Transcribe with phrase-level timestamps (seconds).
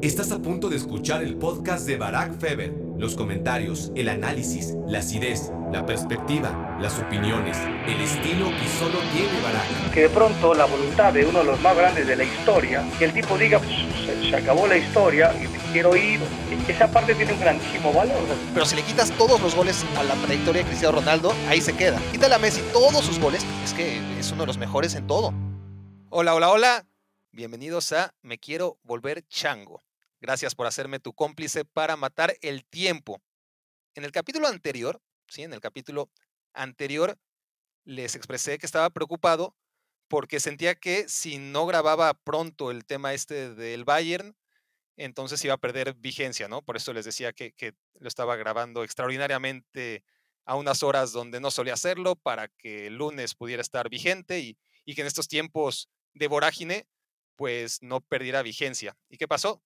[0.00, 2.72] Estás a punto de escuchar el podcast de Barack Feber.
[2.98, 9.40] Los comentarios, el análisis, la acidez, la perspectiva, las opiniones, el estilo que solo tiene
[9.42, 9.92] Barack.
[9.92, 13.06] Que de pronto la voluntad de uno de los más grandes de la historia, que
[13.06, 13.74] el tipo diga, pues,
[14.06, 16.20] se, se acabó la historia y me quiero ir,
[16.68, 18.22] esa parte tiene un grandísimo valor.
[18.54, 21.74] Pero si le quitas todos los goles a la trayectoria de Cristiano Ronaldo, ahí se
[21.74, 22.00] queda.
[22.12, 25.34] Quítale a Messi todos sus goles, es que es uno de los mejores en todo.
[26.08, 26.86] Hola, hola, hola.
[27.32, 29.87] Bienvenidos a Me Quiero Volver Chango.
[30.20, 33.22] Gracias por hacerme tu cómplice para matar el tiempo.
[33.94, 36.10] En el capítulo anterior, sí, en el capítulo
[36.52, 37.18] anterior,
[37.84, 39.56] les expresé que estaba preocupado
[40.08, 44.36] porque sentía que si no grababa pronto el tema este del Bayern,
[44.96, 46.62] entonces iba a perder vigencia, ¿no?
[46.62, 47.54] Por eso les decía que,
[48.00, 50.04] lo estaba grabando extraordinariamente
[50.44, 54.58] a unas horas donde no solía hacerlo para que el lunes pudiera estar vigente y,
[54.84, 56.88] y que en estos tiempos de vorágine,
[57.36, 58.96] pues no perdiera vigencia.
[59.08, 59.62] ¿Y qué pasó?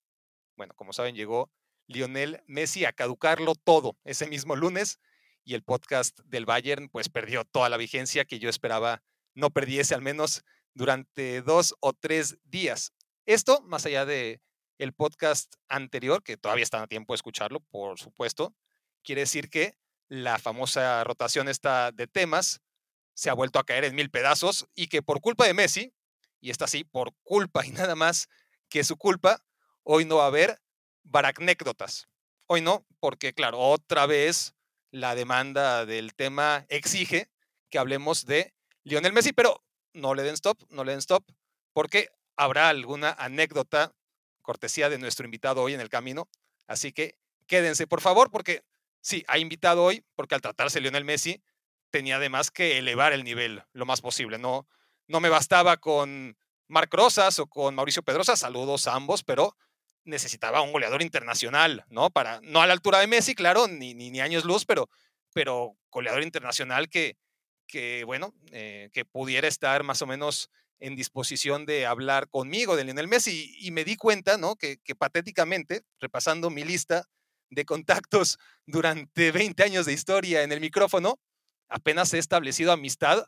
[0.62, 1.50] Bueno, como saben, llegó
[1.88, 5.00] Lionel Messi a caducarlo todo ese mismo lunes
[5.42, 9.02] y el podcast del Bayern pues perdió toda la vigencia que yo esperaba
[9.34, 12.92] no perdiese al menos durante dos o tres días.
[13.26, 14.40] Esto, más allá de
[14.78, 18.54] el podcast anterior, que todavía están a tiempo de escucharlo, por supuesto,
[19.02, 19.74] quiere decir que
[20.06, 22.60] la famosa rotación esta de temas
[23.14, 25.92] se ha vuelto a caer en mil pedazos y que por culpa de Messi,
[26.40, 28.28] y está así, por culpa y nada más
[28.68, 29.44] que su culpa,
[29.84, 30.60] Hoy no va a haber
[31.02, 32.08] baracnécdotas.
[32.46, 34.54] Hoy no, porque claro, otra vez
[34.90, 37.28] la demanda del tema exige
[37.70, 41.24] que hablemos de Lionel Messi, pero no le den stop, no le den stop,
[41.72, 43.94] porque habrá alguna anécdota
[44.42, 46.28] cortesía de nuestro invitado hoy en el camino.
[46.66, 47.16] Así que
[47.46, 48.64] quédense, por favor, porque
[49.00, 51.42] sí, ha invitado hoy, porque al tratarse Lionel Messi,
[51.90, 54.38] tenía además que elevar el nivel lo más posible.
[54.38, 54.66] No,
[55.08, 56.36] no me bastaba con
[56.68, 59.56] Marc Rosas o con Mauricio Pedrosa, saludos a ambos, pero
[60.04, 62.10] necesitaba un goleador internacional, ¿no?
[62.10, 64.88] Para, no a la altura de Messi, claro, ni, ni, ni años luz, pero,
[65.32, 67.16] pero goleador internacional que,
[67.66, 72.84] que bueno, eh, que pudiera estar más o menos en disposición de hablar conmigo de
[72.84, 73.54] Lionel Messi.
[73.60, 74.56] Y, me di cuenta, ¿no?
[74.56, 77.08] Que, que, patéticamente, repasando mi lista
[77.50, 81.20] de contactos durante 20 años de historia en el micrófono,
[81.68, 83.24] apenas he establecido amistad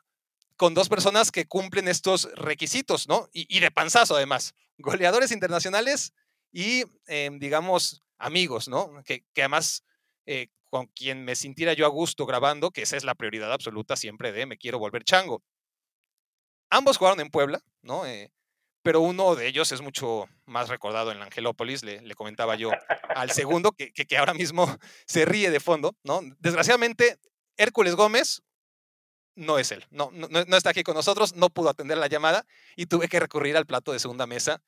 [0.57, 3.29] con dos personas que cumplen estos requisitos, ¿no?
[3.33, 4.55] Y, y de panzazo, además.
[4.79, 6.13] Goleadores internacionales
[6.55, 9.03] y, eh, digamos, amigos, ¿no?
[9.05, 9.85] Que, que además
[10.25, 13.97] eh, con quien me sintiera yo a gusto grabando, que esa es la prioridad absoluta
[13.97, 15.43] siempre de me quiero volver chango.
[16.71, 18.07] Ambos jugaron en Puebla, ¿no?
[18.07, 18.33] Eh,
[18.83, 22.71] pero uno de ellos es mucho más recordado en la Angelópolis, le, le comentaba yo
[23.09, 24.67] al segundo, que, que, que, ahora mismo
[25.07, 26.21] se ríe de fondo, ¿no?
[26.39, 27.19] Desgraciadamente,
[27.57, 28.43] Hércules Gómez
[29.35, 32.47] no es él, no, no, no está aquí con nosotros, no pudo atender la llamada
[32.77, 34.63] y tuve que recurrir al plato de segunda mesa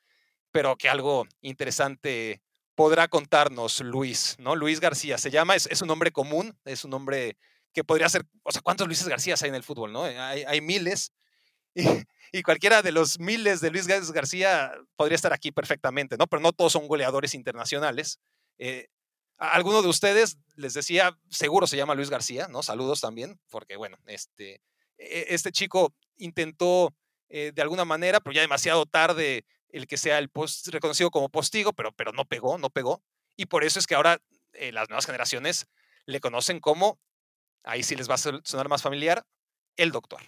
[0.57, 2.41] pero que algo interesante
[2.75, 4.57] podrá contarnos Luis, ¿no?
[4.57, 7.37] Luis García se llama, es, es un nombre común, es un nombre
[7.75, 10.05] que podría ser, o sea, ¿cuántos Luises García hay en el fútbol, no?
[10.05, 11.13] Hay, hay miles.
[11.79, 11.85] Y,
[12.39, 16.27] y, cualquiera de los miles de Luis García podría estar aquí perfectamente, ¿no?
[16.27, 18.19] Pero no todos son goleadores internacionales.
[18.57, 18.87] Eh,
[19.37, 22.63] alguno de ustedes, les decía, seguro se llama Luis García, ¿no?
[22.63, 24.63] Saludos también, porque bueno, este,
[24.97, 26.95] e, este chico intentó
[27.29, 29.45] eh, de alguna manera, pero ya demasiado tarde,
[29.77, 33.03] el que sea el post reconocido como postigo, pero, pero no pegó, no pegó.
[33.37, 34.17] Y por eso es que ahora
[34.55, 35.71] eh, las nuevas generaciones
[36.07, 36.99] le conocen como,
[37.63, 39.23] ahí sí les va a sonar más familiar,
[39.77, 40.21] el doctor.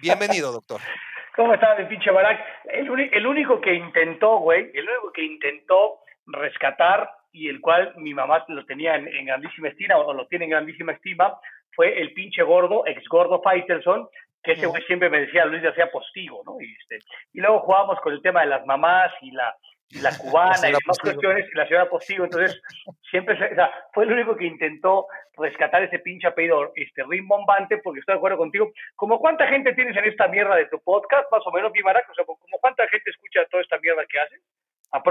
[0.00, 0.80] Bienvenido, doctor.
[1.36, 2.40] ¿Cómo está, mi pinche Barack?
[2.64, 8.12] El, el único que intentó, güey, el único que intentó rescatar y el cual mi
[8.12, 11.38] mamá lo tenía en, en grandísima estima o lo tiene en grandísima estima
[11.74, 14.08] fue el pinche gordo, ex gordo Faitelson,
[14.42, 16.60] que ese güey siempre me decía Luis García Postigo, ¿no?
[16.60, 16.98] Y, este,
[17.32, 19.54] y luego jugábamos con el tema de las mamás y la,
[19.88, 22.60] y la cubana la y demás cuestiones y la señora Postigo, entonces
[23.10, 28.00] siempre, o sea, fue el único que intentó rescatar ese pinche apellido este, rimbombante, porque
[28.00, 31.42] estoy de acuerdo contigo, como cuánta gente tienes en esta mierda de tu podcast, más
[31.46, 34.40] o menos, Guimarac, o sea, como cuánta gente escucha toda esta mierda que haces.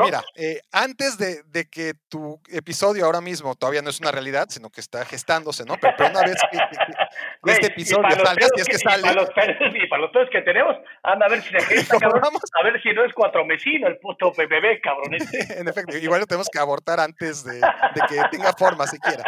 [0.04, 4.48] Mira, eh, antes de, de, que tu episodio ahora mismo todavía no es una realidad,
[4.50, 5.76] sino que está gestándose, ¿no?
[5.82, 6.94] Pero, pero una vez que, que, que
[7.42, 9.00] Güey, este episodio salga, si es que, sale.
[9.00, 11.62] Y para, los pedos, y para los pedos que tenemos, anda a ver si se
[11.66, 15.12] gesta, cabrón, a ver si no es cuatro mesino el puto bebé, cabrón.
[15.58, 19.24] En efecto, igual lo tenemos que abortar antes de, de que tenga forma siquiera.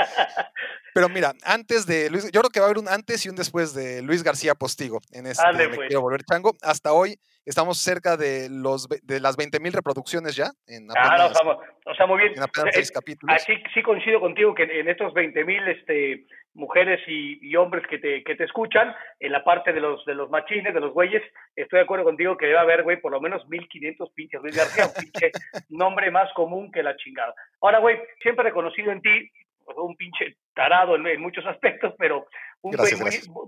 [0.93, 3.35] Pero mira, antes de Luis, yo creo que va a haber un antes y un
[3.35, 5.87] después de Luis García Postigo en este Dale, Me pues.
[5.87, 6.53] Quiero Volver Chango.
[6.61, 10.51] Hasta hoy estamos cerca de, los, de las 20 mil reproducciones ya.
[10.67, 12.33] En apenas, ah, no, estamos, o sea, muy bien.
[12.35, 13.35] En apenas seis eh, capítulos.
[13.35, 18.23] Así sí coincido contigo que en estos 20 mil este, mujeres y, hombres que te,
[18.23, 21.23] que te escuchan, en la parte de los, de los machines, de los güeyes,
[21.55, 24.85] estoy de acuerdo contigo que debe haber, güey, por lo menos 1500 pinches Luis García,
[24.85, 25.31] un pinche
[25.69, 27.33] nombre más común que la chingada.
[27.61, 29.31] Ahora, güey, siempre he reconocido en ti
[29.77, 32.27] un pinche tarado en, muchos aspectos, pero
[32.61, 32.93] un güey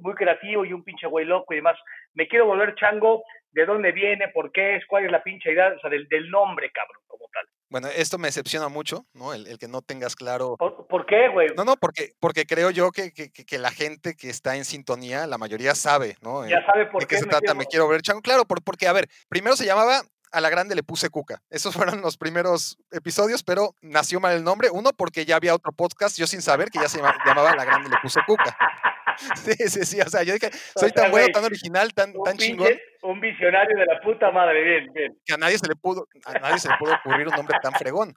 [0.02, 1.78] muy, creativo y un pinche güey loco y demás.
[2.14, 4.28] Me quiero volver chango, ¿de dónde viene?
[4.30, 4.86] ¿Por qué es?
[4.88, 5.74] ¿Cuál es la pinche idea?
[5.76, 7.46] O sea, del, del nombre, cabrón, como tal.
[7.70, 9.34] Bueno, esto me decepciona mucho, ¿no?
[9.34, 10.56] El, que no tengas claro.
[10.58, 11.50] ¿Por, qué, güey?
[11.56, 15.28] No, no, porque, porque creo yo que, que, que, la gente que está en sintonía,
[15.28, 16.48] la mayoría sabe, ¿no?
[16.48, 17.08] Ya sabe por qué.
[17.08, 18.22] qué se trata, me quiero ver chango.
[18.22, 20.02] Claro, porque, a ver, primero se llamaba
[20.32, 21.42] a la grande le puse Cuca.
[21.50, 24.70] Esos fueron los primeros episodios, pero nació mal el nombre.
[24.72, 27.90] Uno, porque ya había otro podcast, yo sin saber que ya se llamaba, la grande
[27.90, 28.56] le puse Cuca.
[29.36, 30.02] Sí, sí, sí.
[30.02, 32.74] O sea, yo dije, soy tan bueno, tan original, tan, tan chingón.
[33.02, 35.18] Un visionario de la puta madre, bien, bien.
[35.26, 37.72] Que a nadie se le pudo, a nadie se le pudo ocurrir un nombre tan
[37.74, 38.14] fregón.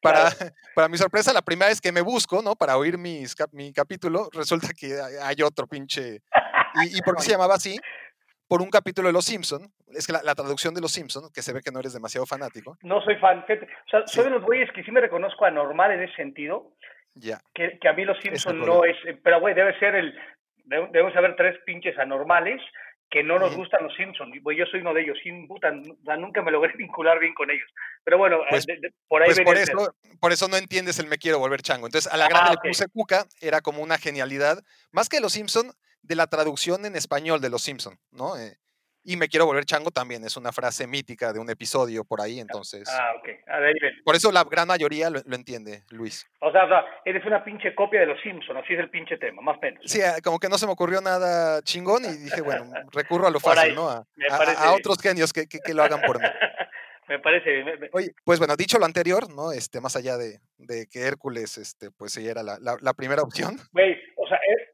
[0.00, 0.24] Para,
[0.74, 2.56] para mi sorpresa, la primera vez que me busco, ¿no?
[2.56, 6.22] Para oír mis, mi capítulo, resulta que hay otro pinche.
[6.82, 7.78] ¿Y, y por qué se llamaba así?
[8.52, 9.72] Por un capítulo de Los Simpson.
[9.94, 12.76] Es que la, traducción de Los Simpson, que se ve que no eres demasiado fanático.
[12.82, 13.46] No soy fan.
[13.48, 16.74] O sea, soy de los güeyes que sí me reconozco anormal en ese sentido.
[17.14, 17.40] Ya.
[17.54, 18.94] Que, a mí Los Simpson no es.
[19.24, 20.14] Pero, güey, debe ser el.
[20.66, 22.60] Debemos haber tres pinches anormales
[23.08, 24.34] que no nos gustan los Simpsons.
[24.34, 27.68] Yo soy uno de ellos, sin puta, nunca me logré vincular bien con ellos.
[28.04, 28.66] Pero bueno, pues,
[29.08, 31.86] por ahí pues por eso, por eso no entiendes el me quiero volver chango.
[31.86, 34.62] Entonces, a la grande le puse cuca, era como una genialidad.
[34.90, 35.72] Más que los Simpson,
[36.02, 38.36] de la traducción en español de Los Simpson, ¿no?
[38.36, 38.56] Eh,
[39.04, 42.38] y me quiero volver chango también, es una frase mítica de un episodio por ahí,
[42.38, 42.88] entonces.
[42.88, 43.28] Ah, ok.
[43.48, 46.24] A ver, Por eso la gran mayoría lo, entiende, Luis.
[46.40, 49.16] O sea, o sea, eres una pinche copia de los Simpsons, así es el pinche
[49.18, 49.82] tema, más o menos.
[49.84, 53.30] Sí, ah, como que no se me ocurrió nada chingón y dije, bueno, recurro a
[53.30, 53.88] lo fácil, ¿no?
[53.88, 56.26] A, a, otros genios que, que, lo hagan por mí.
[57.08, 57.90] me parece bien.
[57.92, 59.52] Oye, pues bueno, dicho lo anterior, ¿no?
[59.52, 63.56] Este, más allá de, de que Hércules, este, pues sí era la, la, primera opción.
[63.72, 63.96] Güey,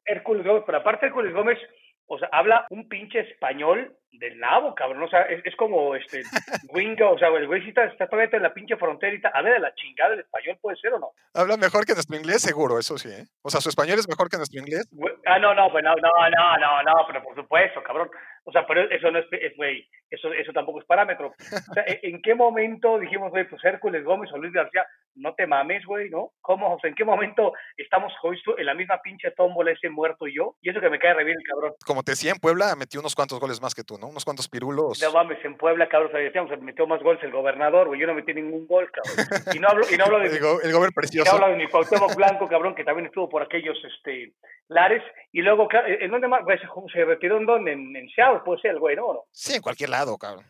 [0.09, 1.59] Hércules Gómez, pero aparte Hércules Gómez,
[2.07, 5.03] o sea, habla un pinche español del nabo, cabrón.
[5.03, 6.23] O sea, es, como este
[6.73, 9.29] Wingo, o sea, el güey está, está todavía en la pinche fronterita.
[9.29, 11.11] A ver, de la chingada el español puede ser o no.
[11.35, 13.27] Habla mejor que nuestro inglés, seguro, eso sí, ¿eh?
[13.43, 14.89] O sea, su español es mejor que nuestro inglés.
[15.27, 18.11] Ah, no, no, pues no, no, no, no, no, pero por supuesto, cabrón.
[18.45, 21.29] O sea, pero eso no es, güey, eso, eso tampoco es parámetro.
[21.71, 24.87] O sea, ¿en qué momento dijimos, güey, pues Hércules Gómez o Luis García,
[25.17, 26.33] no te mames, güey, ¿no?
[26.41, 26.75] ¿Cómo?
[26.75, 30.37] O sea, ¿en qué momento estamos justo en la misma pinche tómbola ese muerto y
[30.37, 30.57] yo?
[30.63, 31.75] Y eso que me cae re bien el cabrón.
[31.85, 34.09] Como te decía, en Puebla metió unos cuantos goles más que tú, ¿no?
[34.09, 35.01] Unos cuantos pirulos.
[35.03, 38.07] No mames, en Puebla, cabrón, o sea, decíamos, metió más goles el gobernador, güey, yo
[38.07, 39.27] no metí ningún gol, cabrón.
[39.55, 40.27] Y no hablo, y no hablo de...
[40.27, 41.29] el, go el gobernador precioso.
[41.29, 44.33] Y no hablo de mi Cuauhtémoc Blanco, cabrón, que también estuvo por aquellos, este,
[44.69, 45.03] lares,
[45.33, 46.45] y luego, ¿en dónde más?
[46.45, 46.59] Güey,
[46.93, 47.73] se retiró en dónde?
[47.73, 49.25] En, en Seattle, puede ser el güey, ¿no?
[49.31, 50.45] Sí, en cualquier lado, cabrón.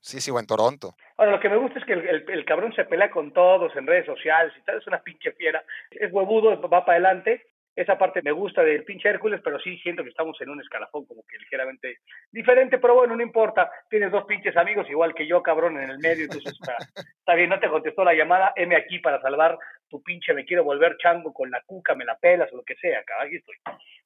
[0.00, 0.94] Sí, sí, o en Toronto.
[1.16, 3.86] Ahora, lo que me gusta es que el, el, cabrón se pelea con todos en
[3.86, 5.64] redes sociales y tal, es una pinche fiera.
[5.90, 7.46] Es huevudo, va para adelante.
[7.76, 11.06] Esa parte me gusta del pinche Hércules, pero sí siento que estamos en un escalafón
[11.06, 11.98] como que ligeramente
[12.30, 13.68] diferente, pero bueno, no importa.
[13.90, 16.76] Tienes dos pinches amigos igual que yo, cabrón, en el medio, entonces está,
[17.18, 20.62] está bien, no te contestó la llamada, M aquí para salvar tu pinche, me quiero
[20.62, 23.56] volver chango con la cuca, me la pelas o lo que sea, cabrón, aquí estoy.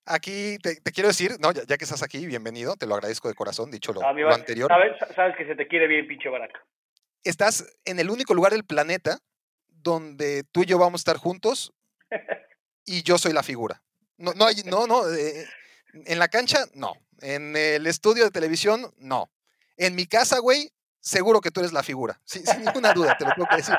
[0.07, 3.71] Aquí te, quiero decir, no, ya, que estás aquí, bienvenido, te lo agradezco de corazón,
[3.71, 4.69] dicho lo, anterior.
[4.69, 6.65] Sabes, sabes que se te quiere bien, pinche baraca.
[7.23, 9.19] Estás en el único lugar del planeta
[9.69, 11.75] donde tú y yo vamos a estar juntos
[12.89, 13.83] y yo soy la figura.
[14.17, 15.09] No, no, hay, no, no.
[15.13, 15.47] Eh,
[16.07, 16.95] en la cancha, no.
[17.21, 19.31] En el estudio de televisión, no.
[19.77, 20.71] En mi casa, güey,
[21.01, 22.21] seguro que tú eres la figura.
[22.25, 23.77] sin ninguna duda, te lo tengo que decir.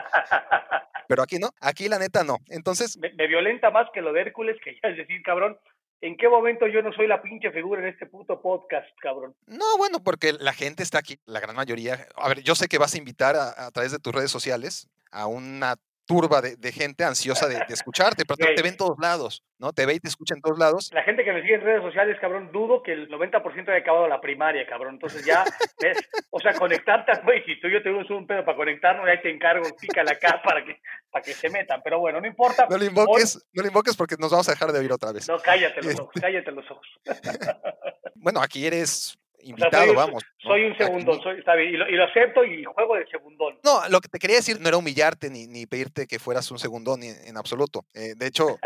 [1.07, 2.37] Pero aquí no, aquí la neta no.
[2.47, 2.97] Entonces.
[2.97, 5.57] Me, me violenta más que lo de Hércules, que ya es decir, cabrón,
[6.01, 9.35] ¿En qué momento yo no soy la pinche figura en este puto podcast, cabrón?
[9.47, 12.07] No, bueno, porque la gente está aquí, la gran mayoría.
[12.15, 15.27] A ver, yo sé que vas a invitar a, través de tus redes sociales a
[15.27, 15.75] una
[16.09, 19.73] turba de, gente ansiosa de, escucharte, pero te ve en todos lados, ¿no?
[19.73, 20.89] Te ve y te escucha en todos lados.
[20.91, 24.07] La gente que me sigue en redes sociales, cabrón, dudo que el 90% haya acabado
[24.07, 24.95] la primaria, cabrón.
[24.95, 25.43] Entonces ya,
[25.79, 25.99] ¿ves?
[26.31, 29.29] O sea, conectarte, güey, si tú y yo tenemos un pedo para conectarnos, ahí te
[29.29, 31.79] encargo, pica la cara para que, para que se metan.
[31.83, 32.65] Pero bueno, no importa.
[32.67, 35.29] No le invoques, no le invoques porque nos vamos a dejar de oír otra vez.
[35.29, 36.87] No, cállate los ojos, cállate los ojos.
[38.15, 40.23] bueno, aquí eres invitado, vamos.
[40.37, 43.59] Soy un segundón, soy, está bien, y, lo, acepto y juego de segundón.
[43.63, 46.59] No, lo que te quería decir no era humillarte ni, ni pedirte que fueras un
[46.59, 47.85] segundón en, en absoluto.
[47.93, 48.57] Eh, de hecho,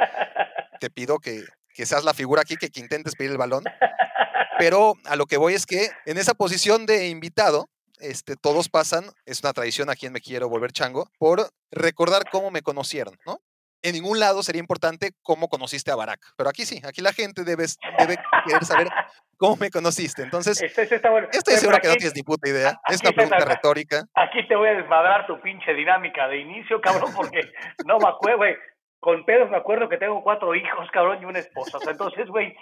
[0.79, 3.63] te pido que, que, seas la figura aquí, que, que intentes pedir el balón.
[4.59, 9.05] Pero a lo que voy es que en esa posición de invitado, este, todos pasan,
[9.25, 13.39] es una tradición a quien Me Quiero Volver Chango, por recordar cómo me conocieron, ¿no?
[13.83, 16.21] En ningún lado sería importante cómo conociste a Barack.
[16.37, 17.65] Pero aquí sí, aquí la gente debe,
[17.99, 18.87] debe querer saber
[19.37, 20.23] cómo me conociste.
[20.23, 21.27] Entonces, este, este está bueno.
[21.31, 22.79] estoy seguro que no tienes ni puta idea.
[22.87, 24.03] Es una pregunta retórica.
[24.15, 27.41] Aquí te voy a desmadrar tu pinche dinámica de inicio, cabrón, porque
[27.85, 28.55] no me acuerdo, güey.
[28.99, 31.77] con pedos me acuerdo que tengo cuatro hijos, cabrón, y una esposa.
[31.77, 32.55] O sea, entonces, güey,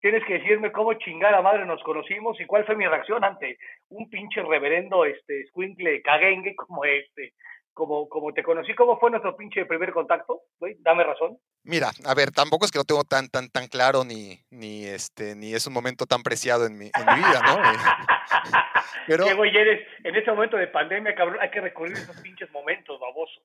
[0.00, 3.58] tienes que decirme cómo chingada madre nos conocimos y cuál fue mi reacción ante
[3.88, 7.32] un pinche reverendo este squinkle caguengue como este
[7.78, 10.42] como, como te conocí, ¿cómo fue nuestro pinche primer contacto?
[10.58, 11.38] Güey, dame razón.
[11.62, 15.36] Mira, a ver, tampoco es que lo tengo tan, tan, tan claro, ni, ni este,
[15.36, 17.56] ni es un momento tan preciado en mi, en mi vida, ¿no?
[19.06, 19.26] Pero.
[19.26, 19.86] ¿Qué güey eres?
[20.02, 23.40] En ese momento de pandemia, cabrón, hay que recurrir a esos pinches momentos, baboso.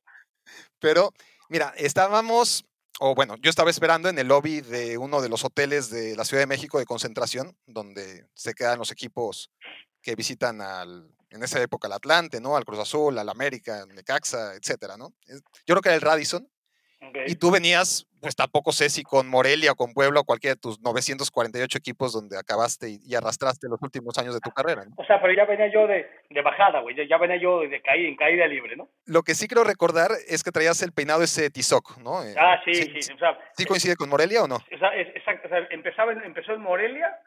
[0.79, 1.11] Pero,
[1.47, 2.65] mira, estábamos
[2.99, 6.25] o bueno, yo estaba esperando en el lobby de uno de los hoteles de la
[6.25, 9.51] Ciudad de México de concentración, donde se quedan los equipos
[10.01, 12.55] que visitan al, en esa época al Atlante, ¿no?
[12.55, 15.13] Al Cruz Azul, al América, al Necaxa, etcétera, ¿no?
[15.27, 16.47] Yo creo que era el Radisson.
[17.25, 20.61] Y tú venías, pues tampoco sé si con Morelia o con Puebla o cualquiera de
[20.61, 24.85] tus 948 equipos donde acabaste y, arrastraste los últimos años de tu carrera.
[24.85, 24.95] ¿no?
[24.95, 28.07] O sea, pero ya venía yo de, de bajada, güey, ya, venía yo de caída,
[28.07, 28.87] en caída libre, ¿no?
[29.05, 32.23] Lo que sí creo recordar es que traías el peinado ese tizoc, ¿no?
[32.23, 33.01] Eh, ah, sí, sí.
[33.01, 34.59] sí, o sea, ¿Sí coincide con Morelia o no?
[34.69, 37.19] Exacto, o sea, empezaba, empezó en Morelia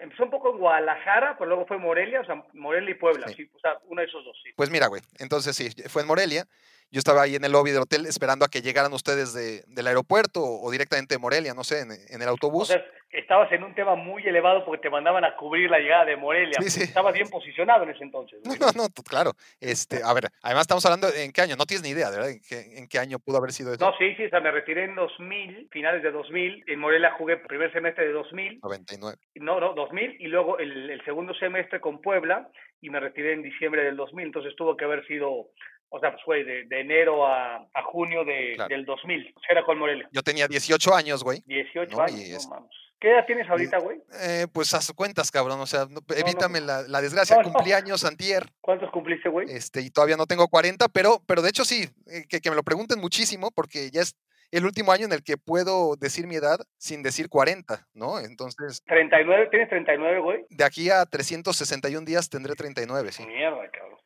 [0.00, 3.48] empezó un poco en Guadalajara, pero luego fue Morelia, o sea, Morelia y Puebla, sí.
[3.54, 4.50] o sea, uno de esos dos, sí.
[4.56, 6.46] Pues mira, güey, entonces sí, fue en Morelia.
[6.90, 9.86] Yo estaba ahí en el lobby del hotel esperando a que llegaran ustedes de, del
[9.86, 12.70] aeropuerto o, directamente de Morelia, no sé, en, el autobús.
[12.70, 16.06] O sea, estabas en un tema muy elevado porque te mandaban a cubrir la llegada
[16.06, 16.58] de Morelia.
[16.62, 16.82] Sí, sí.
[16.84, 18.40] Estabas bien posicionado en ese entonces.
[18.42, 19.32] No, no, no, claro.
[19.60, 22.30] Este, a ver, además estamos hablando en qué año, no tienes ni idea, ¿verdad?
[22.30, 23.84] ¿En qué, en qué año pudo haber sido eso?
[23.84, 26.64] No, sí, sí, o sea, me retiré en 2000, finales de 2000.
[26.66, 28.60] En Morelia jugué primer semestre de 2000.
[28.62, 29.18] 99.
[29.34, 32.48] No, no, 2000 y luego el, el segundo semestre con Puebla
[32.80, 34.24] y me retiré en diciembre del 2000.
[34.24, 35.50] Entonces tuvo que haber sido
[35.90, 39.34] o sea, pues fue de, enero a, a junio de, del 2000.
[39.48, 40.08] Era con Morelia.
[40.12, 41.42] Yo tenía 18 años, güey.
[41.46, 42.68] 18 años, no,
[43.00, 44.00] ¿Qué edad tienes ahorita, güey?
[44.22, 45.60] Eh, pues haz cuentas, cabrón.
[45.60, 47.40] O sea, evítame la, la, desgracia.
[47.42, 48.44] Cumplí años antier.
[48.60, 49.46] ¿Cuántos cumpliste, güey?
[49.48, 52.56] Este, y todavía no tengo 40, pero, pero de hecho sí, eh, que, que me
[52.56, 54.16] lo pregunten muchísimo porque ya es
[54.50, 58.18] el último año en el que puedo decir mi edad sin decir 40, ¿no?
[58.18, 58.82] Entonces...
[58.86, 60.46] 39, ¿tienes 39, güey?
[60.50, 63.26] De aquí a 361 días tendré 39, sí.
[63.26, 63.97] Mierda, cabrón.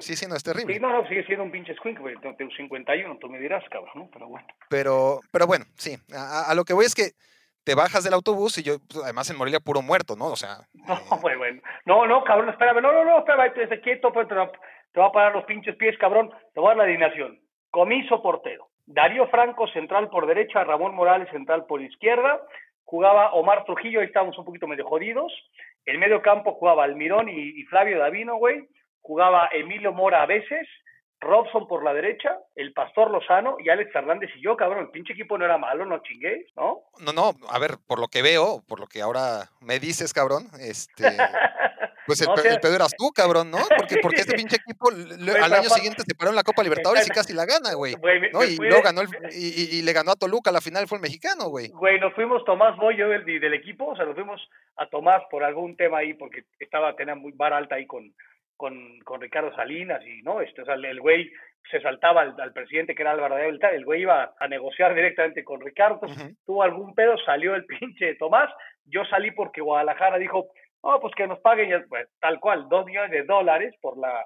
[0.00, 0.74] Sí, sí, no, es terrible.
[0.74, 2.14] Sí, no, no, sigue siendo un pinche squink, güey.
[2.16, 4.08] Tengo 51, tú me dirás, cabrón, ¿no?
[4.12, 4.46] Pero bueno.
[4.68, 5.96] Pero, pero bueno, sí.
[6.14, 7.12] A, lo que voy es que
[7.64, 10.26] te bajas del autobús y yo, pues, además en Morelia, puro muerto, ¿no?
[10.26, 10.58] O sea.
[10.86, 11.36] No, eh...
[11.36, 11.62] bueno.
[11.86, 12.82] No, no, cabrón, espérame.
[12.82, 14.50] No, no, no, espérame, esté quieto, pues, te, va,
[14.92, 16.30] te va a parar los pinches pies, cabrón.
[16.52, 17.40] Te voy a dar la alineación.
[17.70, 18.68] Comiso portero.
[18.84, 22.42] Darío Franco, central por derecha, Ramón Morales, central por izquierda.
[22.84, 25.32] Jugaba Omar Trujillo, ahí estábamos un poquito medio jodidos.
[25.86, 28.68] En medio campo jugaba Almirón y, y Flavio Davino, güey
[29.02, 30.66] jugaba Emilio Mora a veces,
[31.20, 34.84] Robson por la derecha, el Pastor Lozano y Alex Fernández y yo, cabrón.
[34.84, 36.82] El pinche equipo no era malo, no chingué, ¿no?
[37.00, 40.48] No, no, a ver, por lo que veo, por lo que ahora me dices, cabrón,
[40.60, 41.04] este.
[42.04, 42.28] Pues el,
[42.60, 43.58] pedo eras tú, cabrón, ¿no?
[43.76, 47.10] Porque, porque este pinche equipo al año siguiente se paró en la Copa Libertadores y
[47.14, 47.94] casi la gana, güey.
[48.32, 48.42] ¿no?
[48.44, 51.68] Y, luego ganó y, le ganó a Toluca, la final fue el mexicano, güey.
[51.68, 54.40] Güey, nos fuimos Tomás Boyo del, del equipo, o sea, nos fuimos
[54.76, 58.12] a Tomás por algún tema ahí, porque estaba, tenía muy bar alta ahí con,
[58.62, 61.28] con, con Ricardo Salinas y no, este, o sea, el güey
[61.68, 65.42] se saltaba al, presidente que era Álvaro de Avila, el güey iba a negociar directamente
[65.42, 65.98] con Ricardo,
[66.46, 68.48] tuvo algún pedo, salió el pinche Tomás,
[68.84, 70.50] yo salí porque Guadalajara dijo,
[70.82, 74.24] oh, pues que nos paguen, pues, tal cual, dos millones de dólares por la,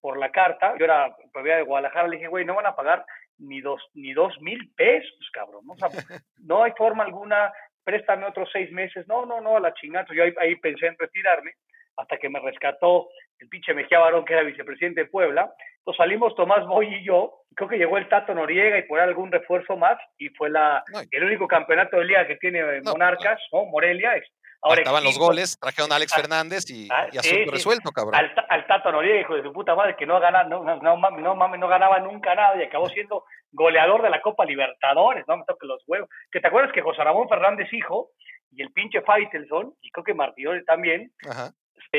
[0.00, 3.06] por la carta, yo era propiedad de Guadalajara, le dije, güey, no van a pagar
[3.38, 5.74] ni dos, ni dos mil pesos, cabrón, ¿no?
[6.38, 7.52] no hay forma alguna,
[7.84, 10.98] préstame otros seis meses, no, no, no, a la chingada, yo ahí, ahí pensé en
[10.98, 11.52] retirarme,
[11.96, 15.52] hasta que me rescató el pinche Mejía Barón, que era vicepresidente de Puebla.
[15.78, 19.30] Entonces salimos Tomás Boy y yo, creo que llegó el Tato Noriega y por algún
[19.30, 23.66] refuerzo más, y fue la, el único campeonato de liga que tiene Monarcas, ¿no?
[23.66, 24.20] Morelia.
[24.62, 28.14] Ahora Estaban los goles, trajeron a Alex ah, Fernández y, ah, y resuelto, cabrón.
[28.14, 31.56] Al, Tato Noriega, hijo de su puta madre, que no ganaba, no, no, no, no,
[31.56, 35.66] no ganaba nunca nada y acabó siendo goleador de la Copa Libertadores, no me toque
[35.66, 36.08] los huevos.
[36.32, 38.10] Que te acuerdas que José Ramón Fernández, hijo,
[38.50, 41.52] y el pinche Faitelson, y creo que Martínez también, Ajá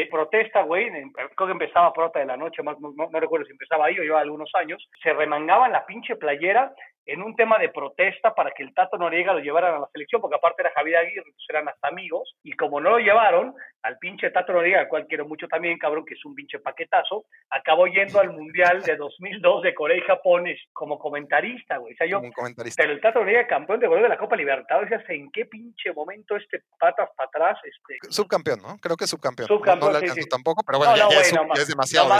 [0.09, 0.89] protesta, güey,
[1.35, 3.99] creo que empezaba por otra de la noche, más, no, no, recuerdo si empezaba ahí
[3.99, 6.73] o llevaba algunos años, se remangaban la pinche playera
[7.05, 10.21] en un tema de protesta para que el Tato Noriega lo llevaran a la selección,
[10.21, 13.55] porque aparte era Javier Aguirre, pues eran hasta amigos, y como no lo llevaron,
[13.87, 17.25] al pinche Tato Noriega, al cual quiero mucho también, cabrón, que es un pinche paquetazo,
[17.49, 21.93] acabó yendo al Mundial de 2002 de Corea y Japón como comentarista, güey.
[21.93, 22.21] O sea, yo,
[22.75, 26.61] Pero el Tato Noriega, campeón de de la Copa Libertadores, ¿en qué pinche momento este
[26.77, 27.57] patas para atrás?
[27.63, 28.13] Este...
[28.13, 28.77] Subcampeón, ¿no?
[28.79, 29.47] Creo que subcampeón.
[29.47, 32.13] subcampeón no, le tampoco, pero bueno, ya, es, demasiado.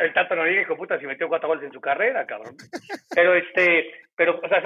[0.00, 2.56] el, Tato, Noriega, hijo puta, si metió cuatro goles en su carrera, cabrón.
[3.14, 3.90] pero este
[4.20, 4.60] pero, o sea,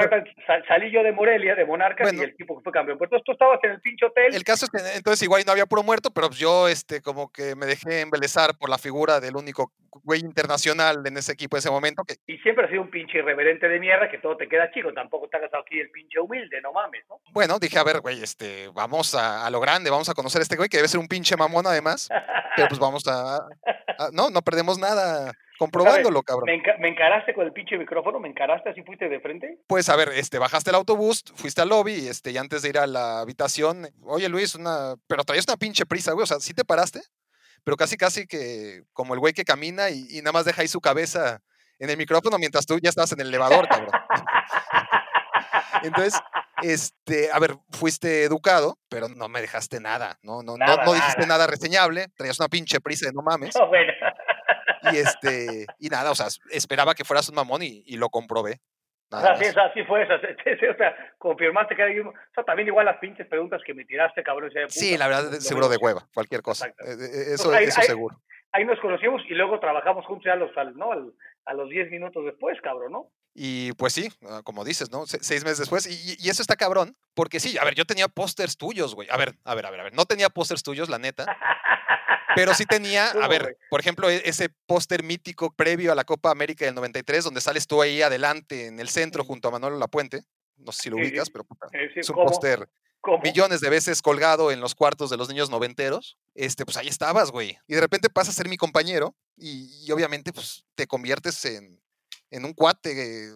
[0.66, 2.98] salí yo de Morelia, de Monarca, y el tipo que fue campeón.
[2.98, 4.34] Pero tú estabas en el pinche hotel.
[4.34, 7.30] El caso es que entonces igual no había puro muerto, pero pues yo, este, como
[7.30, 9.72] que me dejé embelezar por la figura del único
[10.02, 12.02] güey internacional en ese equipo en ese momento.
[12.02, 12.16] Que...
[12.26, 14.92] Y siempre ha sido un pinche irreverente de mierda que todo te queda chico.
[14.92, 17.20] Tampoco te hagas aquí el pinche humilde, no mames, ¿no?
[17.32, 20.42] Bueno, dije, a ver, güey, este, vamos a, a lo grande, vamos a conocer a
[20.42, 22.08] este güey que debe ser un pinche mamón además.
[22.56, 26.46] pero pues vamos a, a no, no perdemos nada comprobándolo, cabrón.
[26.80, 28.18] ¿Me, encaraste con el pinche micrófono?
[28.18, 29.58] ¿Me encaraste así fuiste de frente?
[29.66, 32.78] Pues a ver, este, bajaste el autobús, fuiste al lobby, este, y antes de ir
[32.78, 36.54] a la habitación, oye Luis, una, pero traías una pinche prisa, güey, o sea, ¿sí
[36.54, 37.00] te paraste?
[37.64, 40.80] Pero casi, casi que como el güey que camina y, nada más deja ahí su
[40.80, 41.40] cabeza
[41.78, 43.90] en el micrófono mientras tú ya estás en el elevador, cabrón.
[45.82, 46.20] Entonces,
[46.62, 51.46] este, a ver, fuiste educado, pero no me dejaste nada, no, no, no, dijiste nada.
[51.46, 53.54] reseñable, traías una pinche prisa de no mames.
[53.68, 53.92] bueno.
[54.92, 58.60] Y este, y nada, o sea, esperaba que fueras un mamón y, y lo comprobé.
[59.10, 63.26] Así, así fue, eso, o sea, confirmaste que hay o sea, también igual las pinches
[63.28, 64.50] preguntas que me tiraste, cabrón.
[64.68, 66.68] sí, la verdad, seguro de hueva, cualquier cosa.
[66.68, 68.16] Eh, eh, eso, eso seguro.
[68.52, 70.92] Ahí nos conocimos y luego trabajamos juntos ya los, ¿no?
[71.46, 73.10] a los 10 minutos después, cabrón, ¿no?
[73.34, 75.06] Y pues sí, ah, como dices, ¿no?
[75.06, 75.86] seis meses después.
[75.88, 79.08] Y, y, eso está cabrón, porque sí, a ver, yo tenía pósters tuyos, güey.
[79.10, 79.92] A ver, a ver, a ver, a ver.
[79.94, 81.36] No tenía pósters tuyos, la neta.
[82.34, 86.30] Pero sí tenía, a ver, por ejemplo, e, ese póster mítico previo a la Copa
[86.30, 90.24] América del 93, donde sales tú ahí adelante en el centro junto a Manuel Lapuente.
[90.56, 92.68] No sé si lo ubicas, pero es un póster
[93.22, 96.18] millones de veces colgado en los cuartos de los niños noventeros.
[96.34, 97.58] Este, pues ahí estabas, güey.
[97.66, 101.80] Y de repente pasas a ser mi compañero y, obviamente, pues te conviertes en,
[102.30, 103.32] en un cuate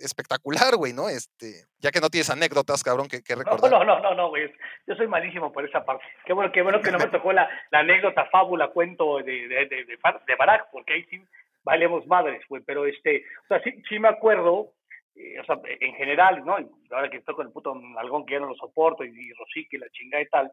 [0.00, 1.08] espectacular, güey, ¿no?
[1.08, 3.70] Este, ya que no tienes anécdotas, cabrón, que, que recordar.
[3.70, 4.52] No, no, no, no, güey.
[4.86, 6.04] Yo soy malísimo por esa parte.
[6.24, 9.66] Qué bueno, qué bueno que no me tocó la, la anécdota, fábula, cuento de, de,
[9.66, 11.22] de, de, Barack, porque ahí sí
[11.62, 12.62] valemos madres, güey.
[12.66, 14.72] Pero este, o sea, sí, sí me acuerdo,
[15.14, 16.56] eh, o sea, en general, ¿no?
[16.90, 19.78] Ahora que estoy con el puto algón que ya no lo soporto y, y Rosique
[19.78, 20.52] la chingada y tal,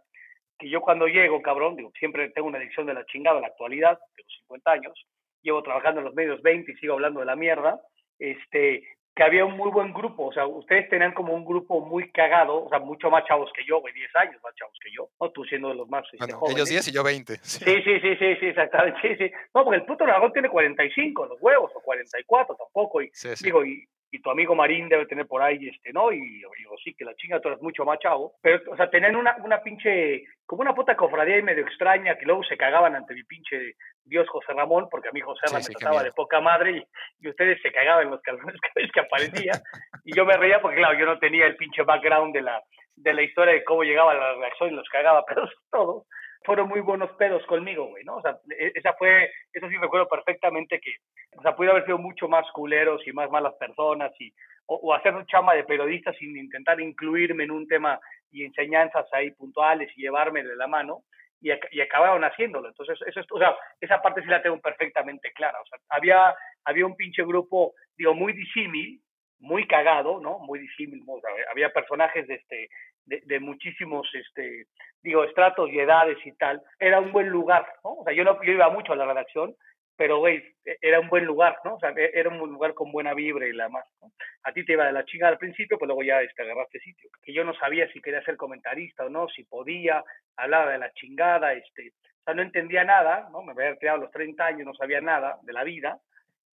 [0.58, 3.50] que yo cuando llego, cabrón, digo, siempre tengo una adicción de la chingada en la
[3.50, 5.08] actualidad, tengo 50 años,
[5.42, 7.80] llevo trabajando en los medios 20 y sigo hablando de la mierda,
[8.20, 8.84] este,
[9.18, 12.66] que había un muy buen grupo, o sea, ustedes tenían como un grupo muy cagado,
[12.66, 15.32] o sea, mucho más chavos que yo, güey, 10 años más chavos que yo, ¿no?
[15.32, 16.56] Tú siendo de los más este, jóvenes.
[16.56, 17.36] Ellos 10 y yo 20.
[17.42, 17.66] Sí.
[17.66, 19.32] sí, sí, sí, sí, exactamente, sí, sí.
[19.56, 23.10] No, porque el puto dragón tiene 45 los huevos, o 44 tampoco, y
[23.42, 26.12] digo, y, y tu amigo Marín debe tener por ahí, este, ¿no?
[26.12, 29.16] Y digo, sí, que la chinga tú eres mucho más chavo, pero, o sea, tenían
[29.16, 33.14] una, una pinche, como una puta cofradía y medio extraña, que luego se cagaban ante
[33.14, 36.86] mi pinche Dios José Ramón, porque a mí José Ramón me trataba de poca madre
[37.20, 39.52] y, ustedes se cagaban en los calzones cada vez que aparecía.
[40.06, 42.62] y yo me reía porque, claro, yo no tenía el pinche background de la,
[42.96, 46.06] de la historia de cómo llegaba la reacción y los cagaba, pero todo.
[46.44, 48.18] Fueron muy buenos pedos conmigo, güey, ¿no?
[48.18, 50.96] O sea, e, esa fue, eso sí recuerdo perfectamente que,
[51.38, 54.32] o sea, pude haber sido mucho más culeros y más malas personas y,
[54.68, 58.00] o, hacer un chama de periodista sin intentar incluirme en un tema
[58.32, 61.04] y enseñanzas ahí puntuales y llevarme de la mano
[61.42, 62.68] y, y, acabaron haciéndolo.
[62.68, 65.60] Entonces, eso o sea, esa parte sí la tengo perfectamente clara.
[65.62, 69.02] O sea, había, había un pinche grupo, digo, muy disímil,
[69.40, 70.40] muy cagado, ¿no?
[70.40, 71.04] Muy disímil.
[71.52, 72.70] había personajes de, este,
[73.08, 74.68] de, muchísimos, este,
[75.02, 76.62] digo, estratos y edades y tal.
[76.80, 77.94] Era un buen lugar, ¿no?
[77.94, 79.56] O sea, yo, no, iba mucho a la redacción
[79.98, 81.76] pero güey, e, era un buen lugar, ¿no?
[81.76, 84.12] O sea, e, era un lugar con buena vibra y la más, ¿no?
[84.44, 87.10] A ti te iba de la chingada al principio, pues luego ya este, agarraste sitio.
[87.22, 90.04] Que yo no sabía si quería ser comentarista o no, si podía,
[90.38, 93.42] hablaba de la chingada, este, o sea, no entendía nada, ¿no?
[93.42, 96.00] Me había creado a los 30 años, no sabía nada de la vida,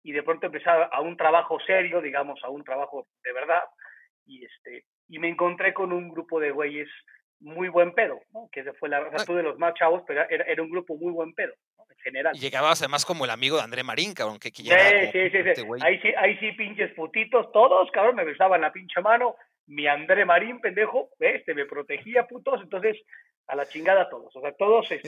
[0.04, 3.64] y de pronto empezaba a un trabajo serio, digamos, a un trabajo de verdad,
[4.26, 6.89] y este, y me encontré con un grupo de güeyes
[7.39, 8.50] muy buen pedo, ¿no?
[8.52, 11.34] Que fue la raza de los más chavos, pero era, era un grupo muy buen
[11.34, 11.54] pedo
[12.02, 12.36] general.
[12.36, 14.69] Y llegabas además como el amigo de André Marín, cabrón, que, que sí,
[15.12, 19.02] sí, sí, este Ahí sí, ahí sí, pinches putitos, todos, cabrón, me besaban la pinche
[19.02, 19.36] mano.
[19.67, 22.97] Mi André Marín, pendejo, este me protegía, putos, entonces
[23.47, 24.36] a la chingada todos.
[24.36, 25.02] O sea, todos, es,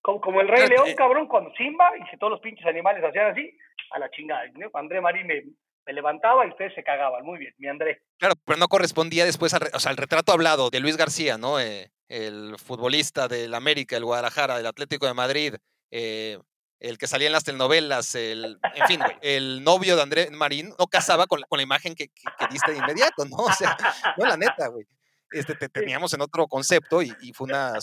[0.00, 3.32] como, el Rey León, eh cabrón, cuando Simba y si todos los pinches animales hacían
[3.32, 3.56] así,
[3.90, 4.44] a la chingada.
[4.74, 5.42] André Marín me,
[5.86, 7.24] me levantaba y ustedes se cagaban.
[7.24, 8.02] Muy bien, mi André.
[8.18, 11.60] Claro, pero no correspondía después, o sea, al retrato hablado de Luis García, ¿no?
[11.60, 15.54] Eh, el futbolista del América, el Guadalajara, del Atlético de Madrid,
[15.90, 16.38] eh,
[16.80, 20.86] el que salía en las telenovelas, el, en fin, el novio de André Marín, no
[20.86, 23.36] casaba con la, con la imagen que, que, diste de inmediato, ¿no?
[23.36, 23.76] O sea,
[24.16, 24.86] no, la neta, güey.
[25.30, 27.74] Este, te teníamos en otro concepto y, y fue una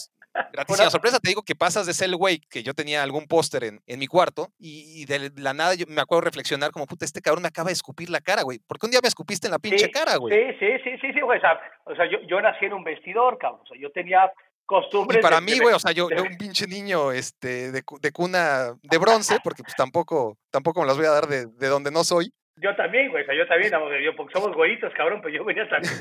[0.51, 1.19] gratísima sorpresa.
[1.19, 3.99] Te digo que pasas de ser el güey que yo tenía algún póster en, en,
[3.99, 7.47] mi cuarto y, de la nada yo me acuerdo reflexionar como, puta, este cabrón me
[7.47, 8.59] acaba de escupir la cara, güey.
[8.59, 10.33] ¿Por qué un día me escupiste en la pinche cara, güey?
[10.33, 11.37] Sí, sí, sí, sí, sí, güey.
[11.37, 13.61] O sea, o sea yo, yo nací en un vestidor, cabrón.
[13.63, 14.31] O sea, yo tenía
[14.65, 15.19] costumbres.
[15.19, 18.73] Y para mí, güey, o sea, yo, yo, un pinche niño este, de, de, cuna
[18.81, 22.03] de bronce, porque pues tampoco, tampoco me las voy a dar de, de donde no
[22.03, 22.33] soy.
[22.57, 25.67] Yo también, güey, o sea, yo también, yo, porque somos güeyitos, cabrón, pues yo venía
[25.67, 25.93] también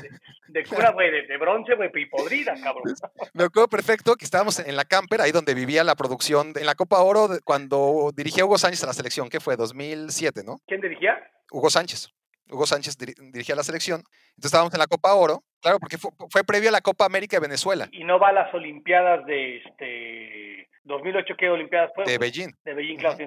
[0.47, 2.93] de, cura, güey, de, bronce, güey, y podrida, cabrón.
[3.33, 6.75] Me acuerdo perfecto que estábamos en la camper, ahí donde vivía la producción, en la
[6.75, 9.55] Copa Oro, cuando dirigía Hugo Sánchez a la selección, ¿qué fue?
[9.55, 10.59] 2007, ¿no?
[10.67, 11.17] ¿Quién dirigía?
[11.51, 12.13] Hugo Sánchez.
[12.53, 13.99] Hugo Sánchez dirigía la selección.
[14.01, 17.37] Entonces estábamos en la Copa Oro, claro, porque fue, fue previo a la Copa América
[17.37, 17.89] de Venezuela.
[17.91, 22.03] Y no va a las Olimpiadas de este 2008 ¿qué Olimpiadas fue?
[22.03, 22.53] De Beijing.
[22.65, 23.17] De Beijing, claro,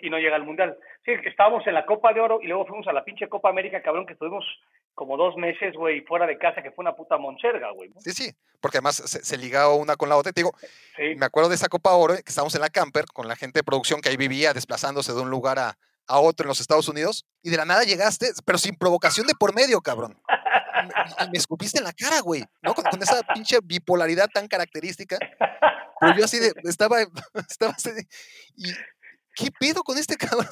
[0.00, 0.76] y, no llega al Mundial.
[1.04, 3.82] Sí, estábamos en la Copa de Oro y luego fuimos a la pinche Copa América,
[3.82, 4.44] cabrón, que estuvimos
[4.94, 7.90] como dos meses, güey, fuera de casa, que fue una puta moncherga, güey.
[7.98, 10.32] Sí, sí, porque además se, se, ligaba una con la otra.
[10.32, 10.52] Te digo,
[11.16, 13.64] me acuerdo de esa Copa Oro, que estábamos en la camper con la gente de
[13.64, 17.24] producción que ahí vivía, desplazándose de un lugar a, a otro en los Estados Unidos,
[17.42, 20.20] y de la nada llegaste, pero sin provocación de por medio, cabrón.
[21.24, 22.74] Y me escupiste en la cara, güey, ¿no?
[22.74, 25.18] Con, con esa pinche bipolaridad tan característica.
[26.00, 26.98] Pero yo así de, estaba,
[27.48, 28.06] estaba así de,
[28.56, 28.72] y,
[29.34, 30.46] ¿qué pedo con este cabrón?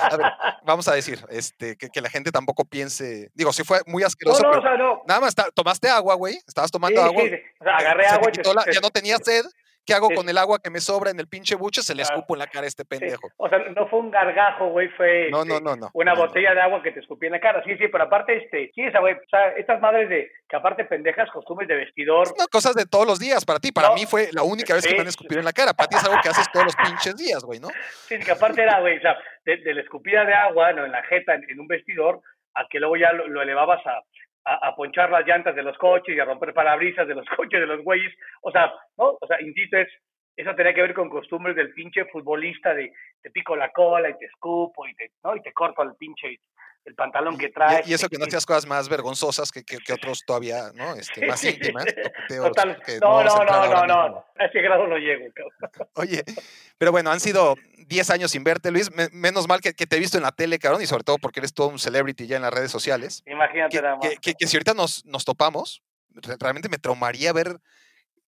[0.00, 0.26] A ver,
[0.64, 4.42] vamos a decir, este, que, que la gente tampoco piense, digo, si fue muy asqueroso,
[4.42, 5.02] no, no, pero o sea, no.
[5.08, 7.22] nada más, tomaste agua, güey, estabas tomando Sí, agua.
[7.22, 7.36] sí, sí.
[7.60, 9.44] O sea, agarré se agua la- te- ya no tenía sed.
[9.86, 11.82] ¿Qué hago con el agua que me sobra en el pinche buche?
[11.82, 13.28] Se le escupo en la cara a este pendejo.
[13.36, 15.90] O sea, no fue un gargajo, güey, fue No, este, no, no, no.
[15.92, 17.62] una botella de agua que te escupí en la cara.
[17.64, 20.84] Sí, sí, pero aparte, este, sí, esa, güey, o sea, estas madres de, que aparte
[20.84, 22.28] pendejas, costumbres de vestidor.
[22.38, 23.44] No, cosas de todos los días.
[23.44, 25.74] Para ti, para mí fue la única vez que me han escupido en la cara.
[25.74, 27.68] Para ti es algo que haces todos los pinches días, güey, ¿no?
[28.08, 30.84] Sí, que aparte era, güey, o sea, de, la escupida de agua ¿no?
[30.86, 32.20] en la jeta, en, en un vestidor,
[32.54, 34.00] a que luego ya lo, lo elevabas a,
[34.44, 37.60] a, a ponchar las llantas de los coches y a romper parabrisas de los coches
[37.60, 38.12] de los güeyes.
[38.42, 39.16] O sea, ¿no?
[39.20, 39.76] O sea, insisto,
[40.36, 42.92] eso tenía que ver con costumbres del pinche futbolista de
[43.22, 45.36] te pico la cola y te escupo y te, ¿no?
[45.36, 46.40] y te corto el pinche
[46.86, 47.86] el pantalón que traes.
[47.86, 50.94] Y, y eso que no hacías cosas más vergonzosas que, que, que otros todavía, ¿no?
[50.96, 51.86] Este, más íntimas.
[52.28, 52.78] Total.
[53.00, 54.24] No, no, no, no, no.
[54.38, 55.88] A ese grado no llego, cabrón.
[55.94, 56.22] Oye,
[56.76, 57.54] pero bueno, han sido
[57.86, 58.94] 10 años sin verte, Luis.
[58.94, 61.16] Me- menos mal que, que te he visto en la tele, cabrón, y sobre todo
[61.16, 63.22] porque eres todo un celebrity ya en las redes sociales.
[63.24, 64.18] Imagínate Que, nada más.
[64.20, 67.56] que- si ahorita nos, nos topamos, re- realmente me traumaría ver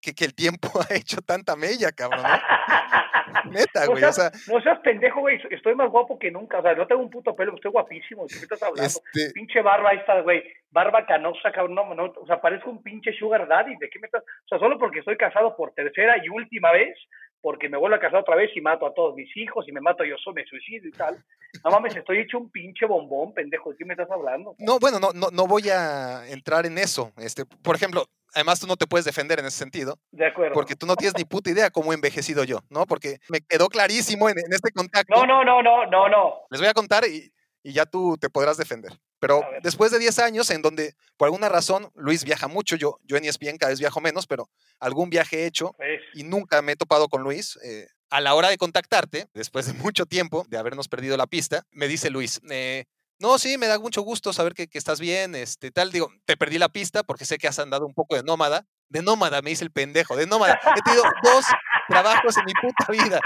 [0.05, 2.23] que, que el tiempo ha hecho tanta mella, cabrón.
[2.23, 2.29] ¿no?
[3.51, 4.05] Neta, No güey.
[4.05, 5.41] O seas, sea, no seas pendejo, güey.
[5.51, 6.59] Estoy más guapo que nunca.
[6.59, 8.27] O sea, no tengo un puto pelo, estoy guapísimo.
[8.27, 8.87] ¿De qué estás hablando?
[8.87, 10.43] este, Pinche barba está, güey.
[10.71, 11.75] Barba canosa, cabrón.
[11.75, 13.77] No, no, o sea, parezco un pinche sugar daddy.
[13.77, 14.23] ¿De qué me estás?
[14.23, 16.97] O sea, solo porque estoy casado por tercera y última vez,
[17.41, 19.81] porque me vuelvo a casar otra vez y mato a todos mis hijos y me
[19.81, 21.23] mato yo solo, me suicido y tal.
[21.65, 23.71] No mames, estoy hecho un pinche bombón, pendejo.
[23.71, 24.55] ¿De qué me estás hablando?
[24.59, 27.13] no, bueno, no, no, no voy a entrar en eso.
[27.19, 29.99] Este, por ejemplo, además tú no te puedes defender en ese sentido.
[30.11, 30.55] De acuerdo.
[30.55, 32.87] Porque tú no tienes ni puta idea cómo he envejecido yo, ¿no?
[32.87, 35.15] Porque me quedó clarísimo en, en este contacto.
[35.15, 36.35] No, no, no, no, no, no.
[36.51, 38.93] Les voy a contar y, y ya tú te podrás defender.
[39.19, 43.17] Pero después de 10 años en donde, por alguna razón, Luis viaja mucho, yo, yo
[43.17, 45.75] en ESPN cada vez viajo menos, pero algún viaje he hecho
[46.13, 47.59] y nunca me he topado con Luis.
[47.65, 51.63] eh, a la hora de contactarte, después de mucho tiempo de habernos perdido la pista,
[51.71, 52.85] me dice Luis, eh,
[53.21, 55.93] no, sí, me da mucho gusto saber que, que estás bien, este, tal.
[55.93, 58.65] Digo, te perdí la pista porque sé que has andado un poco de nómada.
[58.89, 60.61] De nómada, me dice el pendejo, de nómada.
[60.77, 61.45] He tenido dos
[61.89, 63.21] trabajos en mi puta vida.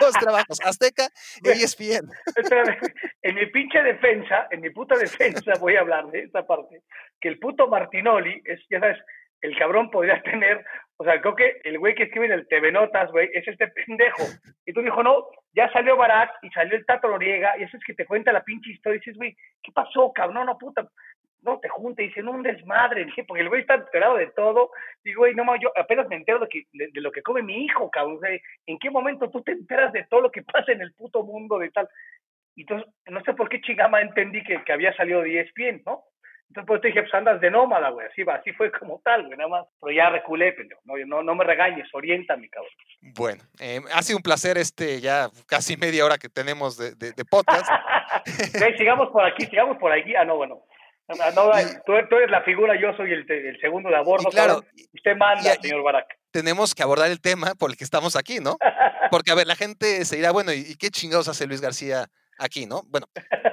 [0.00, 1.08] Dos trabajos, Azteca
[1.44, 2.10] e ESPN.
[2.34, 2.78] Espérame,
[3.22, 6.82] en mi pinche defensa, en mi puta defensa voy a hablar de esta parte,
[7.20, 8.98] que el puto Martinoli es, ya sabes,
[9.42, 10.64] el cabrón podría tener,
[10.96, 13.68] o sea, creo que el güey que escribe en el TV Notas, güey, es este
[13.68, 14.22] pendejo.
[14.64, 17.84] Y tú dijo, no, ya salió Barak y salió el Tato Noriega, y eso es
[17.84, 20.34] que te cuenta la pinche historia, y dices, güey, ¿qué pasó, cabrón?
[20.34, 20.88] No, no, puta,
[21.42, 24.70] no te junte, dicen, un desmadre, porque el güey está enterado de todo.
[25.04, 27.90] Digo, güey, no yo apenas me entero de, que, de, lo que come mi hijo,
[27.90, 28.20] cabrón.
[28.66, 31.58] ¿En qué momento tú te enteras de todo lo que pasa en el puto mundo
[31.58, 31.88] de tal?
[32.56, 36.04] Entonces, no sé por qué chingama entendí que, había salido de ESPN, ¿no?
[36.52, 38.06] Entonces, pues te dije, pues andas de nómada, güey.
[38.08, 39.66] Así va, así fue como tal, güey, nada más.
[39.80, 40.82] Pero ya reculé, pendejo.
[40.84, 42.70] No, no, no me regañes, oriéntame, cabrón.
[43.00, 47.12] Bueno, eh, ha sido un placer este ya casi media hora que tenemos de, de-
[47.12, 47.66] de podcast.
[48.76, 50.14] Sigamos por aquí, sigamos por aquí.
[50.14, 50.60] Ah, no, bueno.
[51.08, 51.50] Ah, no,
[51.86, 53.26] tú, tú eres la figura, yo soy el,
[53.60, 54.28] segundo de a bordo.
[54.28, 54.70] Y claro, cabrón.
[54.94, 56.06] Usted manda, y- señor Barak.
[56.30, 58.56] tenemos que abordar el tema por el que estamos aquí, ¿no?
[59.10, 62.06] Porque, a ver, la gente se dirá, bueno, ¿y, y qué chingados hace Luis García
[62.38, 62.82] aquí, no?
[62.88, 63.06] Bueno,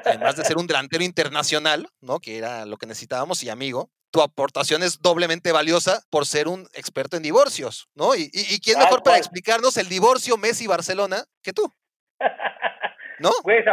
[0.06, 2.20] además de ser un delantero internacional, ¿no?
[2.20, 6.62] Que era lo que necesitábamos y amigo, tu aportación es doblemente valiosa por ser un
[6.74, 8.15] experto en divorcios, ¿no?
[8.15, 11.72] ¿Y, y, y quién mejor para explicarnos el divorcio Messi-Barcelona que tú,
[13.20, 13.30] ¿no?
[13.44, 13.63] Güey,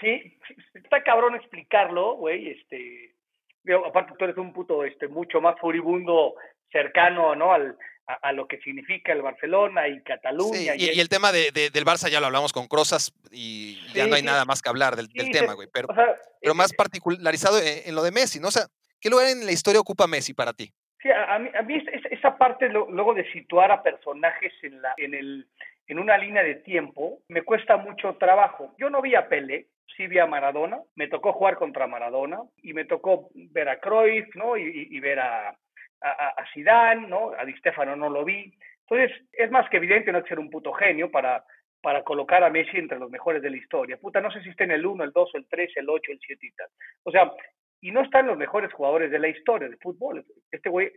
[0.00, 3.14] sí, sí, está cabrón explicarlo, güey, este,
[3.62, 6.34] digo, aparte tú eres un puto, este, mucho más furibundo,
[6.70, 7.52] cercano, ¿no?
[7.52, 7.76] Al,
[8.08, 10.74] a, a lo que significa el Barcelona y Sí, Cataluña.
[10.76, 14.04] y, y el tema de, de- del Barça ya lo hablamos con Crozas y ya
[14.04, 14.26] Sí, no hay sí.
[14.26, 15.68] nada más que hablar del, tema, güey.
[15.72, 18.48] Pero, o sea, pero eh, más eh, particularizado en, en lo de Messi, ¿no?
[18.48, 18.66] O sea,
[19.00, 20.72] ¿qué lugar en la historia ocupa Messi para ti?
[21.02, 24.52] Sí, a, mí, a mí es- es- esa parte lo- luego de situar a personajes
[24.62, 25.46] en la en el
[25.86, 28.74] en una línea de tiempo me cuesta mucho trabajo.
[28.78, 32.74] Yo no vi a Pele, sí vi a Maradona, me tocó jugar contra Maradona y
[32.74, 34.56] me tocó ver a Cruyff, ¿no?
[34.58, 35.56] Y, ver a,
[36.00, 37.32] a, Zidane, ¿no?
[37.36, 38.52] A Di Stefano no lo vi.
[38.88, 41.44] Entonces, es más que evidente no ser un puto genio para,
[41.82, 43.96] para colocar a Messi entre los mejores de la historia.
[43.96, 46.20] Puta, no sé si está en el 1, el 2, el 3, el 8, el
[46.20, 46.68] 7 y tal.
[47.04, 47.32] O sea,
[47.80, 50.24] y no están los mejores jugadores de la historia del fútbol.
[50.50, 50.90] Este güey,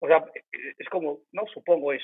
[0.00, 0.24] o sea,
[0.78, 2.02] es como, no, supongo es,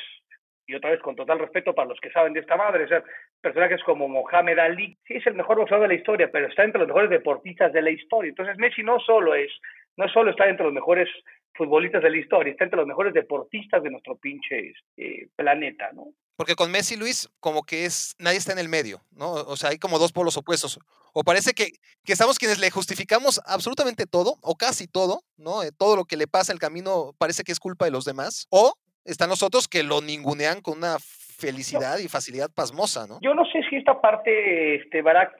[0.66, 3.02] y otra vez con total respeto para los que saben de esta madre, o sea,
[3.40, 6.80] personajes como Mohamed Ali, sí es el mejor boxeador de la historia, pero está entre
[6.80, 8.28] los mejores deportistas de la historia.
[8.28, 9.50] Entonces Messi no solo es,
[9.96, 11.08] no solo está entre los mejores
[11.54, 16.12] futbolistas de la historia, está entre los mejores deportistas de nuestro pinche eh, planeta, ¿no?
[16.36, 19.32] Porque con Messi, Luis, como que es, nadie está en el medio, ¿no?
[19.32, 20.78] O sea, hay como dos polos opuestos.
[21.12, 21.72] O parece que,
[22.04, 25.64] que estamos quienes le justificamos absolutamente todo, o casi todo, ¿no?
[25.64, 28.46] Eh, todo lo que le pasa el camino parece que es culpa de los demás.
[28.50, 33.18] O están nosotros que lo ningunean con una felicidad y facilidad pasmosa, ¿no?
[33.20, 35.32] Yo no sé si esta parte, este, Barack,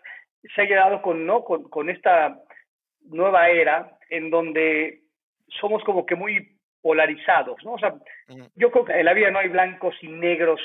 [0.54, 1.44] se ha llegado con, ¿no?
[1.44, 2.42] Con, con esta
[3.02, 5.02] nueva era en donde
[5.60, 7.72] somos como que muy polarizados, ¿no?
[7.72, 7.94] O sea,
[8.54, 10.60] yo creo que en la vida no hay blancos y negros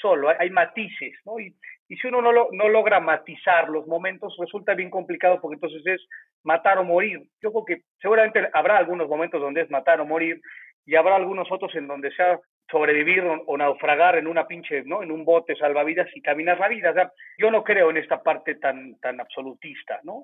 [0.00, 1.38] solo, hay, matices, ¿no?
[1.38, 1.54] Y,
[1.88, 6.06] y si uno no, no logra matizar los momentos, resulta bien complicado porque entonces es
[6.44, 7.20] matar o morir.
[7.42, 10.40] Yo creo que seguramente habrá algunos momentos donde es matar o morir
[10.86, 12.38] y habrá algunos otros en donde sea
[12.70, 15.02] sobrevivir o, naufragar en una pinche, ¿no?
[15.02, 16.90] En un bote salvavidas y caminar la vida.
[16.90, 20.22] O sea, yo no creo en esta parte tan, tan absolutista, ¿no?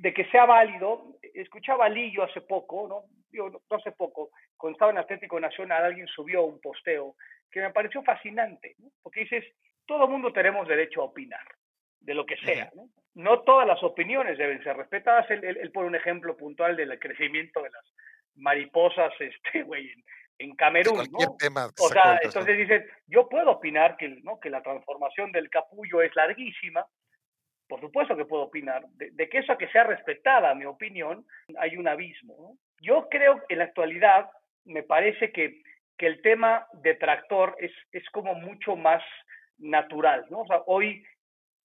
[0.00, 1.18] de que sea válido.
[1.34, 3.04] Escuchaba a Lillo hace poco, ¿no?
[3.32, 7.14] Yo, no hace poco, cuando estaba en Atlético Nacional, alguien subió un posteo
[7.50, 8.88] que me pareció fascinante, ¿no?
[9.02, 9.44] porque dices,
[9.86, 11.44] todo mundo tenemos derecho a opinar,
[12.00, 12.88] de lo que sea, ¿no?
[13.14, 15.28] No todas las opiniones deben ser respetadas.
[15.30, 17.84] Él, él, pone un ejemplo puntual del crecimiento de las
[18.36, 20.04] mariposas, este, güey, en,
[20.40, 21.36] en Camerún, ¿no?
[21.78, 24.40] o sea, entonces dices, yo puedo opinar que, ¿no?
[24.40, 26.86] que la transformación del capullo es larguísima,
[27.68, 31.26] por supuesto que puedo opinar, de, que eso que sea respetada mi opinión,
[31.58, 32.56] hay un abismo.
[32.80, 34.30] Yo creo que en la actualidad
[34.64, 35.62] me parece que,
[35.98, 39.02] que el tema de tractor es, es como mucho más
[39.58, 40.26] natural.
[40.30, 40.40] ¿no?
[40.40, 41.04] O sea, hoy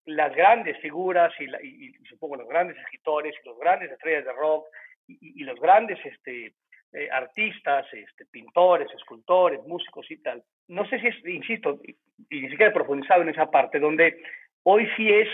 [0.05, 4.67] las grandes figuras y, y, supongo los grandes escritores y los grandes estrellas de rock
[5.07, 6.53] y, los grandes este,
[6.95, 10.41] eh, artistas, este, pintores, escultores, músicos y tal.
[10.69, 11.93] No sé si es, insisto, y,
[12.29, 14.23] ni siquiera he profundizado en esa parte, donde
[14.63, 15.27] hoy sí es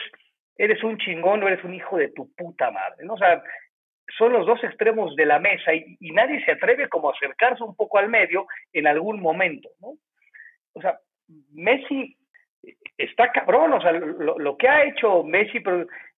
[0.58, 3.14] eres un chingón o eres un hijo de tu puta madre, ¿no?
[3.14, 3.44] O sea,
[4.18, 7.76] son los dos extremos de la mesa y, nadie se atreve como a acercarse un
[7.76, 9.94] poco al medio en algún momento, ¿no?
[10.74, 10.98] O sea,
[11.52, 12.18] Messi
[12.98, 15.60] está cabrón, o sea, lo, que ha hecho Messi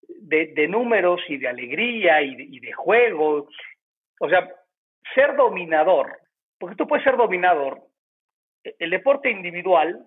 [0.07, 3.49] de, números y de alegría y de juego,
[4.21, 4.49] o sea,
[5.13, 6.17] ser dominador,
[6.59, 7.81] porque tú puedes ser dominador,
[8.63, 10.05] el deporte individual,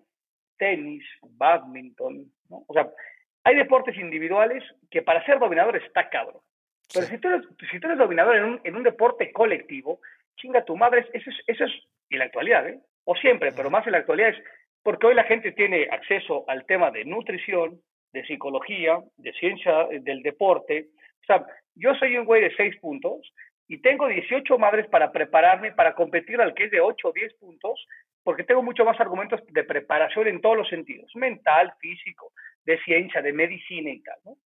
[0.57, 2.65] tenis, badminton, ¿no?
[2.67, 2.89] o sea,
[3.45, 6.41] hay deportes individuales que para ser dominador está cabrón.
[6.93, 10.01] Pero si, tú eres, si tú eres dominador en un, en un deporte colectivo,
[10.37, 11.73] chinga tu madre, eso es, eso es
[12.11, 12.81] en la actualidad, ¿eh?
[13.05, 14.43] o siempre, pero más en la actualidad es
[14.83, 17.81] porque hoy la gente tiene acceso al tema de nutrición,
[18.13, 20.89] de psicología, de ciencia eh, del deporte.
[21.23, 23.33] O sea, yo soy un güey de seis puntos
[23.69, 27.35] y tengo 18 madres para prepararme para competir al que es de 8 o 10
[27.35, 27.87] puntos,
[28.23, 32.33] porque tengo mucho más argumentos de preparación en todos los sentidos, mental, físico,
[32.65, 34.37] de ciencia, de medicina y tal, ¿no?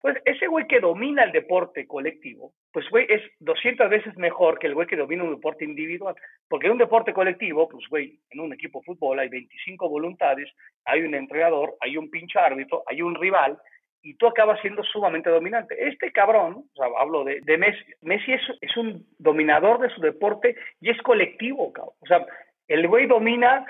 [0.00, 4.66] Pues ese güey que domina el deporte colectivo, pues güey es 200 veces mejor que
[4.66, 6.14] el güey que domina un deporte individual.
[6.48, 10.50] Porque en un deporte colectivo, pues güey, en un equipo de fútbol hay 25 voluntades,
[10.86, 13.58] hay un entrenador, hay un pinche árbitro, hay un rival,
[14.02, 15.76] y tú acabas siendo sumamente dominante.
[15.88, 20.56] Este cabrón, o sea, hablo de, Messi, Messi es, es, un dominador de su deporte
[20.80, 21.94] y es colectivo, cabrón.
[22.00, 22.26] O sea,
[22.68, 23.64] el güey domina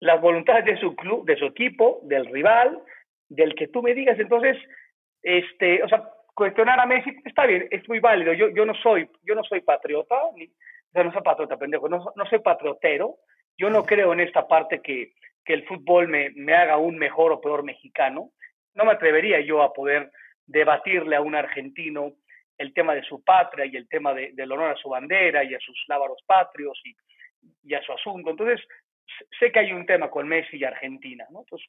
[0.00, 2.80] las voluntades de su club, de su equipo, del rival,
[3.28, 4.18] del que tú me digas.
[4.18, 4.56] Entonces,
[5.22, 6.02] este, o sea,
[6.34, 8.32] cuestionar a Messi está bien, es muy válido.
[8.32, 11.88] Yo, yo no soy, yo no soy patriota, ni, o sea, no soy patriota, pendejo,
[11.88, 13.16] no, no soy patriotero.
[13.56, 15.12] Yo no creo en esta parte que,
[15.44, 18.30] que el fútbol me, me haga un mejor o peor mexicano.
[18.74, 20.10] No me atrevería yo a poder
[20.46, 22.14] debatirle a un argentino
[22.58, 25.54] el tema de su patria y el tema de, del honor a su bandera y
[25.54, 28.30] a sus lábaros patrios y, a su asunto.
[28.30, 28.60] Entonces,
[29.38, 31.24] sé que hay un tema con Messi y Argentina.
[31.28, 31.68] Entonces,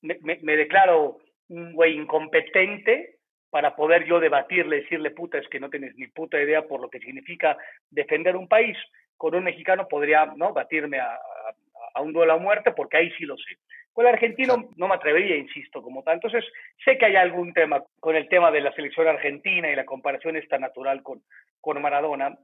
[0.00, 3.18] me, declaro un güey incompetente
[3.50, 6.88] para poder yo debatirle, decirle, puta, es que no tienes ni puta idea por lo
[6.88, 7.56] que significa
[7.90, 8.76] defender un país.
[9.16, 10.54] Con un mexicano podría, ¿no?
[10.54, 11.18] Batirme a,
[11.94, 13.58] a, un duelo a muerte, porque ahí sí lo sé.
[13.92, 16.14] Con el argentino no me atrevería, insisto, como tal.
[16.14, 16.44] Entonces,
[16.84, 20.36] sé que hay algún tema con el tema de la selección argentina y la comparación
[20.36, 21.22] esta natural con,
[21.60, 22.36] con Maradona.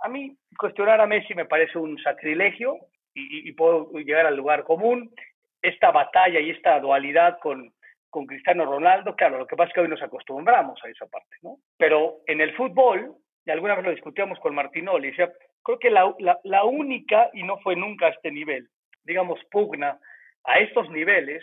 [0.00, 2.78] A, mí, cuestionar a Messi me parece un sacrilegio
[3.12, 5.10] y, y, puedo llegar al lugar común
[5.62, 7.72] esta batalla y esta dualidad con,
[8.14, 11.36] con Cristiano Ronaldo, claro, lo que pasa es que hoy nos acostumbramos a esa parte,
[11.42, 11.56] ¿no?
[11.76, 15.32] Pero en el fútbol, y alguna vez lo discutíamos con Martinoli, decía,
[15.64, 18.68] creo que la, la, la única, y no fue nunca a este nivel,
[19.02, 19.98] digamos, pugna
[20.44, 21.42] a estos niveles,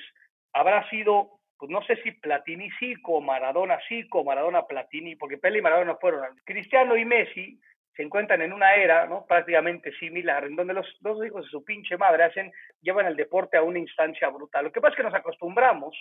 [0.54, 5.38] habrá sido pues no sé si Platini sí, o Maradona sí, o Maradona Platini, porque
[5.38, 6.36] Pele y Maradona fueron.
[6.44, 7.60] Cristiano y Messi
[7.96, 9.28] se encuentran en una era ¿no?
[9.28, 13.58] prácticamente similar, en donde los dos hijos de su pinche madre hacen, llevan el deporte
[13.58, 14.66] a una instancia brutal.
[14.66, 15.96] Lo que pasa es que nos acostumbramos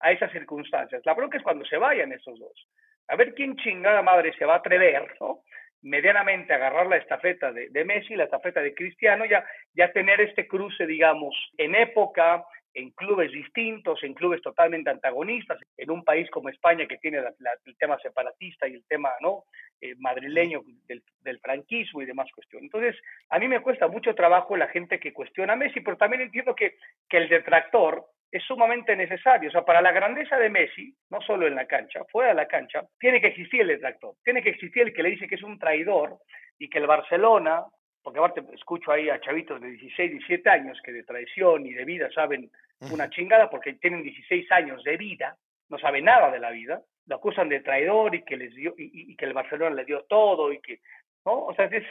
[0.00, 1.02] a esas circunstancias.
[1.04, 2.68] La bronca es cuando se vayan esos dos.
[3.06, 5.42] A ver quién chingada madre se va a atrever, ¿no?
[5.84, 9.44] Medianamente agarrar la estafeta de, de, Messi, la estafeta de Cristiano, ya,
[9.74, 15.90] ya tener este cruce, digamos, en época, en clubes distintos, en clubes totalmente antagonistas, en
[15.90, 19.44] un país como España que tiene el tema separatista y el tema no
[19.80, 22.64] eh, madrileño del, del, franquismo y demás cuestiones.
[22.64, 26.22] Entonces, a mí me cuesta mucho trabajo la gente que cuestiona a Messi, pero también
[26.22, 26.76] entiendo que,
[27.08, 29.48] que el detractor es sumamente necesario.
[29.48, 32.48] O sea, para la grandeza de Messi, no solo en la cancha, fuera de la
[32.48, 35.42] cancha, tiene que existir el detractor, tiene que existir el que le dice que es
[35.42, 36.18] un traidor
[36.58, 37.64] y que el Barcelona
[38.04, 41.86] porque aparte escucho ahí a chavitos de 16, 17 años que de traición y de
[41.86, 42.50] vida saben
[42.92, 45.38] una chingada porque tienen 16 años de vida,
[45.70, 49.16] no saben nada de la vida, lo acusan de traidor y que les dio y,
[49.16, 50.80] que el Barcelona le dio todo y que
[51.24, 51.88] no, o sea, dices,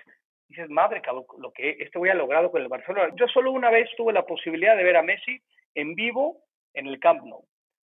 [0.54, 1.02] dices madre,
[1.40, 3.14] lo que este voy a logrado con el Barcelona.
[3.16, 5.42] Yo solo una vez tuve la posibilidad de ver a Messi
[5.74, 6.38] en vivo
[6.74, 7.44] en el Camp Nou.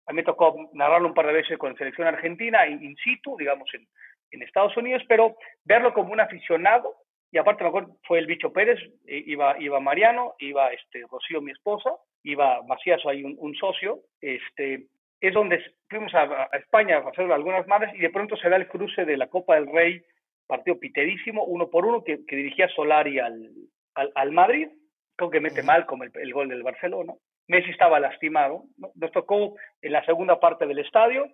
[0.06, 3.36] A mí me tocó narrarlo un par de veces con la selección argentina in situ,
[3.36, 3.86] digamos en,
[4.32, 6.94] en Estados Unidos, pero verlo como un aficionado
[7.32, 11.50] y aparte me acuerdo, fue el Bicho Pérez, iba, iba Mariano, iba este, Rocío, mi
[11.50, 11.90] esposa,
[12.22, 14.86] iba Macías, hay un, un, socio, este,
[15.20, 18.56] es donde fuimos a, a, España a hacer algunas madres y de pronto se da
[18.56, 20.02] el cruce de la Copa del Rey,
[20.46, 23.50] partido piterísimo, uno por uno, que, que dirigía Solari al,
[23.94, 24.68] al, al, Madrid,
[25.16, 27.14] creo que mete mal como el, el, gol del Barcelona.
[27.48, 28.90] Messi estaba lastimado, ¿no?
[28.94, 31.28] nos tocó en la segunda parte del estadio,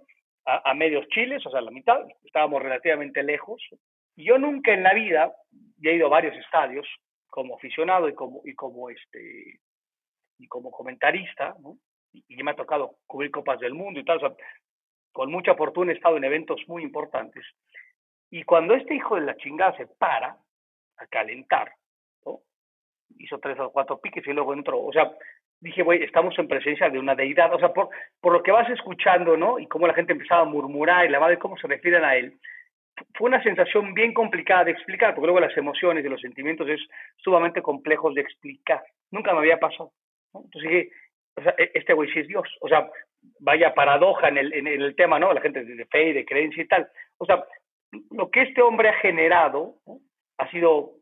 [0.45, 3.63] a, a medios chiles, o sea, la mitad, estábamos relativamente lejos,
[4.17, 5.33] yo nunca en la vida,
[5.83, 6.87] he ido a varios estadios
[7.29, 9.61] como aficionado y como, y como, este,
[10.39, 11.79] y como comentarista, ¿no?
[12.13, 14.37] y, y, me ha tocado cubrir Copas del Mundo y tal, o sea,
[15.13, 17.45] con mucha fortuna he estado en eventos muy importantes.
[18.33, 20.39] Y cuando este hijo de la chingada se para
[20.97, 21.71] a calentar,
[23.19, 25.13] hizo tres o cuatro piques y luego entró, o sea,
[25.61, 27.91] dije, güey, estamos en presencia de una deidad, o sea, por,
[28.23, 29.59] por lo que vas escuchando, ¿no?
[29.59, 32.39] Y cómo la gente empezaba a murmurar y la madre cómo se refieren a él,
[33.15, 36.81] fue una sensación bien complicada de explicar, porque luego las emociones y los sentimientos es
[37.19, 38.83] sumamente complejos de explicar.
[39.11, 39.93] Nunca me había pasado.
[40.33, 40.91] Entonces dije,
[41.37, 42.49] o e-, este güey sí es Dios.
[42.63, 42.91] O sea,
[43.41, 45.33] vaya paradoja en el, en el tema, ¿no?
[45.35, 46.89] La gente de fe y de creencia y tal.
[47.19, 47.45] O sea,
[48.11, 49.77] lo que este hombre ha generado
[50.39, 50.93] ha sido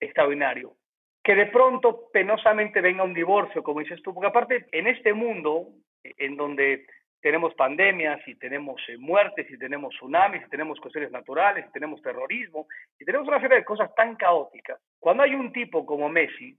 [0.00, 0.74] extraordinario.
[1.22, 5.68] Que de pronto penosamente venga un divorcio, como dices tú, porque aparte en este mundo
[6.02, 6.86] en donde
[7.24, 12.02] tenemos pandemias y tenemos eh, muertes y tenemos tsunamis y tenemos cuestiones naturales y tenemos
[12.02, 12.66] terrorismo
[12.98, 14.78] y tenemos una serie de cosas tan caóticas.
[15.00, 16.54] Cuando hay un tipo como Messi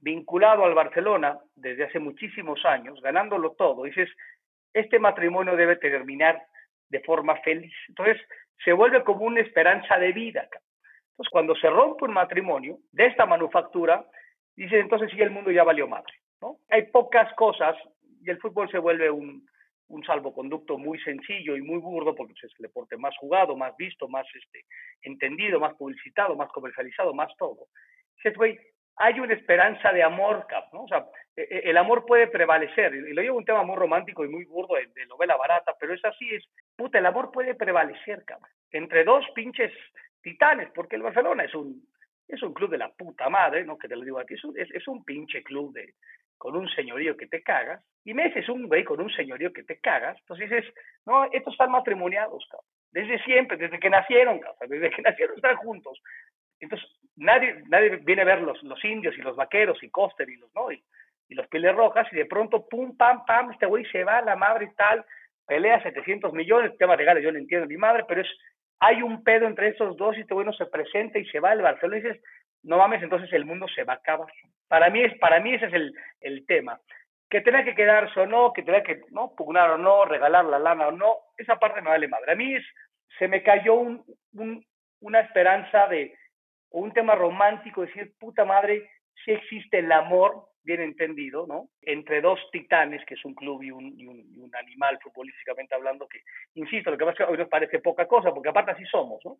[0.00, 4.10] vinculado al Barcelona desde hace muchísimos años, ganándolo todo, dices,
[4.74, 6.42] este matrimonio debe terminar
[6.90, 7.72] de forma feliz.
[7.88, 8.20] Entonces,
[8.64, 10.42] se vuelve como una esperanza de vida.
[10.42, 14.04] Entonces, cuando se rompe un matrimonio de esta manufactura,
[14.56, 16.12] dices, entonces sí, el mundo ya valió madre.
[16.40, 16.58] ¿no?
[16.70, 17.76] Hay pocas cosas
[18.22, 19.46] y el fútbol se vuelve un,
[19.88, 24.08] un salvoconducto muy sencillo y muy burdo, porque es el deporte más jugado, más visto,
[24.08, 24.64] más este,
[25.02, 27.66] entendido, más publicitado, más comercializado, más todo.
[28.16, 28.58] Dices, güey,
[28.96, 30.84] hay una esperanza de amor, ¿no?
[30.84, 32.94] O sea, e, e, el amor puede prevalecer.
[32.94, 35.94] Y lo llevo un tema muy romántico y muy burdo de, de, novela barata, pero
[35.94, 38.50] es así, es, puta, el amor puede prevalecer, cabrón.
[38.70, 39.72] Entre dos pinches
[40.22, 41.82] titanes, porque el Barcelona es un,
[42.28, 43.76] es un club de la puta madre, ¿no?
[43.76, 45.94] Que te lo digo a ti, es un, es, un pinche club de,
[46.38, 49.64] con un señorío que te cagas, y Messi es un güey con un señorío que
[49.64, 50.74] te cagas, entonces dices,
[51.06, 52.66] no, estos están matrimoniados, cabrón.
[52.90, 54.68] desde siempre, desde que nacieron, cabrón.
[54.68, 56.00] desde que nacieron están juntos.
[56.60, 60.36] Entonces, nadie, nadie viene a ver los, los indios y los vaqueros y Coster y
[60.36, 60.70] los, ¿no?
[60.70, 60.82] Y,
[61.28, 64.36] y los pieles rojas, y de pronto, pum, pam, pam, este güey se va, la
[64.36, 65.04] madre y tal,
[65.52, 68.28] pelea 700 millones, tema legales, yo no entiendo mi madre, pero es,
[68.80, 71.50] hay un pedo entre esos dos y este güey no se presenta y se va
[71.50, 72.22] al Barcelona y dices,
[72.62, 74.32] no mames, entonces el mundo se va a acabar.
[74.66, 76.80] Para mí, es, para mí ese es el, el tema.
[77.28, 80.58] Que tenga que quedarse o no, que tenga que no pugnar o no, regalar la
[80.58, 82.32] lana o no, esa parte me vale madre.
[82.32, 82.64] A mí es,
[83.18, 84.64] se me cayó un, un,
[85.00, 86.14] una esperanza de,
[86.70, 88.88] un tema romántico, decir, puta madre,
[89.24, 91.68] si existe el amor, bien entendido, ¿no?
[91.80, 95.74] Entre dos titanes, que es un club y un, y un, y un animal futbolísticamente
[95.74, 96.20] hablando, que,
[96.54, 99.24] insisto, lo que pasa es que hoy nos parece poca cosa, porque aparte así somos,
[99.24, 99.38] ¿no?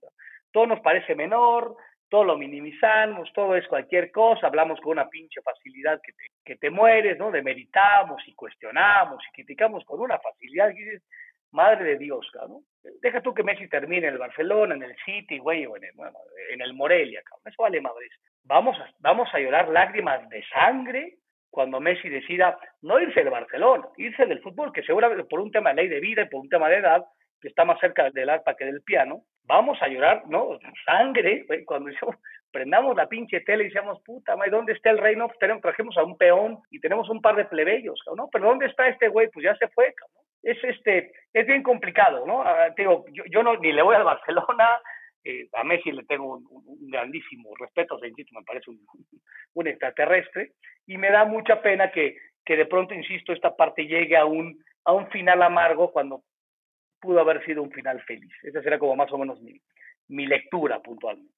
[0.50, 1.76] Todo nos parece menor,
[2.08, 6.56] todo lo minimizamos, todo es cualquier cosa, hablamos con una pinche facilidad que te, que
[6.56, 7.30] te mueres, ¿no?
[7.30, 11.02] Demeritamos y cuestionamos y criticamos con una facilidad que dices,
[11.52, 12.62] madre de Dios, ¿no?
[13.00, 15.92] Deja tú que Messi termine en el Barcelona, en el City, güey, o en el,
[16.50, 17.44] en el Morelia, cabrón.
[17.46, 18.10] Eso vale madres.
[18.44, 21.18] Vamos a, vamos a llorar lágrimas de sangre
[21.50, 25.70] cuando Messi decida no irse del Barcelona, irse del fútbol, que seguramente por un tema
[25.70, 27.04] de ley de vida y por un tema de edad,
[27.40, 30.58] que está más cerca del arpa que del piano, vamos a llorar, ¿no?
[30.86, 31.90] Sangre, cuando
[32.52, 35.26] prendamos la pinche tele y decíamos, puta madre, ¿dónde está el reino?
[35.26, 38.28] Pues tenemos, trajimos a un peón y tenemos un par de plebeyos, ¿no?
[38.30, 39.28] Pero ¿dónde está este güey?
[39.28, 40.22] Pues ya se fue, ¿no?
[40.42, 42.42] Es, este, es bien complicado, ¿no?
[42.42, 44.80] Ah, digo, yo, yo no, ni le voy al Barcelona,
[45.24, 48.80] eh, a Messi le tengo un, grandísimo respeto, o sea, insisto, me parece un,
[49.54, 50.52] un, extraterrestre,
[50.86, 54.62] y me da mucha pena que, que de pronto, insisto, esta parte llegue a un,
[54.84, 56.24] a un final amargo cuando
[57.00, 58.32] pudo haber sido un final feliz.
[58.42, 59.60] Esa será como más o menos mi,
[60.08, 61.34] mi lectura puntualmente.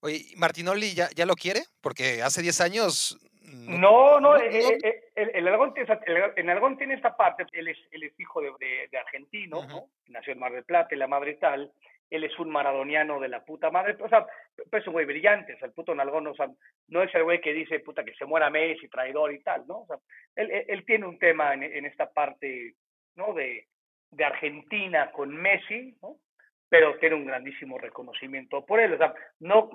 [0.00, 1.60] Oye, ¿Martinoli ya, ya lo quiere?
[1.80, 3.18] Porque hace 10 años...
[3.42, 7.76] No, no, eh, eh, eh, el, el, Aragón, en Aragón tiene esta parte, él es,
[7.90, 8.50] él es hijo de,
[8.90, 9.90] de, argentino, ¿no?
[10.06, 11.70] nació en Mar del Plata, la madre tal,
[12.12, 14.26] él es un maradoniano de la puta madre, o sea,
[14.70, 16.48] pues es un güey brillante, o sea, el puto Nalgón, o sea,
[16.88, 19.80] no es el güey que dice, puta, que se muera Messi, traidor y tal, ¿no?
[19.80, 19.96] O sea,
[20.36, 22.74] él, él, tiene un tema en, en, esta parte,
[23.16, 23.32] ¿no?
[23.32, 23.66] De,
[24.10, 26.16] de Argentina con Messi, ¿no?
[26.72, 28.94] pero tiene un grandísimo reconocimiento por él.
[28.94, 29.68] O sea, no,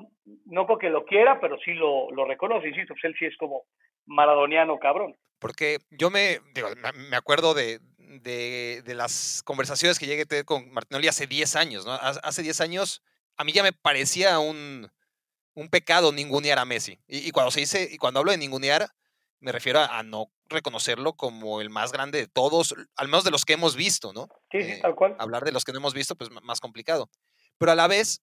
[0.46, 3.66] no porque lo quiera, pero sí lo, lo reconoce, insisto, pues él sí es como
[4.08, 5.16] maradoniano cabrón.
[5.38, 6.70] Porque yo me, digo,
[7.12, 7.78] me acuerdo de,
[8.08, 11.94] de, de, las conversaciones que llegué a tener con Martinoli hace 10 años, ¿no?
[11.94, 13.02] Hace 10 años
[13.38, 14.90] a mí ya me parecía un,
[15.54, 17.00] un pecado ningunear a Messi.
[17.08, 18.90] Y, y, cuando se dice, y cuando hablo de ningunear,
[19.40, 23.46] me refiero a, no reconocerlo como el más grande de todos, al menos de los
[23.46, 24.28] que hemos visto, ¿no?
[24.52, 25.16] Sí, sí, eh, tal cual.
[25.20, 27.10] Hablar de los que no hemos visto, pues más complicado.
[27.58, 28.22] Pero a la vez,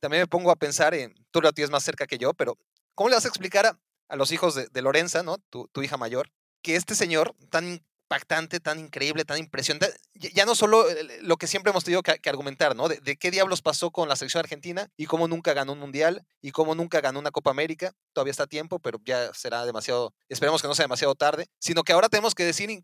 [0.00, 2.58] también me pongo a pensar en, tú lo tienes más cerca que yo, pero
[2.94, 5.38] ¿cómo le vas a explicar a, a los hijos de, de Lorenza, ¿no?
[5.50, 6.30] Tu, tu, hija mayor,
[6.62, 9.94] que este señor tan impactante, tan increíble, tan impresionante.
[10.14, 10.84] Ya no solo
[11.22, 12.88] lo que siempre hemos tenido que, argumentar, ¿no?
[12.88, 16.50] De, qué diablos pasó con la selección argentina y cómo nunca ganó un mundial y
[16.50, 17.92] cómo nunca ganó una Copa América.
[18.12, 21.46] Todavía está a tiempo, pero ya será demasiado, esperemos que no sea demasiado tarde.
[21.60, 22.82] Sino que ahora tenemos que decir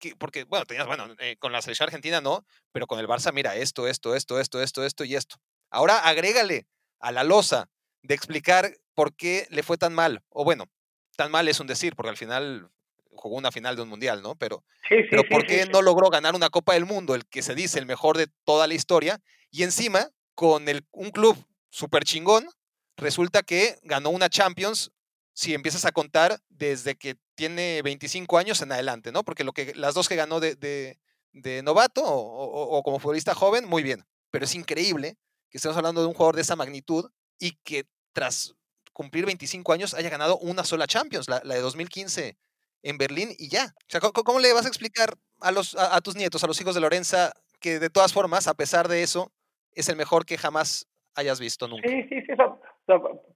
[0.00, 3.32] que, porque, bueno, tenías, bueno, eh, con la selección argentina no, pero con el Barça,
[3.32, 5.36] mira, esto, esto, esto, esto, esto, esto y esto.
[5.70, 6.66] Ahora agrégale
[6.98, 7.70] a la losa
[8.02, 10.64] de explicar por qué le fue tan mal, o bueno,
[11.16, 12.70] tan mal es un decir, porque al final
[13.16, 14.34] jugó una final de un mundial, ¿no?
[14.36, 14.64] Pero,
[15.10, 17.86] pero ¿por qué no logró ganar una Copa del Mundo, el que se dice el
[17.86, 19.20] mejor de toda la historia?
[19.50, 21.36] Y encima, con el, un club
[21.70, 22.46] súper chingón,
[22.96, 24.90] resulta que ganó una Champions
[25.32, 29.22] si empiezas a contar desde que tiene 25 años en adelante, ¿no?
[29.22, 30.98] Porque lo que, las dos que ganó de, de,
[31.32, 34.04] de novato o, o, como futbolista joven, muy bien.
[34.30, 35.18] Pero es increíble
[35.50, 38.54] que estemos hablando de un jugador de esa magnitud y que tras
[38.94, 42.38] cumplir 25 años haya ganado una sola Champions, la, la de 2015
[42.86, 43.64] en Berlín y ya.
[43.64, 45.10] O sea, ¿cómo, le vas a explicar
[45.40, 48.54] a, los, a, tus nietos, a los hijos de Lorenza, que de todas formas, a
[48.54, 49.32] pesar de eso,
[49.74, 51.88] es el mejor que jamás hayas visto nunca?
[51.88, 52.32] Sí, sí, sí.
[52.32, 52.60] Eso,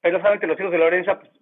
[0.01, 1.33] pero saben que los hijos de Lorenza pues,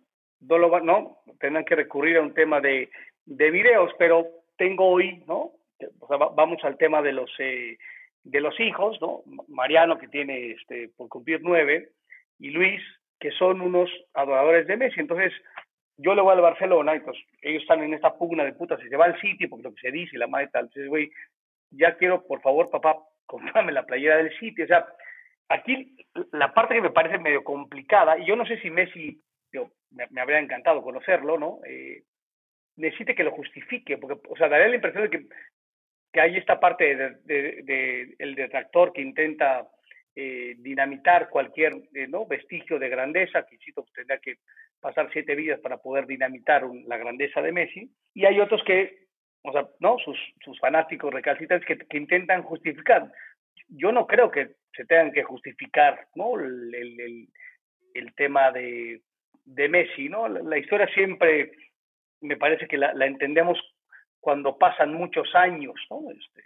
[0.41, 2.91] no, lo, no tendrán que recurrir a un tema de,
[3.27, 5.53] de videos, pero tengo hoy, ¿no?
[6.01, 7.77] O sea, vamos al tema de los, eh,
[8.25, 9.23] de los hijos, ¿no?
[9.49, 11.91] Mariano, que tiene este, por cumplir nueve,
[12.39, 12.81] y Luis,
[13.21, 15.01] que son unos adoradores de Messi.
[15.01, 15.33] Entonces,
[15.99, 18.97] yo le voy al Barcelona, pues ellos están en esta pugna de puta, si se
[18.97, 21.11] va al sitio, porque lo que se dice, la madre tal, entonces, güey,
[21.71, 22.97] ya quiero, por favor, papá,
[23.27, 24.87] comprame la playera del sitio, o sea,
[25.49, 25.97] aquí
[26.33, 29.21] la parte que me parece medio complicada, y yo no sé si Messi,
[29.53, 31.61] yo, me, habría encantado conocerlo, ¿no?
[31.67, 32.05] Eh,
[32.77, 35.27] necesite que lo justifique, porque, o sea, daría la impresión de que,
[36.13, 39.69] que hay esta parte del de, de, detractor que intenta
[40.15, 42.25] eh, dinamitar cualquier eh, ¿no?
[42.25, 44.37] vestigio de grandeza, que insisto, tendría que
[44.81, 49.07] pasar siete vidas para poder dinamitar la grandeza de Messi, y hay otros que,
[49.43, 49.99] o sea, ¿no?
[49.99, 53.11] Sus, sus fanáticos recalcitrantes que, intentan justificar.
[53.69, 56.39] Yo no creo que se tengan que justificar, ¿no?
[56.39, 57.29] El, el,
[57.95, 59.03] el tema de,
[59.45, 60.29] de, Messi, ¿no?
[60.29, 61.53] La, historia siempre
[62.21, 63.59] me parece que la, entendemos
[64.21, 66.11] cuando pasan muchos años, ¿no?
[66.11, 66.45] Este,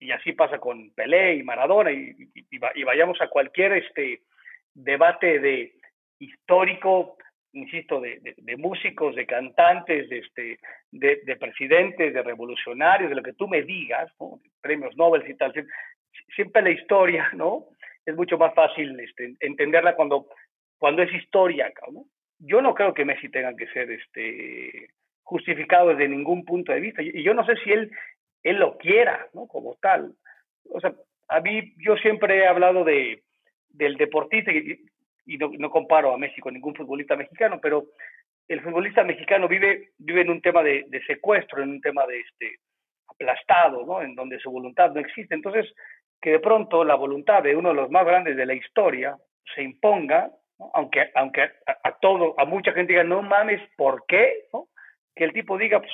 [0.00, 4.22] y así pasa con Pelé y Maradona, y, y, y vayamos a cualquier este
[4.74, 5.74] debate de
[6.18, 7.16] histórico
[7.52, 10.58] insisto, de, de, músicos, de cantantes, de, este,
[10.90, 14.40] de, de, presidentes, de revolucionarios, de lo que tú me digas, ¿no?
[14.60, 15.52] premios Nobel y tal,
[16.34, 17.66] siempre la historia, ¿no?
[18.04, 20.28] Es mucho más fácil este, entenderla cuando,
[20.78, 22.04] cuando es historia, ¿no?
[22.38, 24.88] Yo no creo que Messi tenga que ser este,
[25.22, 27.90] justificado desde ningún punto de vista, y yo no sé si él,
[28.42, 29.46] él lo quiera, ¿no?
[29.46, 30.14] Como tal.
[30.70, 30.92] O sea,
[31.28, 33.22] a mí, yo siempre he hablado de,
[33.68, 34.80] del deportista, y
[35.26, 37.86] no, no, comparo a Messi con ningún futbolista mexicano, pero
[38.48, 42.20] el futbolista mexicano vive, vive en un tema de, de secuestro, en un tema de
[42.20, 42.58] este
[43.06, 44.02] aplastado, ¿no?
[44.02, 45.34] En donde su voluntad no existe.
[45.34, 45.72] Entonces,
[46.20, 49.16] que de pronto la voluntad de uno de los más grandes de la historia
[49.54, 50.30] se imponga,
[50.74, 54.44] aunque, aunque a, todo, a mucha gente diga, no mames, ¿por qué?
[54.52, 54.68] ¿no?
[55.14, 55.92] Que el tipo diga, pues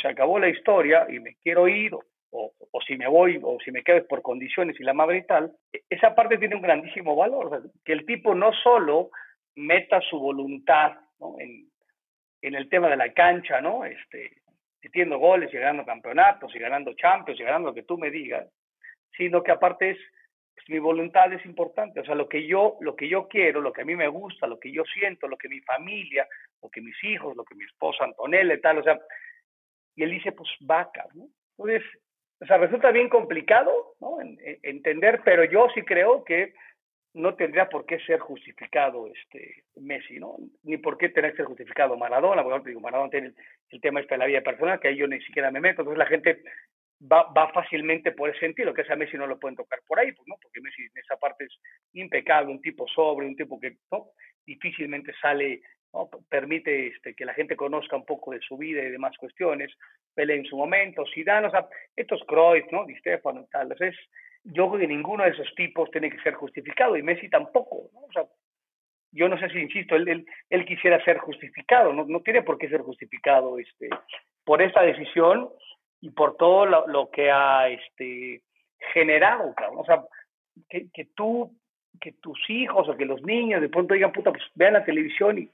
[0.00, 2.02] se, acabó la historia y me quiero ir, o,
[2.36, 5.52] o, si me voy, o si me quedo por condiciones y la madre y tal,
[5.72, 9.10] e, esa parte tiene un grandísimo valor, que el tipo no solo
[9.54, 10.92] meta su voluntad
[11.38, 11.68] en,
[12.42, 13.84] en el tema de la cancha, ¿no?
[13.84, 14.42] Este,
[14.82, 18.46] metiendo goles y ganando campeonatos y ganando champions y ganando lo que tú me digas,
[19.16, 19.98] sino que aparte es
[20.68, 23.82] mi voluntad es importante, o sea, lo que yo lo que yo quiero, lo que
[23.82, 26.26] a mí me gusta, lo que yo siento, lo que mi familia,
[26.62, 28.98] lo que mis hijos, lo que mi esposa Antonella y tal, o sea,
[29.94, 31.26] y él dice, pues vaca, ¿no?
[31.56, 31.82] Entonces,
[32.44, 34.18] o sea, resulta bien complicado, ¿no?
[34.62, 36.52] entender, pero yo sí creo que
[37.14, 40.36] no tendría por qué ser justificado este Messi, ¿no?
[40.62, 43.32] Ni por qué tener que ser justificado Maradona, porque digo, Maradona tiene
[43.70, 45.98] el, tema este de la vida personal, que ahí yo ni siquiera me meto, entonces
[45.98, 46.42] la gente
[47.00, 50.12] va, va fácilmente por ese sentido, que ese Messi no lo pueden tocar por ahí,
[50.12, 50.34] pues, ¿no?
[50.42, 51.58] Porque Messi en esa parte es
[51.94, 54.10] impecable, un tipo sobre, un tipo que ¿no?
[54.44, 55.62] difícilmente sale,
[55.94, 56.10] ¿no?
[56.28, 59.72] permite este, que la gente conozca un poco de su vida y demás cuestiones,
[60.14, 62.84] Pelé en su momento, Zidane, o sea, estos Cruyff, ¿no?
[62.84, 63.96] Di Stefano y tal, entonces
[64.44, 67.88] yo creo que ninguno de esos tipos tiene que ser justificado y Messi tampoco.
[67.94, 68.00] ¿no?
[68.00, 68.24] O sea,
[69.12, 72.68] yo no sé si, insisto, él, él, quisiera ser justificado, no, no, tiene por qué
[72.68, 73.88] ser justificado este,
[74.44, 75.48] por esta decisión
[76.00, 78.42] y por todo lo, lo que ha este,
[78.92, 79.54] generado.
[79.76, 80.04] O sea,
[80.68, 81.56] que, que, tú,
[82.00, 85.38] que tus hijos o que los niños de pronto digan, puta, pues vean la televisión
[85.38, 85.50] y,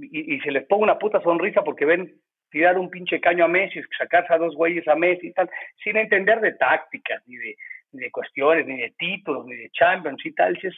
[0.00, 2.14] y, y se les ponga una puta sonrisa porque ven
[2.50, 5.48] tirar un pinche caño a Messi, sacarse a dos güeyes a Messi y tal,
[5.82, 7.56] sin entender de tácticas ni de
[7.92, 10.54] ni de cuestiones, ni de títulos, ni de champions y tal.
[10.54, 10.74] Dices,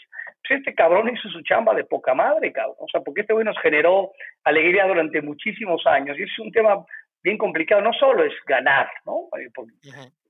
[0.47, 2.77] pues este cabrón hizo su chamba de poca madre, cabrón.
[2.79, 4.13] O sea, porque este güey nos generó
[4.45, 6.19] alegría durante muchísimos años.
[6.19, 6.85] Y es un tema
[7.23, 7.83] bien complicado.
[7.83, 9.29] No solo es ganar, ¿no?
[9.39, 9.51] Eh,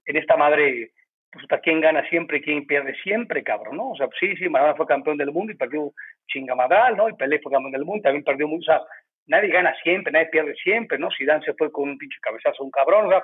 [0.06, 0.90] en esta madre,
[1.32, 3.90] pues, ¿quién gana siempre y quién pierde siempre, cabrón, no?
[3.90, 5.92] O sea, sí, sí, Maradona fue campeón del mundo y perdió
[6.28, 7.08] chingamadral, ¿no?
[7.08, 8.70] Y Pelé fue campeón del mundo también perdió mucho.
[8.70, 8.82] O sea,
[9.26, 11.10] nadie gana siempre, nadie pierde siempre, ¿no?
[11.10, 13.22] Si Dan se fue con un pinche cabezazo, un cabrón, o sea,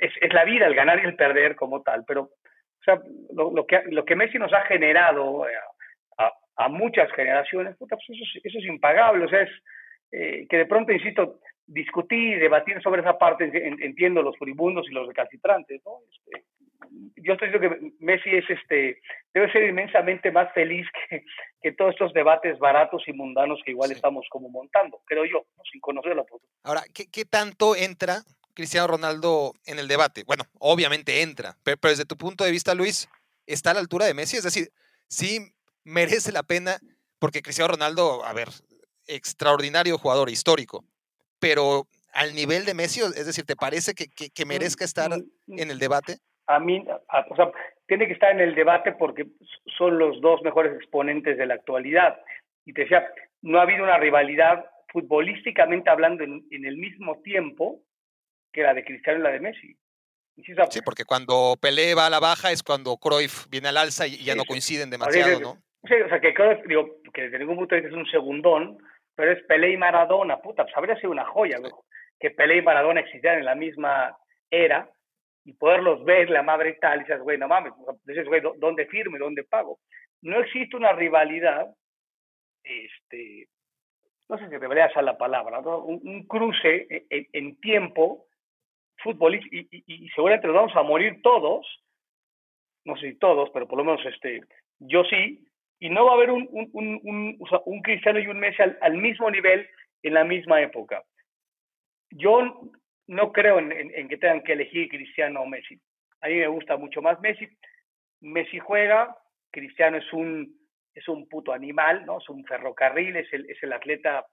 [0.00, 3.00] es, es la vida, el ganar y el perder como tal, pero o sea,
[3.34, 5.52] lo, que, lo que Messi nos ha generado eh,
[6.56, 9.24] a, muchas generaciones, pues eso, es, impagable.
[9.24, 9.50] O sea, es
[10.12, 15.08] eh, que de pronto, insisto, discutir, debatir sobre esa parte, entiendo los furibundos y los
[15.08, 15.92] recalcitrantes, ¿no?
[16.10, 16.44] Este,
[17.16, 19.00] yo estoy diciendo que Messi es este,
[19.32, 21.24] debe ser inmensamente más feliz que,
[21.60, 25.80] que todos estos debates baratos y mundanos que igual estamos como montando, creo yo, sin
[25.80, 26.24] conocer la
[26.62, 28.22] Ahora, ¿qué, ¿qué tanto entra
[28.54, 30.24] Cristiano Ronaldo en el debate?
[30.26, 33.08] Bueno, obviamente entra, pero, desde tu punto de vista, Luis,
[33.46, 34.36] ¿está a la altura de Messi?
[34.36, 34.68] Es decir,
[35.08, 35.52] sí
[35.84, 36.78] merece la pena,
[37.18, 38.48] porque Cristiano Ronaldo, a ver,
[39.06, 40.84] extraordinario jugador histórico,
[41.38, 45.24] pero al nivel de Messi, es decir, ¿te parece que, que, mm, merezca estar mm,
[45.46, 45.58] mm.
[45.58, 46.18] en el debate?
[46.46, 46.84] A mí,
[47.30, 47.50] o sea,
[47.86, 49.26] tiene que estar en el debate porque
[49.78, 52.20] son los dos mejores exponentes de la actualidad.
[52.64, 53.06] Y te decía,
[53.42, 57.80] no ha habido una rivalidad futbolísticamente hablando en, en el mismo tiempo
[58.52, 59.76] que la de Cristiano y la de Messi.
[60.70, 64.24] Sí, porque cuando Pelé va a la baja es cuando Cruyff viene al alza y
[64.24, 65.58] ya no coinciden demasiado, ¿no?
[65.86, 68.78] Sí, o sea, que Cruyff, digo, que de ningún punto de vista es un segundón,
[69.14, 71.58] pero es Pelé y Maradona, puta, pues habría sido una joya,
[72.18, 74.16] que Pelé y Maradona existieran en la misma
[74.50, 74.88] era
[75.44, 77.72] y poderlos ver, la madre y tal, y dices, güey, no mames,
[78.04, 79.78] dices, güey, ¿dónde firme, dónde pago?
[80.22, 81.66] No existe una rivalidad,
[82.62, 83.48] este,
[84.28, 88.26] no sé si debería ser la palabra, un, cruce e, e, en tiempo
[88.98, 91.66] fútbol y, y, seguramente nos vamos a morir todos,
[92.84, 94.40] no sé si todos, pero por lo menos este,
[94.78, 95.46] yo sí,
[95.78, 99.30] y no va a haber un, un, un, un Cristiano y un Messi al, mismo
[99.30, 99.68] nivel
[100.02, 101.02] en la misma época.
[102.10, 102.70] Yo
[103.06, 105.78] no creo en, que tengan que elegir Cristiano o Messi.
[106.20, 107.48] A mí me gusta mucho más Messi.
[108.20, 109.16] Messi juega,
[109.50, 110.56] Cristiano es un,
[110.94, 112.18] es un puto animal, ¿no?
[112.18, 114.26] Es un ferrocarril, es el, es el atleta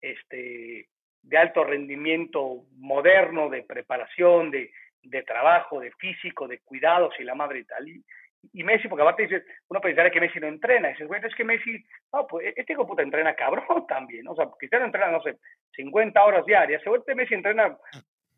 [0.00, 0.88] este,
[1.22, 4.70] de alto rendimiento moderno, de preparación, de,
[5.02, 7.86] de trabajo, de físico, de cuidados y la madre tal.
[8.52, 11.34] Y Messi, porque aparte dices, uno pensaría que Messi no entrena, y dices, bueno, es
[11.34, 15.22] que Messi, no, pues este hijo puta entrena cabrón también, o sea, Cristiano entrena, no
[15.22, 15.36] sé,
[15.76, 17.76] 50 horas diarias, seguramente Messi entrena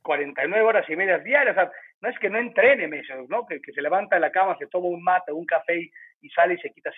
[0.02, 3.46] 49 horas y media diarias, o sea, no es que no entrene Messi, ¿no?
[3.46, 5.90] Que, que se levanta de la cama, se toma un mate, un café
[6.20, 6.90] y, sale y se quita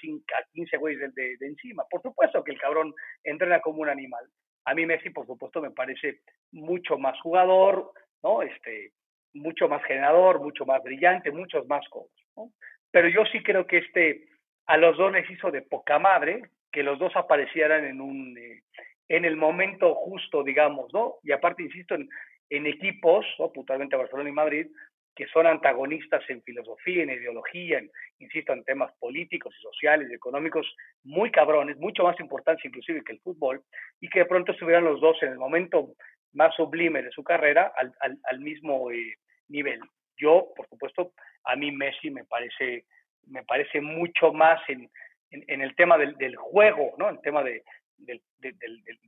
[0.52, 1.84] 15 güeyes de, de, encima.
[1.90, 2.94] Por supuesto que el cabrón
[3.24, 4.24] entrena como un animal.
[4.66, 6.20] A mí Messi, por supuesto, me parece
[6.52, 7.92] mucho más jugador,
[8.22, 8.42] ¿no?
[8.42, 8.92] Este,
[9.34, 12.52] mucho más generador, mucho más brillante, muchos más cosas, ¿no?
[12.90, 14.28] Pero yo sí creo que este,
[14.66, 18.62] a los dos les hizo de poca madre que los dos aparecieran en un, eh,
[19.08, 21.16] en el momento justo, digamos, ¿no?
[21.22, 22.08] Y aparte, insisto, en,
[22.50, 23.52] en equipos, ¿no?
[23.52, 24.66] puntualmente Barcelona y Madrid,
[25.14, 30.14] que son antagonistas en filosofía, en ideología, en, insisto, en temas políticos y sociales y
[30.14, 30.66] económicos
[31.04, 33.62] muy cabrones, mucho más importantes inclusive que el fútbol,
[34.00, 35.94] y que de pronto estuvieran los dos en el momento
[36.32, 39.16] más sublime de su carrera al, al, mismo eh,
[39.48, 39.80] nivel.
[40.16, 41.12] Yo, por supuesto,
[41.44, 42.84] a mí Messi me parece,
[43.26, 44.90] me parece mucho más en,
[45.30, 47.08] en, el tema del, del, juego, ¿no?
[47.08, 47.62] El tema de,
[47.98, 48.20] de,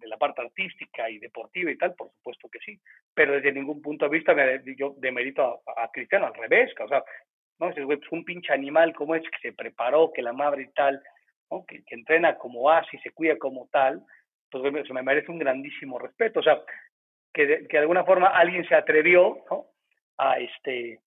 [0.02, 2.78] la parte artística y deportiva y tal, por supuesto que sí,
[3.14, 6.88] pero desde ningún punto de vista me, yo demerito a, a Cristiano, al revés, o
[6.88, 7.02] sea,
[7.58, 7.70] ¿no?
[7.70, 11.02] Es un pinche animal como es, que se preparó, que la madre y tal,
[11.50, 11.64] ¿no?
[11.66, 14.02] que, entrena como así, se cuida como tal,
[14.50, 16.60] pues me, me merece un grandísimo respeto, o sea,
[17.32, 19.38] que de, que de alguna forma alguien se atrevió
[20.18, 21.00] a, este,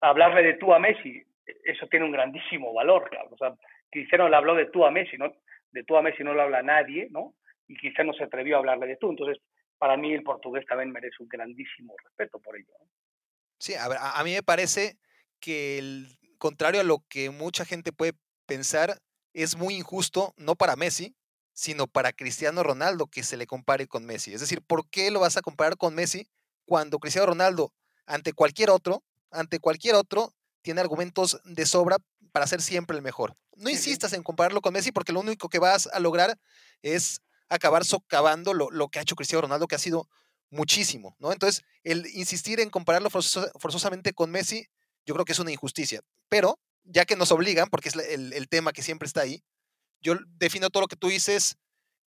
[0.00, 1.22] hablarle de tú a Messi,
[1.64, 3.54] eso tiene un grandísimo valor, claro, o sea,
[3.90, 5.32] Cristiano le habló de tú a Messi, ¿no?
[5.72, 7.34] de tú a Messi no lo habla nadie, ¿no?
[7.68, 9.10] Y quizá no se atrevió a hablarle de tú.
[9.10, 9.38] Entonces,
[9.78, 12.72] para mí el portugués también merece un grandísimo respeto por ello.
[13.58, 14.98] Sí, a, ver, a, mí me parece
[15.38, 16.06] que el
[16.38, 18.12] contrario a lo que mucha gente puede
[18.46, 18.94] pensar,
[19.32, 21.14] es muy injusto, no para Messi,
[21.52, 24.32] sino para Cristiano Ronaldo que se le compare con Messi.
[24.32, 26.26] Es decir, ¿por qué lo vas a comparar con Messi
[26.64, 27.72] cuando Cristiano Ronaldo,
[28.06, 31.98] ante cualquier otro, ante cualquier otro, tiene argumentos de sobra
[32.32, 33.34] para ser siempre el mejor.
[33.56, 36.38] No insistas en compararlo con Messi porque lo único que vas a lograr
[36.82, 40.08] es acabar socavando lo, lo que ha hecho Cristiano Ronaldo, que ha sido
[40.50, 41.32] muchísimo, ¿no?
[41.32, 44.66] Entonces, el insistir en compararlo forzosamente con Messi,
[45.06, 46.00] yo creo que es una injusticia.
[46.28, 49.42] Pero, ya que nos obligan, porque es el, el, tema que siempre está ahí,
[50.00, 51.56] yo defino todo lo que tú dices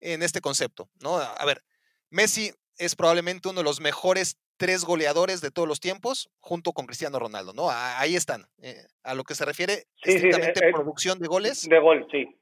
[0.01, 1.17] en este concepto, ¿no?
[1.17, 1.63] A ver,
[2.09, 6.86] Messi es probablemente uno de los mejores tres goleadores de todos los tiempos, junto con
[6.86, 7.69] Cristiano Ronaldo, ¿no?
[7.69, 8.45] Ahí están.
[8.61, 11.67] Eh, a lo que se refiere sí, estrictamente eh, producción de goles.
[11.67, 12.36] De gol, sí.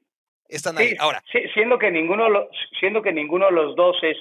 [0.48, 0.94] Están ahí.
[0.98, 1.22] Ahora.
[1.54, 2.26] siendo que ninguno,
[2.78, 4.16] siendo que ninguno de los dos es,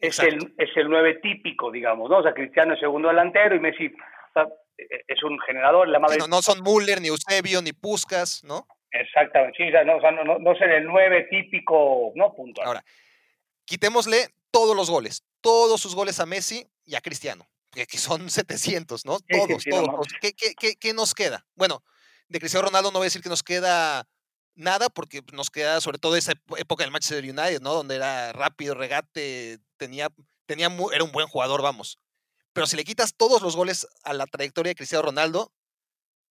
[0.00, 2.18] es el, es el nueve típico, digamos, ¿no?
[2.18, 5.88] O sea, Cristiano es segundo delantero y Messi e, es un generador.
[5.88, 6.18] La madre...
[6.28, 8.66] no, son Müller, ni Eusebio, ni Puskas, ¿no?
[8.90, 12.34] Exactamente, sí, no, o sea, no, no, no el nueve típico, ¿no?
[12.34, 12.62] Punto.
[12.62, 12.82] Ahora,
[13.66, 14.28] quitémosle
[14.58, 19.20] todos los goles, todos sus goles a Messi y a Cristiano, que, son 700, ¿no?
[19.20, 20.06] Todos, todos.
[20.20, 21.46] ¿Qué, qué, qué, nos queda?
[21.54, 21.84] Bueno,
[22.28, 24.08] de Cristiano Ronaldo no voy a decir que nos queda
[24.56, 27.72] nada, porque nos queda sobre todo esa época del Manchester United, ¿no?
[27.72, 30.08] Donde era rápido, regate, tenía,
[30.46, 32.00] tenía era un buen jugador, vamos.
[32.52, 35.52] Pero si le quitas todos los goles a la trayectoria de Cristiano Ronaldo,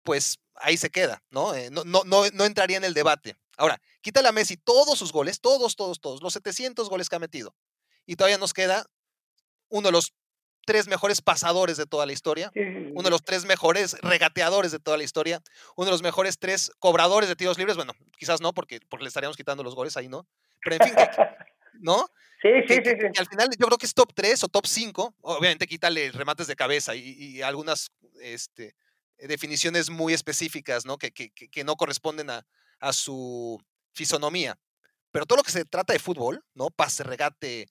[0.04, 1.56] pues ahí se queda, ¿no?
[1.56, 3.38] Eh, no, no, no, no entraría en el debate.
[3.56, 7.20] Ahora, quítale a Messi todos sus goles, todos, todos, todos, los 700 goles que ha
[7.20, 7.56] metido.
[8.08, 8.88] Y todavía nos queda
[9.70, 10.14] uno de los
[10.66, 14.98] tres mejores pasadores de toda la historia, uno de los tres mejores regateadores de toda
[14.98, 15.42] la historia,
[15.76, 19.08] uno de los mejores tres cobradores de tiros libres, bueno, quizás no, porque, porque le
[19.08, 20.28] estaríamos quitando los goles ahí, ¿no?
[20.64, 20.96] Pero en fin,
[21.80, 22.08] ¿no?
[22.40, 25.66] Sí, sí, sí, al final yo creo que es top 3 o top 5, obviamente
[25.66, 27.90] quítale remates de cabeza y, algunas
[28.22, 28.76] este,
[29.18, 31.00] definiciones muy específicas, ¿no?
[31.00, 32.46] Que, que, que no corresponden a,
[32.80, 33.60] a su
[33.94, 34.60] fisonomía.
[35.12, 36.70] Pero todo lo que se trata de fútbol, ¿no?
[36.70, 37.68] Pase, regate,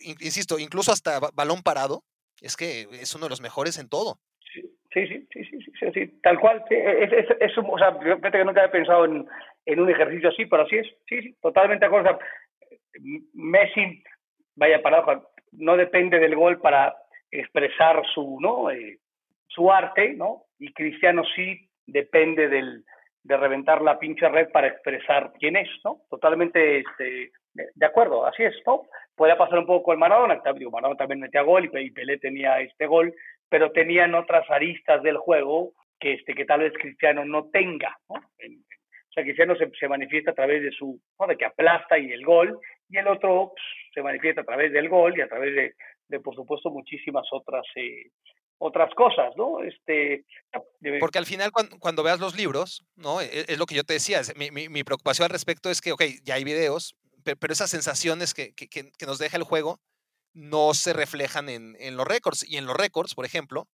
[0.00, 2.02] insisto, incluso hasta balón parado,
[2.40, 4.18] es que es uno de los mejores en todo.
[4.52, 4.62] Sí,
[4.92, 6.64] sí, sí, sí, sí, sí, tal cual.
[6.70, 9.26] es, es, es, o sea, fíjate que nunca he pensado en,
[9.66, 12.18] en, un ejercicio así, pero así es, sí, sí, totalmente de acuerdo.
[13.34, 14.02] Messi,
[14.54, 16.96] vaya parado, no depende del gol para
[17.30, 18.70] expresar su, ¿no?
[18.70, 18.98] Eh,
[19.48, 20.44] su arte, ¿no?
[20.58, 22.84] Y Cristiano sí depende del,
[23.22, 26.02] de reventar la pinche red para expresar quién es, ¿no?
[26.08, 27.32] Totalmente este,
[27.74, 28.86] de acuerdo, así es, ¿no?
[29.14, 32.86] Puede pasar un poco con Maradona, digo, Maradona también metía gol y Pelé tenía este
[32.86, 33.14] gol,
[33.48, 38.16] pero tenían otras aristas del juego que, este, que tal vez Cristiano no tenga, ¿no?
[38.16, 41.26] o sea, Cristiano se, se, manifiesta a través de su, ¿no?
[41.26, 44.88] de que aplasta y el gol, y el otro pues, se manifiesta a través del
[44.88, 45.74] gol y a través de,
[46.08, 48.10] de por supuesto, muchísimas otras eh,
[48.58, 49.62] otras cosas, ¿no?
[49.62, 50.24] Este,
[51.00, 53.20] Porque al final cuando, cuando veas los libros, ¿no?
[53.20, 55.92] Es, es, lo que yo te decía, mi, mi, mi, preocupación al respecto es que,
[55.92, 56.96] ok, ya hay videos,
[57.34, 58.54] pero esas sensaciones que,
[59.06, 59.80] nos deja el juego
[60.32, 62.44] no se reflejan en, los récords.
[62.48, 63.68] Y en los récords, por ejemplo,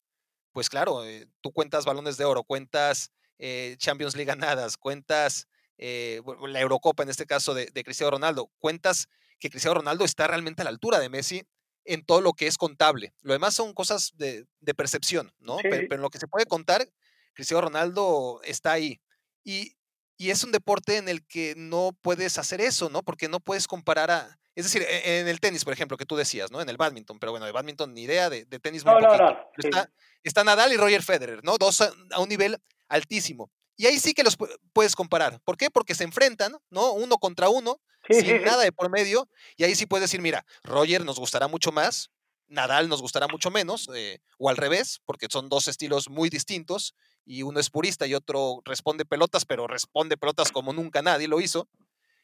[0.53, 5.48] pues claro, eh, tú cuentas balones de oro, cuentas eh, Champions League ganadas, cuentas
[5.78, 10.62] eh, la Eurocopa en este caso de, Cristiano Ronaldo, cuentas que Cristiano Ronaldo está realmente
[10.62, 11.42] a la altura de Messi
[11.84, 13.12] en todo lo que es contable.
[13.22, 14.46] Lo demás son cosas de,
[14.76, 15.57] percepción, ¿no?
[15.62, 16.88] Pero, pero, en lo que se puede contar,
[17.34, 19.00] Cristiano Ronaldo está ahí.
[19.42, 19.74] Y,
[20.22, 23.02] y es un deporte en el que no puedes hacer eso, ¿no?
[23.02, 24.38] Porque no puedes comparar a...
[24.54, 26.60] Es decir, e, en el tenis, por ejemplo, que tú decías, ¿no?
[26.60, 29.38] En el badminton, pero bueno, de badminton ni idea, de, tenis muy no, No, no.
[29.58, 29.90] Está,
[30.22, 31.58] está, Nadal y Roger Federer, ¿no?
[31.58, 32.56] Dos a, un nivel
[32.88, 33.50] altísimo.
[33.76, 34.36] Y ahí sí que los
[34.72, 35.40] puedes comparar.
[35.40, 35.70] ¿Por qué?
[35.70, 36.92] Porque se enfrentan, ¿no?
[36.92, 39.28] Uno contra uno, sin nada de por medio.
[39.56, 42.12] Y ahí sí puedes decir, mira, Roger nos gustará mucho más,
[42.46, 46.94] Nadal nos gustará mucho menos, eh, o al revés, porque son dos estilos muy distintos
[47.24, 51.40] y uno es purista y otro responde pelotas, pero responde pelotas como nunca nadie lo
[51.40, 51.68] hizo.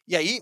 [0.07, 0.41] Y ahí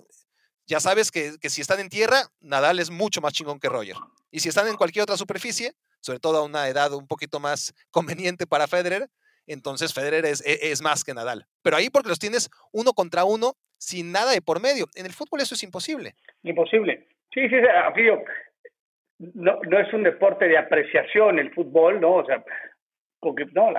[0.66, 3.96] ya sabes que, si están en tierra, Nadal es mucho más chingón que Roger.
[4.30, 7.72] Y si están en cualquier otra superficie, sobre todo a una edad un poquito más
[7.90, 9.09] conveniente para Federer,
[9.46, 11.46] entonces Federer es, e, es, más que Nadal.
[11.62, 14.86] Pero ahí porque los tienes uno contra uno sin nada de por medio.
[14.96, 16.14] En el fútbol eso es imposible.
[16.42, 17.07] Imposible.
[17.32, 18.24] Sí, sí, Afilio,
[19.18, 22.16] no, no es un deporte de apreciación el fútbol, ¿no?
[22.16, 22.42] O sea,
[23.27, 23.72] porque no,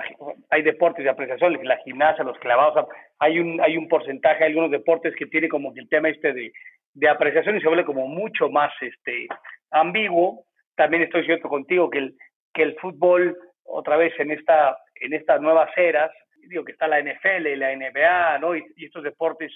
[0.50, 2.86] hay deportes de apreciación, la gimnasia, los clavados,
[3.18, 6.34] hay un hay un porcentaje, hay algunos deportes que tiene como que el tema este
[6.34, 6.52] de,
[6.92, 9.26] de apreciación y se vuelve como mucho más este
[9.70, 10.44] ambiguo.
[10.76, 12.14] También estoy cierto contigo que el
[12.52, 16.10] que el fútbol otra vez en esta en estas nuevas eras,
[16.46, 18.54] digo que está la NFL y la NBA, ¿no?
[18.54, 19.50] Y, y estos deportes,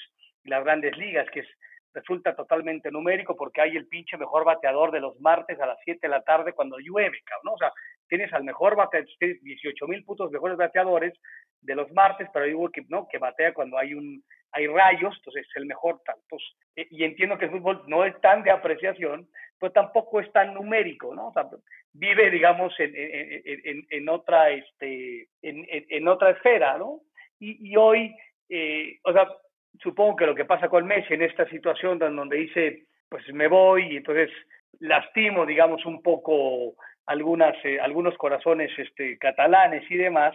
[0.44, 1.48] las grandes ligas, que es
[1.94, 6.00] resulta totalmente numérico porque hay el pinche mejor bateador de los martes a las 7
[6.02, 7.52] de la tarde cuando llueve, cabrón, ¿no?
[7.52, 7.72] O sea,
[8.12, 11.14] tienes al mejor bateador, tienes 18 mil putos mejores bateadores
[11.62, 14.22] de los martes, pero hay uno que, que batea cuando hay un
[14.54, 16.42] hay rayos, entonces es el mejor tantos.
[16.76, 19.26] Eh, y entiendo que el fútbol no es tan de apreciación,
[19.58, 21.32] pero tampoco es tan numérico, ¿no?
[21.94, 22.92] Vive, digamos, en,
[23.88, 27.00] en, otra, este, en, otra esfera, ¿no?
[27.40, 28.14] Y, y hoy,
[28.50, 29.26] eh, o sea,
[29.80, 33.94] supongo que lo que pasa con Messi en esta situación donde dice, pues me voy
[33.94, 34.30] y entonces
[34.80, 36.74] lastimo, digamos, un poco
[37.06, 40.34] algunas, eh, algunos corazones este, catalanes y demás,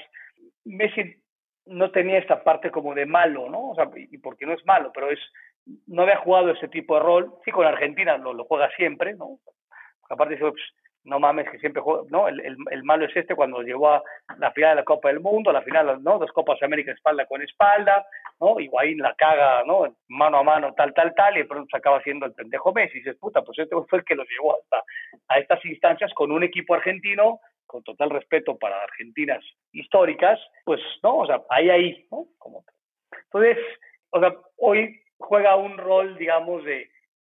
[0.66, 1.16] Messi
[1.66, 3.72] no tenía esta parte como de malo, ¿no?
[3.72, 5.20] O sea, y porque no es malo, pero es,
[5.86, 9.40] no había jugado ese tipo de rol, sí con Argentina lo, lo juega siempre, ¿no?
[10.10, 10.54] Aparte pues,
[11.04, 12.28] no mames que siempre juega, ¿no?
[12.28, 14.04] El, el, malo es este cuando llegó a
[14.38, 16.20] la final de la Copa del Mundo, la final, ¿no?
[16.20, 18.06] Dos Copas de América espalda con espalda,
[18.40, 18.58] ¿no?
[18.80, 19.96] Ahí la caga, ¿no?
[20.10, 22.98] Mano a mano, tal, tal, tal, y de pronto se acaba siendo el pendejo Messi.
[22.98, 24.84] Y dices, puta, pues este fue el que los llevó hasta
[25.30, 31.20] a estas instancias con un equipo argentino, con total respeto para Argentinas históricas, pues, ¿no?
[31.20, 32.26] O sea, ahí, ahí, ¿no?
[32.38, 32.64] Como...
[33.26, 33.58] Entonces,
[34.10, 36.90] o sea, hoy juega un rol, digamos, de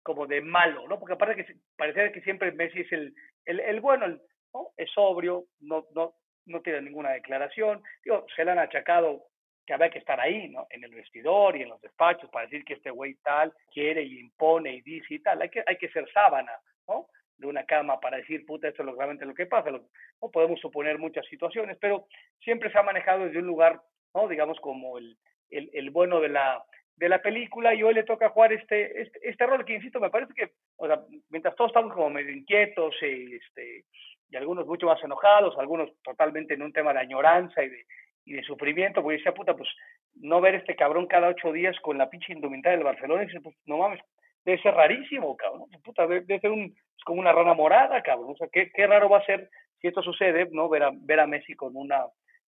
[0.03, 0.99] como de malo, ¿no?
[0.99, 3.13] Porque aparte que parece que siempre Messi es el,
[3.45, 4.07] el, el bueno,
[4.53, 4.69] ¿no?
[4.77, 6.13] es sobrio, no, no,
[6.45, 7.81] no tiene ninguna declaración.
[8.03, 9.25] Digo, se le han achacado
[9.65, 10.65] que había que estar ahí, ¿no?
[10.71, 14.19] En el vestidor y en los despachos para decir que este güey tal quiere y
[14.19, 15.41] impone y dice y tal.
[15.41, 16.51] Hay que, hay que ser sábana,
[16.87, 17.07] ¿no?
[17.37, 19.69] De una cama para decir, puta, esto es realmente lo que pasa.
[19.69, 22.07] no podemos suponer muchas situaciones, pero
[22.43, 23.79] siempre se ha manejado desde un lugar,
[24.15, 24.27] ¿no?
[24.27, 25.15] Digamos, como el,
[25.51, 26.63] el, el bueno de la,
[26.99, 30.09] de la película y hoy le toca jugar este, este, este rol que, insisto, me
[30.09, 33.85] parece que, o sea, mientras todos estamos como medio inquietos y, este,
[34.29, 37.85] y algunos mucho más enojados, algunos totalmente en un tema de añoranza y de,
[38.25, 39.69] y de sufrimiento, porque decía, puta, pues
[40.15, 43.39] no ver este cabrón cada ocho días con la pinche indumentaria del Barcelona, y dice,
[43.39, 44.01] pues no mames,
[44.43, 48.35] debe ser rarísimo, cabrón, puta, debe, ser un, es como una rana morada, cabrón, o
[48.35, 50.67] sea, qué, qué raro va a ser si esto sucede, ¿no?
[50.67, 52.03] Ver a, ver a Messi con una,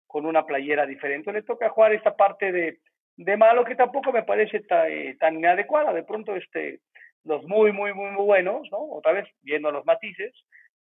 [0.07, 1.31] con una playera diferente.
[1.31, 2.79] Le toca jugar esta parte de,
[3.19, 5.91] de malo que tampoco me parece eh, tan, inadecuada.
[5.91, 6.79] De pronto, este,
[7.25, 8.79] los muy, muy, muy, muy buenos, ¿no?
[8.79, 10.33] Otra vez, viendo los matices,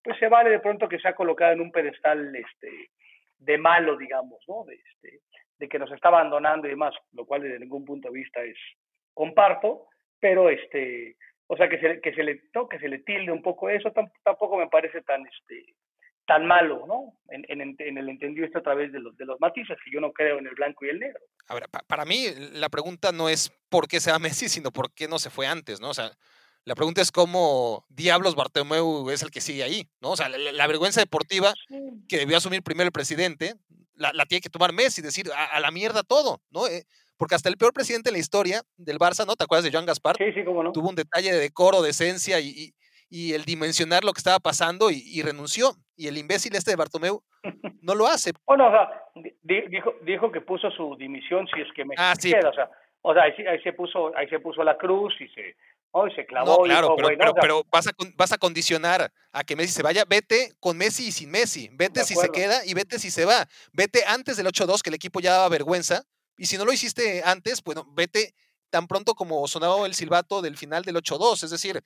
[0.05, 2.91] pues se vale de pronto que se ha colocado en un pedestal este,
[3.39, 4.65] de malo, digamos, ¿no?
[4.65, 5.21] De, este,
[5.59, 8.57] de que nos está abandonando y demás, lo cual desde ningún punto de vista es
[9.13, 9.87] comparto,
[10.21, 11.17] pero este,
[11.49, 14.57] o sea, que se, que se le que se le tilde un poco eso, tampoco
[14.59, 15.75] me parece tan, este,
[16.29, 17.15] tan malo, ¿no?
[17.31, 20.39] En, el entendido esto a través de los, de los matices, que yo no creo
[20.39, 21.19] en el blanco y el negro.
[21.49, 24.93] A ver, para mí la pregunta no es por qué se va Messi, sino por
[24.93, 25.89] qué no se fue antes, ¿no?
[25.89, 26.13] O sea,
[26.65, 30.11] la pregunta es cómo diablos Bartomeu es el que sigue ahí, ¿no?
[30.11, 31.55] O sea, la, vergüenza deportiva
[32.11, 33.55] que debió asumir primero el presidente,
[33.95, 36.67] la, tiene que tomar Messi, decir a, la mierda todo, ¿no?
[36.67, 36.85] Eh,
[37.17, 39.35] porque hasta el peor presidente en la historia del Barça, ¿no?
[39.35, 40.19] ¿Te acuerdas de Joan Gaspar?
[40.19, 40.73] Sí, sí, cómo no.
[40.73, 42.75] Tuvo un detalle de decoro, de esencia y, y
[43.11, 45.73] el dimensionar lo que estaba pasando y, renunció.
[45.97, 47.23] Y el imbécil este de Bartomeu
[47.83, 48.33] no lo hace.
[48.47, 48.91] Bueno, o sea,
[49.43, 52.51] dijo, dijo que puso su dimisión si es que me ah, queda.
[52.51, 52.71] O sea,
[53.03, 55.57] o sea ahí, se puso, ahí se puso la cruz y se,
[55.93, 56.59] oh, se clavó.
[56.59, 60.05] No, claro, pero, pero, vas, a, vas a condicionar a que Messi se vaya.
[60.07, 61.71] Vete con Messi y sin Messi.
[61.73, 63.47] Vete si se queda y vete si se va.
[63.73, 66.05] Vete antes del 8-2, que el equipo ya daba vergüenza.
[66.37, 68.35] Y si no lo hiciste antes, bueno, vete
[68.71, 71.45] tan pronto como sonaba el silbato del final del 8-2.
[71.45, 71.83] Es decir,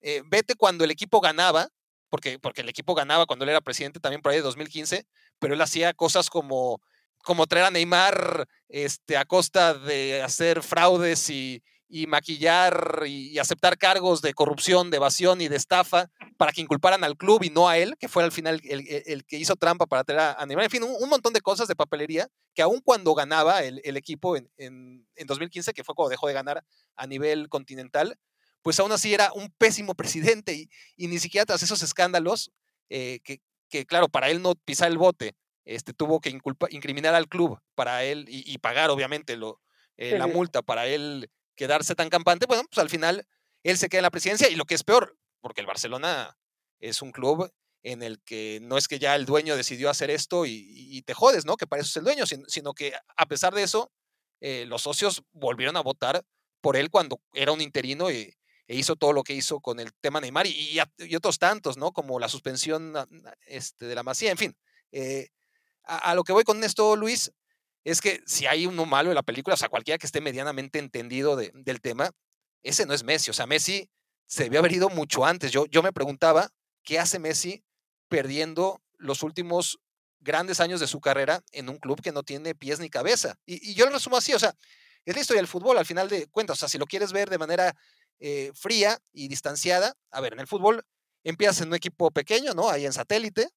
[0.00, 1.68] eh, vete cuando el equipo ganaba,
[2.10, 5.06] porque, porque el equipo ganaba cuando él era presidente también por ahí de 2015,
[5.38, 6.80] pero él hacía cosas como,
[7.22, 13.78] como traer a Neymar este, a costa de hacer fraudes y, y maquillar y, aceptar
[13.78, 17.68] cargos de corrupción, de evasión y de estafa para que inculparan al club y no
[17.68, 20.64] a él, que fue al final el, que hizo trampa para tener a, Neymar.
[20.64, 24.50] En fin, un, montón de cosas de papelería que aun cuando ganaba el, equipo en,
[24.56, 26.62] en, 2015, que fue cuando dejó de ganar
[26.94, 28.18] a nivel continental,
[28.62, 32.50] pues aún así era un pésimo presidente y, ni siquiera tras esos escándalos,
[32.88, 36.30] eh, que, que, claro, para él no pisar el bote, este, tuvo que
[36.70, 39.60] incriminar al club para él y, pagar obviamente lo,
[39.96, 43.26] eh, la multa para él quedarse tan campante, bueno, pues al final
[43.62, 46.38] él se queda en la presidencia y lo que es peor, porque el Barcelona
[46.80, 47.52] es un club
[47.82, 51.44] en el que no es que ya el dueño decidió hacer esto y, te jodes,
[51.44, 51.56] ¿no?
[51.56, 53.92] Que para eso es el dueño, sino, que a pesar de eso,
[54.40, 56.24] eh, los socios volvieron a votar
[56.60, 58.37] por él cuando era un interino y,
[58.68, 61.92] e hizo todo lo que hizo con el tema Neymar y, y, otros tantos, ¿no?
[61.92, 62.94] Como la suspensión
[63.46, 64.56] este, de la Masía, en fin.
[64.92, 65.28] Eh,
[65.84, 67.32] a, lo que voy con esto, Luis,
[67.82, 70.78] es que si hay uno malo en la película, o sea, cualquiera que esté medianamente
[70.78, 72.10] entendido del tema,
[72.62, 73.30] ese no es Messi.
[73.30, 73.88] O sea, Messi
[74.26, 75.50] se debió haber ido mucho antes.
[75.50, 76.50] Yo, yo me preguntaba,
[76.82, 77.64] ¿qué hace Messi
[78.08, 79.78] perdiendo los últimos
[80.20, 83.36] grandes años de su carrera en un club que no tiene pies ni cabeza?
[83.46, 84.54] Y, yo lo resumo así, o sea,
[85.06, 86.58] es la historia del fútbol al final de cuentas.
[86.58, 87.74] O sea, si lo quieres ver de manera
[88.20, 90.84] eh, fría y distanciada, a ver, en el fútbol
[91.24, 92.68] empiezas en un equipo pequeño, ¿no?
[92.70, 93.48] Ahí en satélite,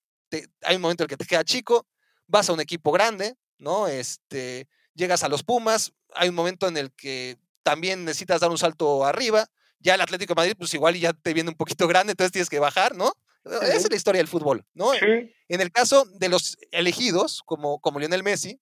[0.61, 1.87] hay un momento en el que te queda chico,
[2.27, 3.87] vas a un equipo grande, ¿no?
[3.87, 8.57] Este, llegas a los Pumas, hay un momento en el que también necesitas dar un
[8.57, 9.47] salto arriba,
[9.79, 12.49] ya el Atlético de Madrid, pues igual ya te viene un poquito grande, entonces tienes
[12.49, 13.13] que bajar, ¿no?
[13.43, 14.93] Esa es la historia del fútbol, ¿no?
[14.93, 18.59] En el caso de los elegidos, como, como Lionel Messi,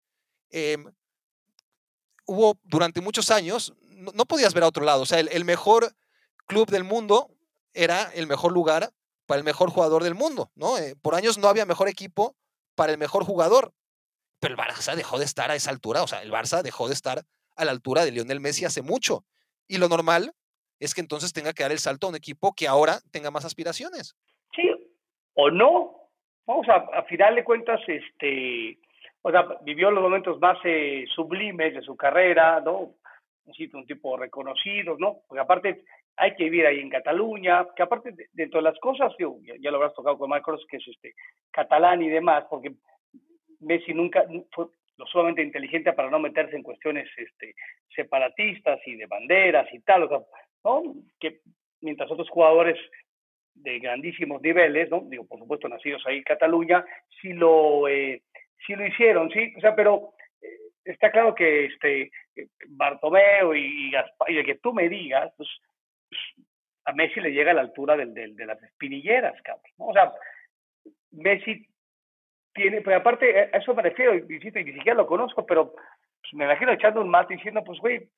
[0.50, 0.86] em,
[2.26, 5.94] hubo durante muchos años, no, podías ver a otro lado, o sea, el, mejor
[6.46, 7.30] club del mundo
[7.74, 8.90] era el mejor lugar
[9.26, 10.78] para el mejor jugador del mundo, ¿no?
[10.78, 12.36] Eh, por años no había mejor equipo
[12.76, 13.74] para el mejor jugador.
[14.40, 16.94] Pero el Barça dejó de estar a esa altura, o sea, el Barça dejó de
[16.94, 17.24] estar
[17.56, 19.26] a la altura de Lionel Messi hace mucho.
[19.68, 20.34] Y lo normal
[20.80, 23.46] es que entonces tenga que dar el salto a un equipo que ahora tenga más
[23.46, 24.16] aspiraciones.
[24.56, 24.70] Sí,
[25.36, 25.96] o no.
[26.46, 28.80] Vamos a, a final de cuentas, este,
[29.22, 32.96] o sea, vivió los momentos más eh, sublimes de su carrera, ¿no?
[33.74, 35.20] Un tipo reconocido, ¿no?
[35.28, 35.84] Porque aparte
[36.16, 39.94] hay que vivir ahí en Cataluña, que aparte, dentro de las cosas, ya, lo habrás
[39.94, 41.14] tocado con Marcos, que es este
[41.52, 42.74] catalán y demás, porque
[43.60, 47.56] Messi nunca fue lo sumamente inteligente para no meterse en cuestiones este,
[47.96, 50.20] separatistas y de banderas y tal, o sea,
[50.66, 50.84] ¿no?
[51.20, 51.40] Que
[51.82, 52.78] mientras otros jugadores
[53.56, 55.02] de grandísimos niveles, ¿no?
[55.06, 56.86] Digo, por supuesto, nacidos ahí en Cataluña,
[57.22, 58.24] sí lo, eh,
[58.66, 60.14] sí lo hicieron, sí, o sea, pero
[60.92, 62.12] está claro que este
[62.70, 65.50] Bartomeu y, y, el que tú me digas, pues
[66.86, 69.72] a Messi le llega a la altura del, de las espinilleras, cabrón.
[69.78, 70.12] O sea,
[71.12, 71.68] Messi
[72.54, 74.40] tiene, pues aparte, a eso me refiero, y, ni
[74.74, 78.10] siquiera lo conozco, pero pues, me imagino echando un mate diciendo, pues, güey,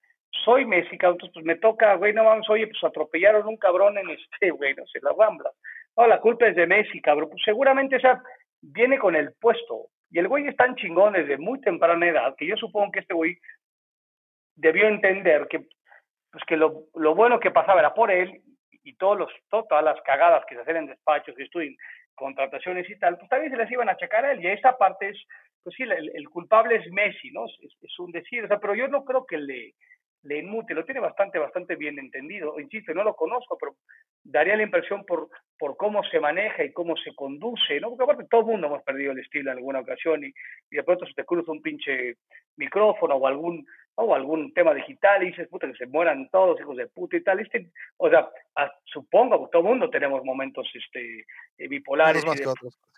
[0.43, 3.97] soy Messi, cabrón, entonces pues me toca, güey, no vamos, oye, pues atropellaron un cabrón
[3.97, 5.51] en este, güey, no sé, la Rambla.
[5.97, 7.30] No, la culpa es de Messi, cabrón.
[7.30, 8.24] Pues seguramente esa
[8.61, 9.88] viene con el puesto.
[10.12, 13.14] Y el güey es tan chingón desde muy temprana edad que yo supongo que este
[13.14, 13.38] güey
[14.55, 15.66] debió entender que
[16.32, 18.41] pues que lo, lo, bueno que pasaba era por él
[18.84, 21.76] y todos los, todas las cagadas que se hacen en despachos, que estudian
[22.16, 24.43] contrataciones y tal, pues también se les iban a checar a él.
[24.43, 25.18] Y esa parte es,
[25.64, 27.45] pues sí, el, culpable es Messi, ¿no?
[27.45, 29.74] Es, un decir, pero yo no creo que le,
[30.24, 32.59] le inmute, lo tiene bastante, bastante bien entendido.
[32.59, 33.76] Insisto, no lo conozco, pero
[34.24, 37.89] daría la impresión por, por cómo se maneja y cómo se conduce, ¿no?
[37.89, 40.84] Porque aparte todo el mundo hemos perdido el estilo en alguna ocasión y, y de
[40.84, 42.17] pronto se te cruza un pinche
[42.55, 43.65] micrófono o algún
[43.95, 47.24] o algún tema digital y dices, puta, que se mueran todos, hijos de puta y
[47.24, 47.39] tal.
[47.39, 47.67] Este,
[47.97, 48.30] o sea,
[48.86, 51.26] supongo que todo el mundo tenemos momentos este,
[51.57, 52.45] eh, bipolares y de,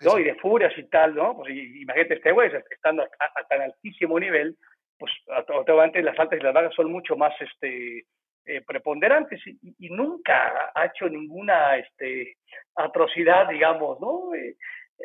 [0.01, 0.19] ¿no?
[0.19, 1.35] y de furias y tal, ¿no?
[1.37, 4.55] Pues imagínate este güey estando a, tan altísimo nivel,
[4.97, 8.05] pues automáticamente las altas y las bajas son mucho más este,
[8.45, 12.37] eh, preponderantes y, nunca ha hecho ninguna este,
[12.75, 14.33] atrocidad, digamos, ¿no?
[14.35, 14.55] Eh,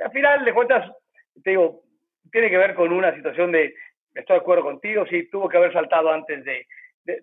[0.05, 0.91] al final de cuentas,
[1.43, 1.83] te digo,
[2.31, 3.75] tiene que ver con una situación de
[4.15, 6.67] estoy de acuerdo contigo, sí, tuvo que haber saltado antes de,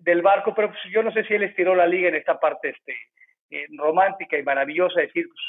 [0.00, 2.70] del barco, pero pues, yo no sé si él estiró la liga en esta parte
[2.70, 2.94] este,
[3.50, 5.40] eh, romántica y maravillosa, decir, pues,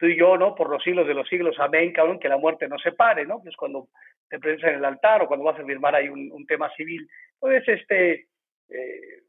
[0.00, 0.54] tú y yo, ¿no?
[0.54, 3.42] Por los siglos de los siglos, amén, cabrón, que la muerte no se pare, ¿no?
[3.42, 3.88] Pues cuando
[4.30, 7.06] te presentas en el altar o cuando vas a firmar ahí un, tema civil.
[7.34, 8.12] Entonces, este,
[8.70, 9.22] eh,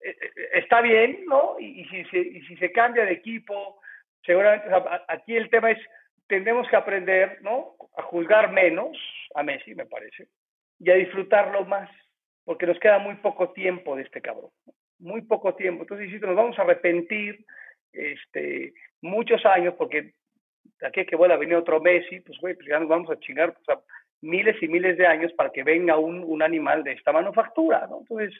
[0.00, 0.18] eh,
[0.52, 1.56] está bien, ¿no?
[1.58, 3.80] Y, si se, y si se cambia de equipo,
[4.24, 4.68] seguramente,
[5.08, 5.78] aquí el tema es,
[6.28, 7.74] tendremos que aprender, ¿no?
[7.96, 8.96] A juzgar menos
[9.34, 10.28] a Messi, me parece,
[10.78, 11.90] y a disfrutarlo más,
[12.44, 14.50] porque nos queda muy poco tiempo de este cabrón,
[15.00, 15.82] muy poco tiempo.
[15.82, 17.44] Entonces, si nos vamos a arrepentir
[17.94, 20.12] este, muchos años, porque
[20.82, 23.54] aquí que vuelva a venir otro Messi, pues, güey, pues ya nos vamos a chingar
[23.54, 23.78] pues,
[24.20, 28.00] miles y miles de años para que venga un, un animal de esta manufactura, ¿no?
[28.00, 28.34] Entonces,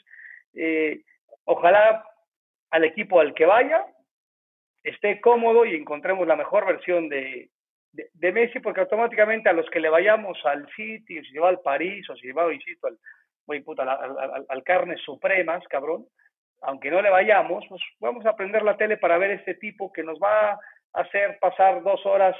[0.53, 1.01] eh,
[1.45, 2.03] ojalá
[2.71, 3.85] al equipo al que vaya
[4.83, 7.49] esté cómodo y encontremos la mejor versión de,
[7.91, 12.07] de, Messi, porque automáticamente a los que le vayamos al City, si va al París,
[12.09, 16.05] o si va, insisto, al, puta, al, al, Carnes Supremas, cabrón,
[16.65, 20.03] aunque no le vayamos, pues vamos a prender la tele para ver este tipo que
[20.03, 20.59] nos va a
[20.93, 22.35] hacer pasar dos horas,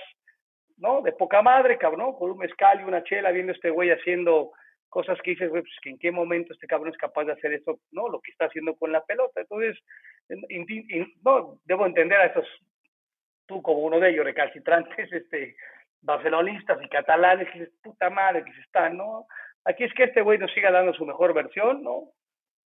[0.78, 1.02] ¿no?
[1.02, 4.52] De poca madre, cabrón, con un mezcal y una chela, viendo este güey haciendo
[4.90, 7.54] cosas que dices, güey, pues que en qué momento este cabrón es capaz de hacer
[7.54, 8.10] esto, ¿no?
[8.10, 9.42] Lo que está haciendo con la pelota.
[9.42, 9.78] Entonces,
[11.24, 12.48] no, debo entender a estos,
[13.46, 15.56] tú como uno de ellos, recalcitrantes, este,
[16.02, 19.28] barcelonistas y catalanes, que dices, puta madre, que se están, ¿no?
[19.66, 22.12] Aquí es que este güey nos siga dando su mejor versión, ¿no?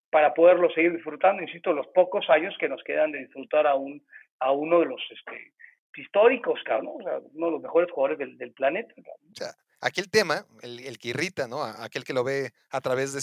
[0.09, 4.05] Para poderlo seguir disfrutando, insisto, los pocos años que nos quedan de disfrutar a, un,
[4.39, 5.53] a uno de los este,
[5.95, 8.93] históricos, cabrón, o sea, uno de los mejores jugadores del, del planeta.
[8.99, 11.63] O sea, aquí el tema, el, el, que irrita, ¿no?
[11.63, 13.21] Aquel que lo ve a través de,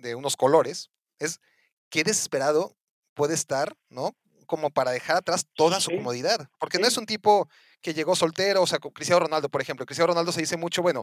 [0.00, 1.40] de unos colores, es
[1.88, 2.76] qué desesperado
[3.14, 4.14] puede estar, ¿no?
[4.46, 6.48] Como para dejar atrás toda su comodidad.
[6.60, 7.48] Porque no es un tipo
[7.80, 9.86] que llegó soltero, o sea, Cristiano Ronaldo, por ejemplo.
[9.86, 11.02] Cristiano Ronaldo se dice mucho, bueno,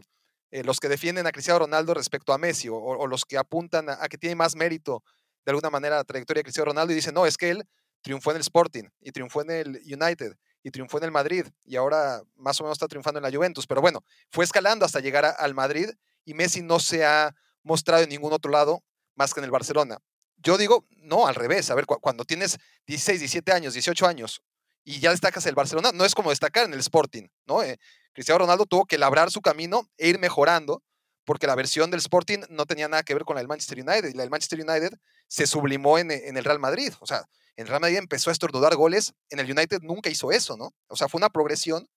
[0.50, 4.08] eh, los que defienden a Cristiano Ronaldo respecto a Messi, o, los que apuntan a,
[4.08, 5.02] que tiene más mérito
[5.44, 7.64] de alguna manera la trayectoria de Cristiano Ronaldo y dicen, no, es que él
[8.02, 11.76] triunfó en el Sporting y triunfó en el United y triunfó en el Madrid y
[11.76, 13.66] ahora más o menos está triunfando en la Juventus.
[13.66, 15.90] Pero bueno, fue escalando hasta llegar al Madrid
[16.24, 18.82] y Messi no se ha mostrado en ningún otro lado
[19.14, 19.98] más que en el Barcelona.
[20.36, 21.70] Yo digo, no, al revés.
[21.70, 24.42] A ver, cuando tienes 16, 17 años, 18 años
[24.84, 27.62] y ya destacas el Barcelona, no es como destacar en el Sporting, ¿no?
[27.62, 27.78] Eh,
[28.12, 30.82] Cristiano Ronaldo tuvo que labrar su camino e ir mejorando
[31.24, 34.10] porque la versión del Sporting no tenía nada que ver con la del Manchester United.
[34.10, 34.92] Y la del Manchester United
[35.28, 36.92] se sublimó en, en el Real Madrid.
[37.00, 40.56] O sea, en Real Madrid empezó a estornudar goles, en el United nunca hizo eso,
[40.56, 40.74] ¿no?
[40.88, 41.88] O sea, fue una progresión.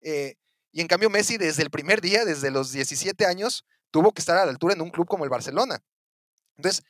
[0.00, 0.34] Eh,
[0.72, 4.36] y en cambio Messi desde el primer día, desde los 17 años, tuvo que estar
[4.36, 5.80] a la altura en un club como el Barcelona.
[6.56, 6.84] Entonces,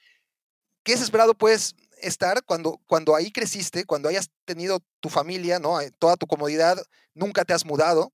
[0.83, 5.81] ¿qué desesperado puedes estar cuando, cuando ahí creciste, cuando hayas tenido tu familia, ¿no?
[5.81, 6.83] Eh, toda tu comodidad,
[7.15, 8.13] nunca te has mudado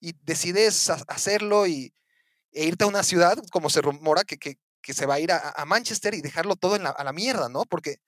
[0.00, 1.94] y decides hacerlo y,
[2.52, 5.32] e irte a una ciudad, como se rumora, que, que, que se va a ir
[5.32, 7.64] a, Manchester y dejarlo todo a la mierda, ¿no?
[7.64, 7.98] Porque,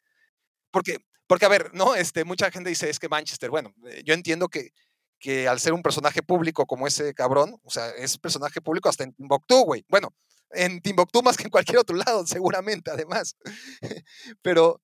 [0.70, 1.94] porque, porque, a ver, ¿no?
[1.94, 4.72] Este, mucha gente dice, es que Manchester, bueno, eh, yo entiendo que,
[5.18, 9.04] que al ser un personaje público como ese cabrón, o sea, es personaje público hasta
[9.04, 9.84] en Timbuktu, güey.
[9.88, 10.14] Bueno,
[10.50, 13.36] en Timbuktu más que en cualquier otro lado, seguramente, además.
[14.42, 14.80] pero,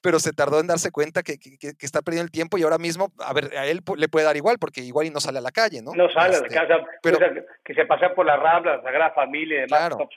[0.00, 3.12] pero se tardó en darse cuenta que, que, está perdiendo el tiempo y ahora mismo,
[3.18, 5.50] a ver, a él le puede dar igual, porque igual y no sale a la
[5.50, 5.92] calle, ¿no?
[5.94, 7.18] No sale a la este, casa, pero,
[7.64, 9.78] que se pasa por la Rambla, la Sagrada Familia y demás.
[9.78, 10.08] Claro,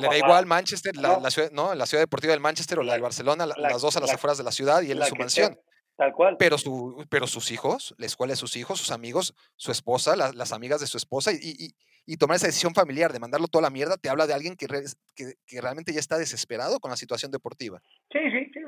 [0.00, 1.74] le da igual Manchester, la, ciudad, ¿no?
[1.74, 4.44] la ciudad deportiva del Manchester o la del Barcelona, las dos a las afueras de
[4.44, 5.58] la ciudad y él en su mansión.
[5.96, 6.36] Tal cual.
[6.38, 10.52] Pero, su, pero sus hijos, la escuela de sus hijos, sus amigos, su esposa, las
[10.52, 11.74] amigas de su esposa, y, y,
[12.16, 15.60] tomar esa decisión familiar de mandarlo toda la mierda, te habla de alguien que, que,
[15.60, 17.80] realmente ya está desesperado con la situación deportiva.
[18.12, 18.60] Sí, sí, sí,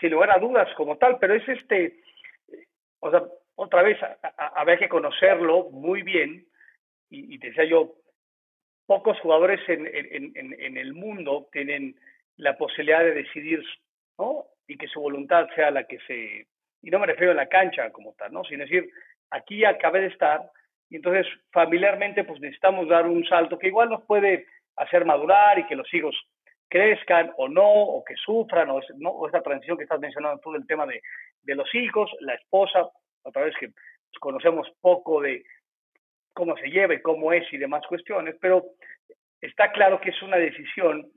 [0.00, 2.00] sin lugar a dudas como tal, pero es este,
[3.00, 3.24] o sea,
[3.56, 3.98] otra vez,
[4.54, 6.46] habría que conocerlo muy bien,
[7.10, 7.94] y, te decía yo,
[8.86, 11.96] pocos jugadores en, en, en, en el mundo tienen
[12.36, 13.64] la posibilidad de decidir,
[14.18, 14.44] ¿no?
[14.68, 16.46] Y que su voluntad sea la que se
[16.82, 18.44] y no me refiero a la cancha como tal, ¿no?
[18.44, 18.90] Sino decir,
[19.30, 20.50] aquí acabé de estar
[20.90, 25.66] y entonces familiarmente pues necesitamos dar un salto que igual nos puede hacer madurar y
[25.66, 26.16] que los hijos
[26.68, 29.10] crezcan o no, o que sufran, o, ¿no?
[29.10, 31.00] o esta transición que estás mencionando tú del tema de,
[31.42, 32.88] de los hijos, la esposa,
[33.22, 35.44] otra vez que pues, conocemos poco de
[36.34, 38.64] cómo se lleva y cómo es y demás cuestiones, pero
[39.40, 41.10] está claro que es una decisión,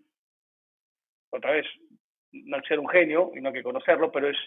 [1.32, 1.66] otra vez,
[2.32, 4.38] no ser un genio y no hay que conocerlo, pero es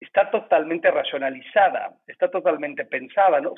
[0.00, 3.40] está totalmente racionalizada, está totalmente pensada.
[3.40, 3.54] ¿no?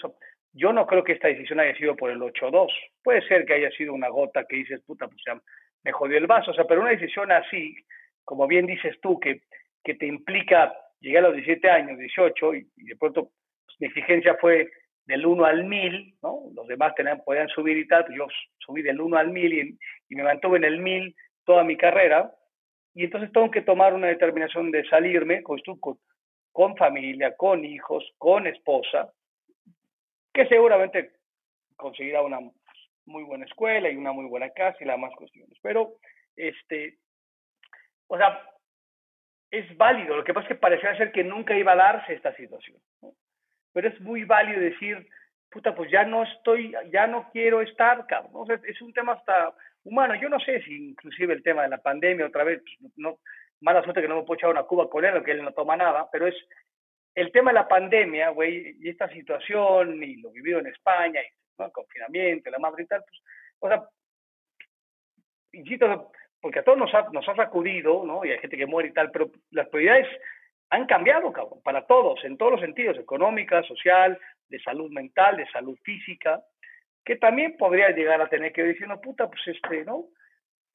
[0.57, 2.68] Yo no creo que esta decisión haya sido por el 8-2.
[3.02, 5.38] Puede ser que haya sido una gota que dices, puta, pues ya
[5.84, 6.50] me jodió el vaso.
[6.50, 7.76] O sea, pero una decisión así,
[8.24, 9.42] como bien dices tú, que,
[9.84, 13.30] que te implica llegar a los 17 años, 18, y, de pronto
[13.66, 14.70] pues, mi exigencia fue
[15.04, 16.40] del 1 al 1000, ¿no?
[16.54, 18.26] Los demás tenían, podían subir y tal, pues yo
[18.59, 19.78] subí del 1 al 1000
[20.09, 22.32] y, me mantuve en el 1000 toda mi carrera.
[22.94, 25.61] Y entonces tengo que tomar una determinación de salirme, con,
[26.50, 29.12] con familia, con hijos, con esposa,
[30.37, 31.12] que seguramente
[31.76, 32.39] conseguirá una
[33.07, 35.57] muy buena escuela y una muy buena casa y las más cuestiones.
[35.62, 35.95] Pero,
[36.37, 36.99] este,
[38.09, 38.43] o sea,
[39.51, 40.16] es válido.
[40.16, 42.76] Lo que pasa es que parecía ser que nunca iba a darse esta situación.
[43.72, 45.09] Pero es muy válido decir,
[45.51, 48.47] puta, pues ya no estoy, ya no quiero estar, cabrón.
[48.64, 50.14] es un tema hasta humano.
[50.16, 53.18] Yo no sé si inclusive el tema de la pandemia otra vez, pues, no,
[53.61, 55.76] mala suerte que no me puedo echar una cuba con él, que él no toma
[55.76, 56.34] nada, pero es
[57.17, 61.62] el tema de la pandemia, güey, y esta situación, y lo vivido en España, y
[61.62, 63.23] el confinamiento, la madre y tal, pues,
[63.59, 63.89] o sea,
[65.53, 68.23] insisto, porque a todos nos ha, nos ha sacudido, ¿no?
[68.23, 70.07] Y hay gente que muere y tal, pero las prioridades
[70.69, 74.19] han cambiado, cabrón, para todos, en todos los sentidos, económica, social,
[74.51, 76.43] de salud mental, de salud física,
[77.03, 80.05] que también podría llegar a tener que decir, no, puta, pues este, ¿no?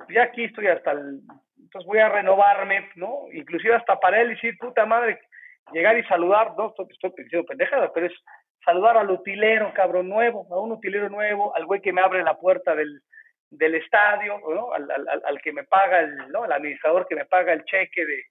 [0.10, 1.22] Ya aquí estoy hasta el,
[1.60, 3.26] entonces voy a renovarme, ¿no?
[3.32, 5.20] Inclusive hasta para él decir, puta madre,
[5.72, 8.14] llegar y saludar, no estoy, estoy diciendo pendejadas, pero es
[8.64, 12.38] saludar al utilero, cabrón, nuevo, a un utilero nuevo, al güey que me abre la
[12.38, 13.02] puerta del,
[13.50, 14.74] del estadio, ¿no?
[14.74, 16.46] Al, al, al, que me paga, el, ¿no?
[16.46, 18.24] El administrador que me paga el cheque de,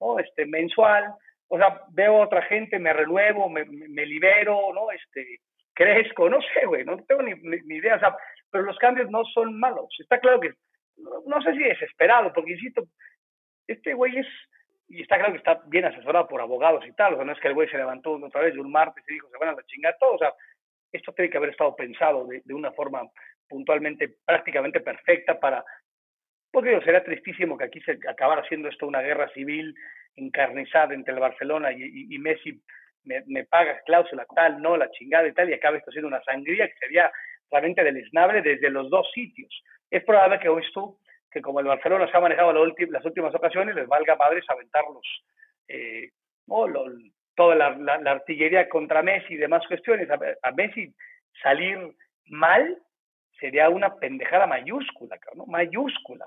[0.00, 0.18] ¿no?
[0.18, 1.14] Este, mensual,
[1.48, 4.90] o sea, veo a otra gente, me renuevo, me, me libero, ¿no?
[4.90, 5.40] Este,
[5.76, 8.16] crezco, no sé, güey, no tengo ni, ni, idea, o sea,
[8.50, 9.88] pero los cambios no son malos.
[9.98, 10.52] Está claro que,
[10.96, 12.82] no, no sé si desesperado, porque insisto,
[13.66, 14.26] este güey es,
[14.88, 17.40] y está claro que está bien asesorado por abogados y tal, o sea, no es
[17.40, 19.52] que el güey se levantó otra vez de un martes y dijo, se van a
[19.52, 20.32] la chingada todos, o sea,
[20.92, 23.02] esto tiene que haber estado pensado de, de una forma
[23.48, 25.64] puntualmente, prácticamente perfecta para,
[26.50, 29.74] porque digo, será tristísimo que aquí se acabara haciendo esto una guerra civil
[30.14, 32.62] encarnizada entre el Barcelona y, y, y Messi
[33.04, 36.22] me, me pagas cláusula tal, no, la chingada y tal, y acaba esto siendo una
[36.22, 37.10] sangría que sería
[37.50, 39.62] realmente deleznable desde los dos sitios.
[39.90, 40.98] Es probable que tú,
[41.36, 45.06] que como el Barcelona se ha manejado las últimas ocasiones, les valga madres aventarlos,
[45.68, 46.08] eh,
[46.46, 46.66] ¿no?
[46.66, 46.86] Lo,
[47.34, 50.08] toda la, artillería contra Messi y demás cuestiones.
[50.10, 50.94] A, Messi
[51.42, 51.78] salir
[52.28, 52.78] mal
[53.38, 55.44] sería una pendejada mayúscula, ¿no?
[55.44, 56.26] Mayúscula,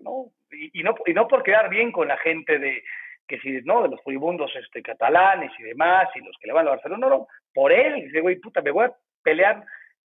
[0.00, 0.26] ¿no?
[0.52, 2.82] Y, no, y no por quedar bien con la gente de,
[3.26, 3.82] que si, ¿no?
[3.82, 7.08] De los furibundos este, catalanes y demás, y los que le van a Barcelona, no,
[7.08, 8.92] no, por él, dice, güey, puta, me voy a
[9.22, 9.64] pelear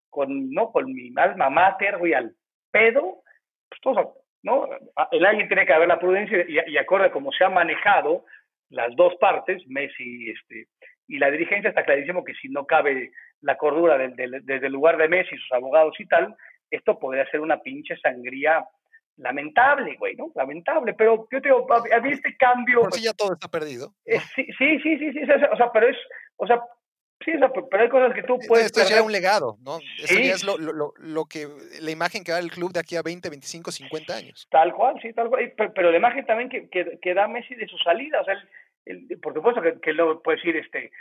[0.10, 0.72] con, ¿no?
[0.72, 2.34] Con mi alma mater, güey, al
[2.72, 3.22] pedo,
[3.68, 4.70] pues todo, ¿no?
[5.12, 8.24] El alguien tiene que haber la prudencia y, y acorde a cómo se han manejado
[8.70, 10.68] las dos partes, Messi este,
[11.08, 14.98] y la dirigencia, está clarísimo que si no cabe la cordura desde, desde el lugar
[14.98, 16.36] de Messi, sus abogados y tal,
[16.70, 18.66] esto podría ser una pinche sangría
[19.18, 20.32] lamentable, güey, ¿no?
[20.36, 22.82] Lamentable, pero yo te digo, a mí este cambio...
[22.82, 23.94] Por si ya todo está perdido.
[24.06, 25.22] sí, sí, sí, sí, sí,
[25.52, 25.98] o sea, pero es,
[26.38, 26.62] o sea,
[27.26, 28.68] sí, o sea, pero hay cosas que tú puedes...
[28.68, 29.80] Esto ya es un legado, ¿no?
[29.98, 30.28] Esto sí.
[30.28, 31.48] ya es lo, lo, lo, que,
[31.82, 34.48] la imagen que va el club de aquí a 20, 25, 50 años.
[34.52, 37.56] Tal cual, sí, tal cual, pero, pero la imagen también que, que, que, da Messi
[37.56, 38.36] de su salida, o sea,
[38.86, 40.92] el, el, por supuesto que, que luego puedes decir, este,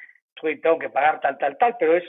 [0.62, 2.04] tengo que pagar tal, tal, tal, pero es,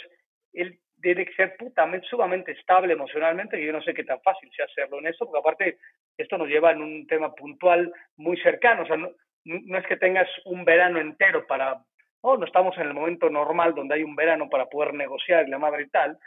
[0.54, 4.50] él tiene que ser putamente, sumamente estable emocionalmente, y yo no sé qué tan fácil
[4.56, 5.78] sea hacerlo en eso, porque aparte
[6.18, 9.12] esto nos lleva en un tema puntual muy cercano, o sea, no,
[9.44, 11.82] no es que tengas un verano entero para,
[12.26, 15.52] no, no estamos en el momento normal donde hay un verano para poder negociar y
[15.52, 16.18] la madre y tal,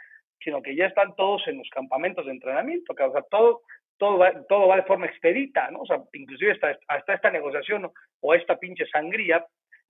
[0.41, 3.61] sino que ya están todos en los campamentos de entrenamiento, o sea, todo,
[3.97, 5.81] todo, va, todo va de forma expedita, ¿no?
[5.81, 7.91] O sea, inclusive hasta, hasta esta negociación
[8.21, 9.45] o esta pinche sangría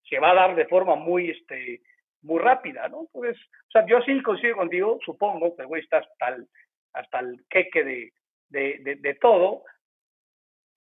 [0.09, 1.81] se va a dar de forma muy, este,
[2.23, 3.07] muy rápida, ¿no?
[3.11, 6.47] Pues, o sea, yo sí coincido contigo, supongo que el está hasta el,
[6.93, 8.13] hasta el queque de,
[8.49, 9.63] de, de, todo,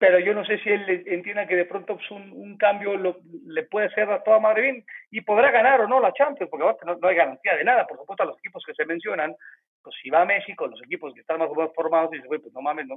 [0.01, 3.65] pero yo no sé si él entienda que de pronto pues, un, cambio lo, le
[3.65, 6.95] puede ser a toda madre bien y podrá ganar o no la Champions, porque no,
[6.97, 9.37] no, hay garantía de nada, por supuesto a los equipos que se mencionan,
[9.83, 12.41] pues si va a México, los equipos que están más o menos formados, dice, güey,
[12.41, 12.97] pues no mames, no,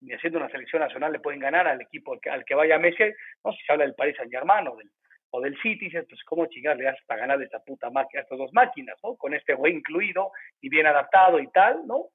[0.00, 2.78] ni haciendo una selección nacional le pueden ganar al equipo al que, al que vaya
[2.78, 3.04] Messi,
[3.44, 4.90] no si se habla del Paris Saint Germain o del,
[5.32, 8.52] o del City, pues cómo chingar le das para ganar esta puta máquina, estas dos
[8.54, 9.14] máquinas, ¿no?
[9.16, 10.32] Con este güey incluido
[10.62, 12.06] y bien adaptado y tal, ¿no?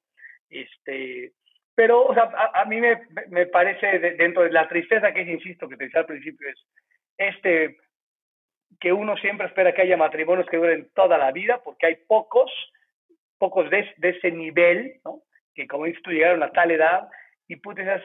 [0.50, 1.30] Este,
[1.76, 5.20] pero, o sea, a, a mí me, me parece, de, dentro de la tristeza que
[5.20, 6.58] es, insisto, que te decía al principio, es
[7.18, 7.76] este,
[8.80, 12.50] que uno siempre espera que haya matrimonios que duren toda la vida, porque hay pocos,
[13.38, 15.22] pocos de, de ese nivel, ¿no?
[15.54, 17.08] Que como dices tú, llegaron a tal edad
[17.46, 18.02] y esas,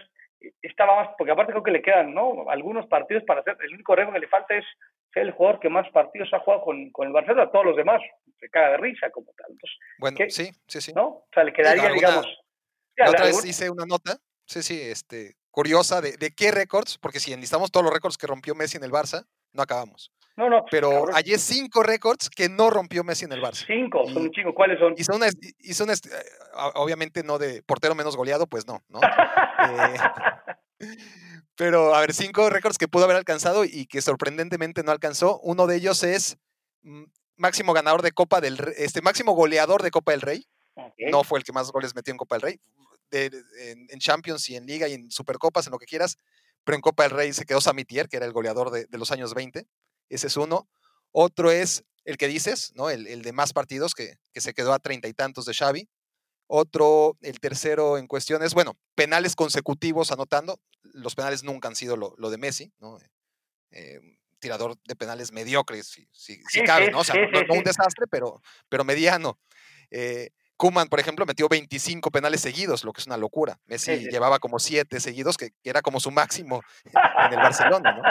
[0.62, 2.50] estaba más, porque aparte creo que le quedan, ¿no?
[2.50, 4.66] Algunos partidos para hacer, el único récord que le falta es
[5.14, 8.02] ser el jugador que más partidos ha jugado con, con el Barcelona, todos los demás
[8.38, 9.52] se caga de risa como tal.
[9.52, 10.30] Entonces, bueno, ¿qué?
[10.30, 10.94] sí, sí, sí.
[10.94, 11.08] ¿No?
[11.08, 12.41] O sea, le quedaría, ¿alguna, digamos...
[13.06, 17.20] La otra vez hice una nota, sí, sí, este, curiosa de, de qué récords, porque
[17.20, 20.12] si necesitamos todos los récords que rompió Messi en el Barça, no acabamos.
[20.38, 20.66] No, no.
[20.72, 21.16] Pero cabrón.
[21.16, 23.66] hay cinco récords que no rompió Messi en el Barça.
[23.68, 24.54] Cinco, son un chingo.
[24.54, 24.94] ¿Cuáles son?
[24.98, 25.22] Y son,
[25.60, 25.90] y son,
[26.76, 29.00] obviamente no de portero menos goleado, pues no, ¿no?
[29.02, 29.98] eh,
[31.56, 35.40] pero, a ver, cinco récords que pudo haber alcanzado y que sorprendentemente no alcanzó.
[35.42, 36.38] Uno de ellos es
[37.36, 40.46] máximo ganador de Copa del este máximo goleador de Copa del Rey.
[40.74, 41.12] Okay.
[41.12, 42.60] No fue el que más goles metió en Copa del Rey.
[43.12, 43.26] De,
[43.60, 46.18] en, en, Champions y en Liga y en Supercopas, en lo que quieras.
[46.64, 49.12] Pero en Copa del Rey se quedó Samitier, que era el goleador de, de los
[49.12, 49.68] años 20.
[50.10, 50.70] Ese es uno.
[51.12, 52.90] Otro es el que dices, ¿no?
[52.90, 55.90] El, el de más partidos, que, que, se quedó a treinta y tantos de Xavi.
[56.48, 60.60] Otro, el tercero en cuestión es, bueno, penales consecutivos anotando.
[60.82, 62.98] Los penales nunca han sido lo, lo de Messi, ¿no?
[63.72, 64.00] Eh,
[64.40, 67.00] tirador de penales mediocre, si, si, si cabe, ¿no?
[67.00, 69.40] O sea, no, no, un desastre, pero, pero mediano.
[69.92, 70.32] Eh,
[70.62, 73.58] Kuman, por ejemplo, metió 25 penales seguidos, lo que es una locura.
[73.66, 78.04] Messi llevaba como 7 seguidos, que, era como su máximo en el Barcelona, ¿no?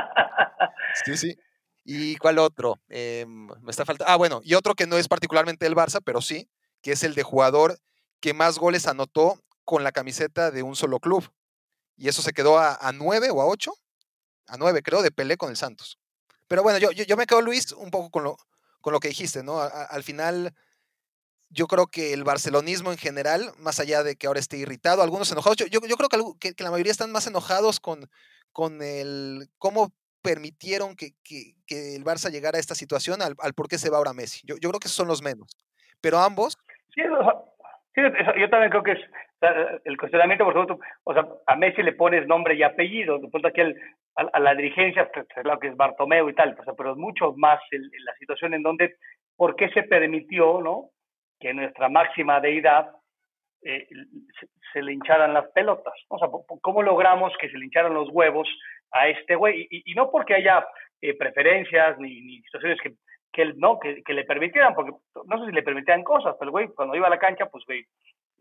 [1.04, 1.38] Sí, sí.
[1.84, 2.80] ¿Y cuál otro?
[2.88, 4.12] Em, me está faltando.
[4.12, 6.50] Ah, bueno, y otro que no es particularmente del Barça, pero sí,
[6.82, 7.78] que es el de jugador
[8.18, 11.32] que más goles anotó con la camiseta de un solo club.
[11.96, 13.72] Y eso se quedó a, a 9 o a 8,
[14.48, 16.00] a 9 creo, de Pelé con el Santos.
[16.48, 18.36] Pero bueno, yo, yo, me quedo, Luis, un poco con lo,
[18.80, 19.60] con lo que dijiste, ¿no?
[19.60, 20.52] al final,
[21.50, 25.30] yo creo que el barcelonismo en general, más allá de que ahora esté irritado, algunos
[25.32, 26.08] enojados, yo, yo, creo
[26.38, 28.08] que, que, la mayoría están más enojados con,
[28.52, 29.88] con el cómo
[30.22, 33.98] permitieron que, que, que, el Barça llegara a esta situación, al, por qué se va
[33.98, 34.40] ahora Messi.
[34.46, 35.48] Yo, yo creo que esos son los menos.
[36.00, 36.56] Pero ambos...
[36.94, 39.00] Sí, yo también creo que es
[39.84, 43.48] el cuestionamiento, por supuesto, o sea, a Messi le pones nombre y apellido, de pronto
[43.48, 47.58] aquí a, la dirigencia, pues, lo que es Bartomeu y tal, pero es mucho más
[47.70, 48.96] la situación en donde,
[49.36, 50.90] ¿por qué se permitió, no?
[51.40, 52.90] Que nuestra máxima deidad
[53.62, 53.88] eh,
[54.72, 55.94] se, le hincharan las pelotas.
[56.08, 56.28] O sea,
[56.60, 58.48] ¿cómo logramos que se le hincharan los huevos
[58.92, 59.66] a este güey?
[59.70, 60.66] Y, no porque haya
[61.00, 62.92] eh, preferencias ni, ni, situaciones que,
[63.32, 64.92] que, no, que, le permitieran, porque
[65.26, 67.64] no sé si le permitían cosas, pero el güey, cuando iba a la cancha, pues
[67.66, 67.84] güey,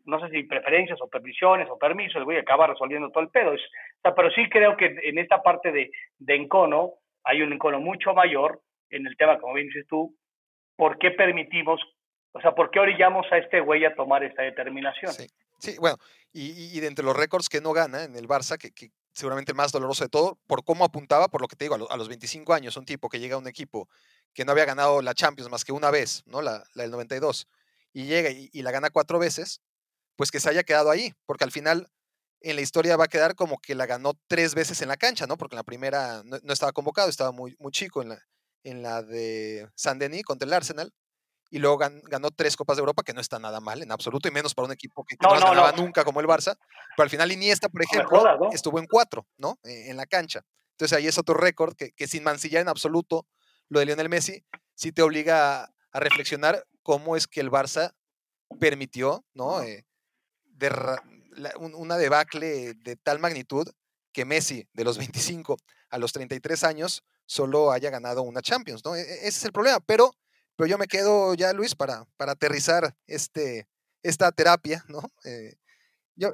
[0.06, 3.54] no sé si preferencias o permisiones o permisos, voy a acabar resolviendo todo el pedo.
[4.16, 6.94] pero sí creo que en esta parte de, de encono
[7.24, 8.60] hay un encono mucho mayor
[8.90, 10.16] en el tema, como bien dices tú,
[10.76, 11.82] ¿por qué permitimos,
[12.32, 15.14] o sea, por qué orillamos a este güey a tomar esta determinación?
[15.60, 15.98] Sí, bueno,
[16.32, 19.52] y, y, de entre los récords que no gana en el Barça, que, que seguramente
[19.52, 22.08] el más doloroso de todo, por cómo apuntaba, por lo que te digo, a, los
[22.08, 23.90] 25 años, un tipo que llega a un equipo
[24.34, 26.42] que no había ganado la Champions más que una vez, ¿no?
[26.42, 27.48] La, la del 92,
[27.92, 29.62] y llega y, y, la gana cuatro veces,
[30.16, 31.90] pues que se haya quedado ahí, porque al final
[32.42, 35.28] en la historia va a quedar como que la ganó tres veces en la cancha,
[35.28, 35.38] ¿no?
[35.38, 38.26] Porque en la primera no, estaba convocado, estaba muy, muy chico en la,
[38.64, 40.94] en la de San Denis contra el Arsenal,
[41.50, 44.32] y luego ganó tres Copas de Europa, que no está nada mal en absoluto, y
[44.32, 46.58] menos para un equipo que no, ganaba nunca como el Barça,
[46.96, 49.58] pero al final Iniesta, por ejemplo, estuvo en cuatro, ¿no?
[49.64, 50.44] E, en la cancha.
[50.72, 53.28] Entonces ahí es otro récord que, que, sin mancillar en absoluto
[53.68, 54.44] lo de Lionel Messi,
[54.76, 57.94] sí te obliga a, reflexionar cómo es que el Barça
[58.60, 59.62] permitió, ¿no?
[59.64, 59.86] Eh,
[61.60, 63.68] una debacle de tal magnitud
[64.12, 65.58] que Messi, de los 25
[65.90, 68.96] a los 33 años, solo haya ganado una Champions, ¿no?
[68.96, 70.16] E, e, ese es el problema, pero,
[70.60, 73.70] pero yo me quedo ya, Luis, para, para aterrizar este,
[74.04, 75.00] esta terapia, ¿no?
[75.24, 75.56] Eh,
[76.18, 76.34] yo,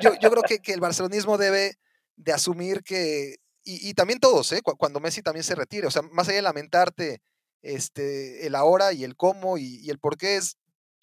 [0.00, 1.74] yo, creo que, que, el barcelonismo debe
[2.14, 4.62] de asumir que, y, también todos, ¿eh?
[4.62, 7.20] cuando Messi también se retire, o sea, más allá de lamentarte
[7.62, 10.56] este, el ahora y el cómo y, el por qué, es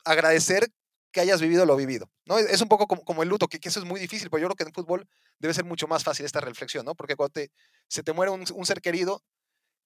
[0.05, 0.71] agradecer
[1.11, 2.37] que hayas vivido lo vivido, ¿no?
[2.37, 4.63] Es un poco como, el luto, que, eso es muy difícil, pero yo creo que
[4.63, 6.95] en fútbol debe ser mucho más fácil esta reflexión, ¿no?
[6.95, 7.41] Porque cuando
[7.89, 9.25] se te muere un, ser querido,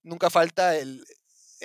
[0.03, 1.03] nunca falta el,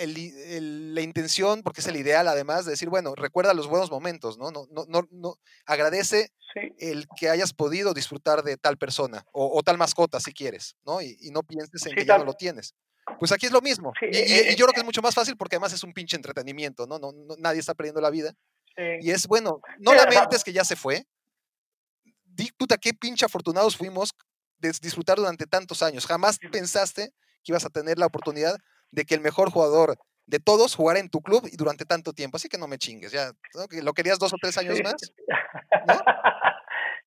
[0.07, 4.51] la intención, porque es el ideal además, de decir, bueno, recuerda los buenos momentos, ¿no?
[4.51, 6.33] no, no, no, no agradece
[6.79, 11.01] el que hayas podido disfrutar de tal persona o, tal mascota, si quieres, ¿no?
[11.01, 12.75] Y, no pienses en que ya no lo tienes.
[13.19, 13.93] Pues aquí es lo mismo.
[14.01, 16.87] y, eh, yo creo que es mucho más fácil porque además es un pinche entretenimiento,
[16.87, 16.99] ¿no?
[16.99, 18.35] no, no nadie está perdiendo la vida.
[19.01, 21.05] Y es bueno, no lamentes que ya se fue.
[22.25, 24.15] Di, puta, qué pinche afortunados fuimos
[24.59, 26.07] de disfrutar durante tantos años.
[26.07, 27.13] Jamás pensaste
[27.43, 28.57] que ibas a tener la oportunidad
[28.91, 29.97] de que el mejor jugador
[30.27, 32.37] de todos jugara en tu club y durante tanto tiempo.
[32.37, 33.33] Así que no me chingues, ya.
[33.83, 34.97] ¿Lo querías dos o tres años más?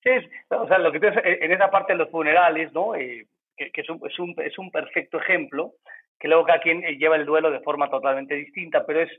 [0.04, 0.10] Sí,
[0.50, 2.94] o sea, lo que tienes en esa parte de los funerales, ¿no?
[2.94, 5.76] Eh, que, es, un, es, un, es un perfecto ejemplo,
[6.20, 9.10] que luego cada quien eh, lleva el duelo de forma totalmente distinta, pero es,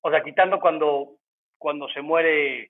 [0.00, 1.18] o sea, quitando cuando
[1.64, 2.68] cuando se muere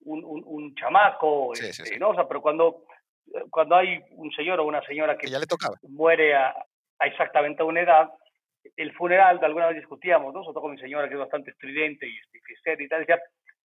[0.00, 2.10] un, un, chamaco, este, ¿no?
[2.10, 2.86] O sea, pero cuando,
[3.50, 5.76] cuando hay un señor o una señora que, ya le tocaba.
[5.82, 6.54] muere a,
[7.00, 8.10] exactamente a una edad,
[8.76, 10.42] el funeral, alguna vez discutíamos, ¿no?
[10.42, 12.16] Sobre todo con mi señora, que es bastante estridente y,
[12.52, 13.20] este, y tal, decía,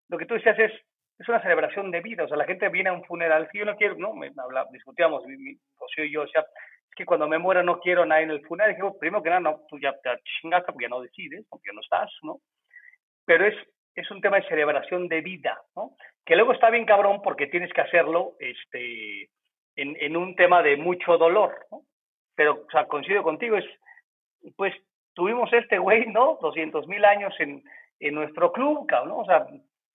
[0.09, 0.73] lo que tú decías es,
[1.19, 3.65] es una celebración de vida, o sea, la gente viene a un funeral, si yo
[3.65, 4.13] no quiero, ¿no?
[4.15, 5.51] Me, habla, discutíamos, mi, mi
[5.99, 8.73] y yo, o sea, es que cuando me muera no quiero nada en el funeral,
[8.73, 10.11] y digo, primero que nada, no, tú ya te
[10.41, 12.41] chingaste porque ya no decides, porque ya no estás, ¿no?
[13.25, 13.57] Pero es
[13.97, 15.97] es un tema de celebración de vida, ¿no?
[16.25, 19.31] Que luego está bien cabrón porque tienes que hacerlo este,
[19.75, 21.81] en, en un tema de mucho dolor, ¿no?
[22.35, 23.65] Pero, o sea, coincido contigo, es,
[24.57, 24.75] pues
[25.15, 26.39] tuvimos este güey, ¿no?
[26.41, 27.65] 200 mil años en,
[28.01, 29.19] en nuestro club, ¿no?
[29.19, 29.47] O sea,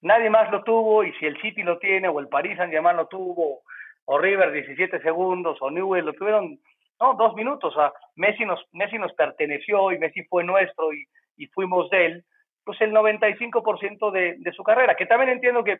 [0.01, 3.07] nadie más lo tuvo y si el City lo tiene o el Paris Saint-Germain lo
[3.07, 3.61] tuvo
[4.05, 6.59] o River 17 segundos o Newell lo tuvieron,
[6.99, 11.05] no, dos minutos, o sea, Messi nos, Messi nos perteneció y Messi fue nuestro y,
[11.37, 12.25] y fuimos de él,
[12.63, 15.79] pues el 95% de, de su carrera, que también entiendo que,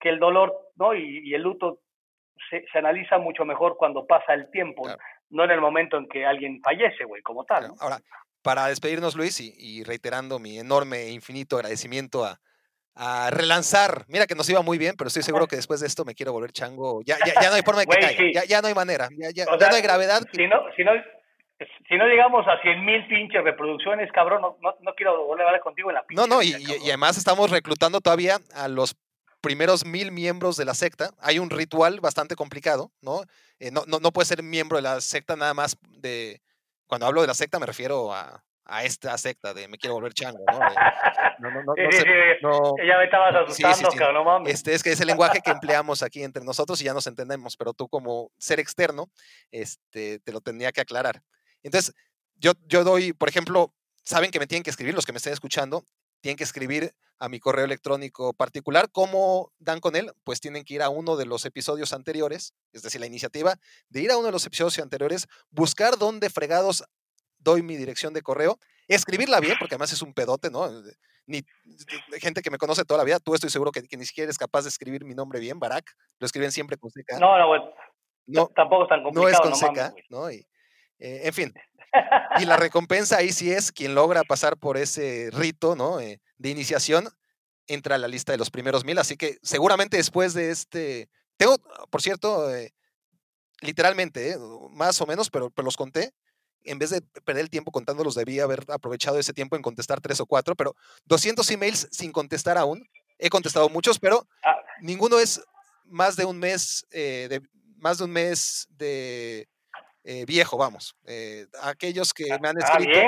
[0.00, 0.94] que el dolor ¿no?
[0.94, 1.78] y, el luto
[2.50, 4.88] se, se, analiza mucho mejor cuando pasa el tiempo,
[5.30, 7.70] no en el momento en que alguien fallece, güey, como tal.
[7.80, 7.98] Ahora,
[8.42, 12.38] para despedirnos, Luis, y, y, reiterando mi enorme e infinito agradecimiento a,
[12.98, 14.04] a relanzar.
[14.08, 16.32] Mira que nos iba muy bien, pero estoy seguro que después de esto me quiero
[16.32, 17.00] volver chango.
[17.04, 18.44] Ya, ya, ya no hay forma de que caiga.
[18.44, 19.08] Ya, no hay manera.
[19.16, 20.20] Ya, ya, no hay gravedad.
[20.32, 20.92] Si no, si no,
[21.88, 25.62] si no llegamos a 100 mil pinches reproducciones, cabrón, no, no, quiero volver a hablar
[25.62, 28.96] contigo en la No, no, y, y, además estamos reclutando todavía a los
[29.48, 31.14] primeros mil miembros de la secta.
[31.20, 33.22] Hay un ritual bastante complicado, ¿no?
[33.58, 36.42] Eh, no, no, no puede ser miembro de la secta nada más de...
[36.86, 40.12] Cuando hablo de la secta me refiero a, a esta secta de me quiero volver
[40.12, 40.58] chango, ¿no?
[41.38, 41.74] no, no, no,
[42.42, 44.52] no, ya me estabas asustando, no mames.
[44.52, 47.56] Este, es que es el lenguaje que empleamos aquí entre nosotros y ya nos entendemos,
[47.56, 49.08] pero tú como ser externo,
[49.50, 51.22] este, te lo tendría que aclarar.
[51.62, 51.94] Entonces,
[52.36, 53.72] yo, yo doy, por ejemplo,
[54.04, 55.84] saben que me tienen que escribir, los que me estén escuchando,
[56.20, 58.90] tienen que escribir a mi correo electrónico particular.
[58.92, 60.12] ¿Cómo dan con él?
[60.24, 63.54] Pues tienen que ir a uno de los episodios anteriores, es decir, la iniciativa
[63.88, 66.84] de ir a uno de los episodios anteriores, buscar dónde fregados
[67.38, 68.58] doy mi dirección de correo,
[68.88, 70.68] escribirla bien, porque además es un pedote, ¿no?
[71.26, 71.42] Ni,
[72.20, 74.62] gente que me conoce toda la vida, tú estoy seguro que, ni siquiera eres capaz
[74.62, 75.84] de escribir mi nombre bien, Barak,
[76.18, 77.18] lo escriben siempre con seca.
[77.18, 77.72] No, no,
[78.26, 79.28] no, tampoco es tan complicado.
[79.28, 80.30] No es con seca, ¿no?
[80.30, 80.46] Y,
[80.98, 81.54] eh, en fin.
[82.40, 86.00] Y la recompensa ahí sí es quien logra pasar por ese rito, ¿no?
[86.00, 87.08] Eh, de iniciación,
[87.66, 91.56] entra a la lista de los primeros mil, así que seguramente después de este, tengo,
[91.90, 92.72] por cierto, eh,
[93.60, 94.36] literalmente,
[94.70, 96.12] más o menos, pero, pero los conté,
[96.64, 100.20] en vez de perder el tiempo contándolos, debía haber aprovechado ese tiempo en contestar tres
[100.20, 100.74] o cuatro, pero
[101.06, 102.88] 200 emails sin contestar aún.
[103.18, 104.56] He contestado muchos, pero ah.
[104.80, 105.40] ninguno es
[105.84, 107.42] más de un mes, eh, de,
[107.78, 109.48] más de un mes de
[110.10, 110.96] eh, viejo, vamos.
[111.06, 113.00] Eh, aquellos que me han ah, escrito.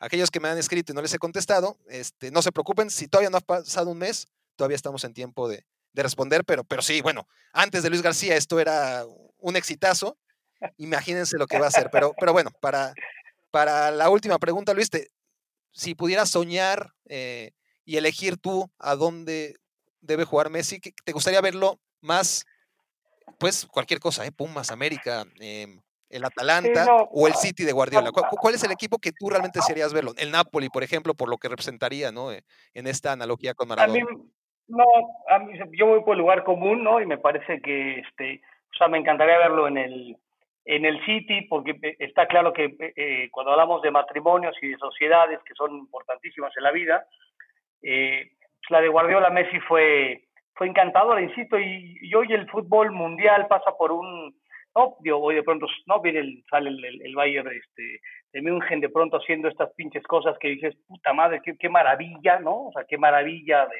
[0.00, 3.08] aquellos que me han escrito y no les he contestado, este, no se preocupen, si
[3.08, 6.82] todavía no ha pasado un mes, todavía estamos en tiempo de, de responder, pero, pero
[6.82, 9.04] sí, bueno, antes de Luis García esto era
[9.38, 10.18] un exitazo
[10.78, 11.88] Imagínense lo que va a hacer.
[11.90, 12.94] Pero, pero bueno, para,
[13.50, 14.90] para la última pregunta, Luis,
[15.72, 17.52] si pudieras soñar eh,
[17.84, 19.56] y elegir tú a dónde
[20.00, 22.44] debe jugar Messi, ¿te gustaría verlo más,
[23.38, 24.32] pues cualquier cosa, eh?
[24.32, 28.10] Pumas, América, em, el Atalanta o el City de Guardiola?
[28.12, 30.12] ¿Cuál, es el equipo que tú realmente desearías verlo?
[30.16, 32.32] El Napoli, por ejemplo, por lo que representaría, ¿no?
[32.32, 32.42] Eh,
[32.74, 34.02] en esta analogía con Maradona.
[34.02, 34.22] A mí,
[34.68, 34.84] no,
[35.28, 37.00] a mí, yo voy por el lugar común, ¿no?
[37.00, 38.40] Y me parece que, este,
[38.74, 40.16] o sea, me encantaría verlo en el,
[40.66, 44.68] en el City, porque eh, está claro que eh, eh, cuando hablamos de matrimonios y
[44.68, 47.06] de sociedades que son importantísimas en la vida,
[47.80, 50.24] pues la de Guardiola Messi fue,
[50.54, 54.34] fue encantadora, insisto, y, y, hoy el fútbol mundial pasa por un,
[54.76, 58.00] no, digo, hoy de pronto no viene el, sale el, el, Bayern este,
[58.32, 62.38] de München de pronto haciendo estas pinches cosas que dices, puta madre, qué, qué maravilla,
[62.38, 62.66] ¿no?
[62.66, 63.78] O sea, qué maravilla de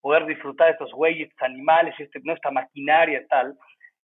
[0.00, 2.32] poder disfrutar de estos güeyes, animales, este, ¿no?
[2.32, 3.56] esta maquinaria tal.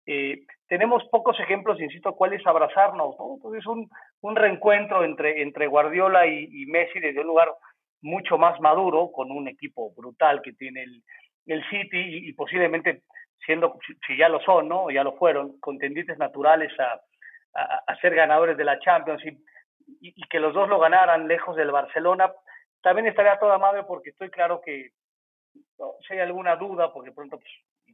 [0.05, 3.35] Eh, tenemos pocos ejemplos, insisto, cuáles abrazarnos, ¿no?
[3.35, 3.89] Entonces, un,
[4.21, 7.49] un reencuentro entre, entre Guardiola y, Messi desde un lugar
[8.01, 11.03] mucho más maduro, con un equipo brutal que tiene el,
[11.45, 13.03] el City y, posiblemente
[13.45, 13.77] siendo,
[14.07, 14.89] si ya lo son, ¿no?
[14.89, 17.01] Ya lo fueron, contendientes naturales a,
[17.53, 19.37] a, ser ganadores de la Champions y,
[20.01, 22.31] y, que los dos lo ganaran lejos del Barcelona,
[22.81, 24.91] también estaría toda madre porque estoy claro que
[26.07, 27.51] si hay alguna duda, porque pronto pues,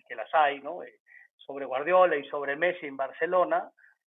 [0.08, 0.84] que las hay, ¿no?
[0.84, 0.96] Eh,
[1.38, 3.70] sobre Guardiola y sobre Messi en Barcelona,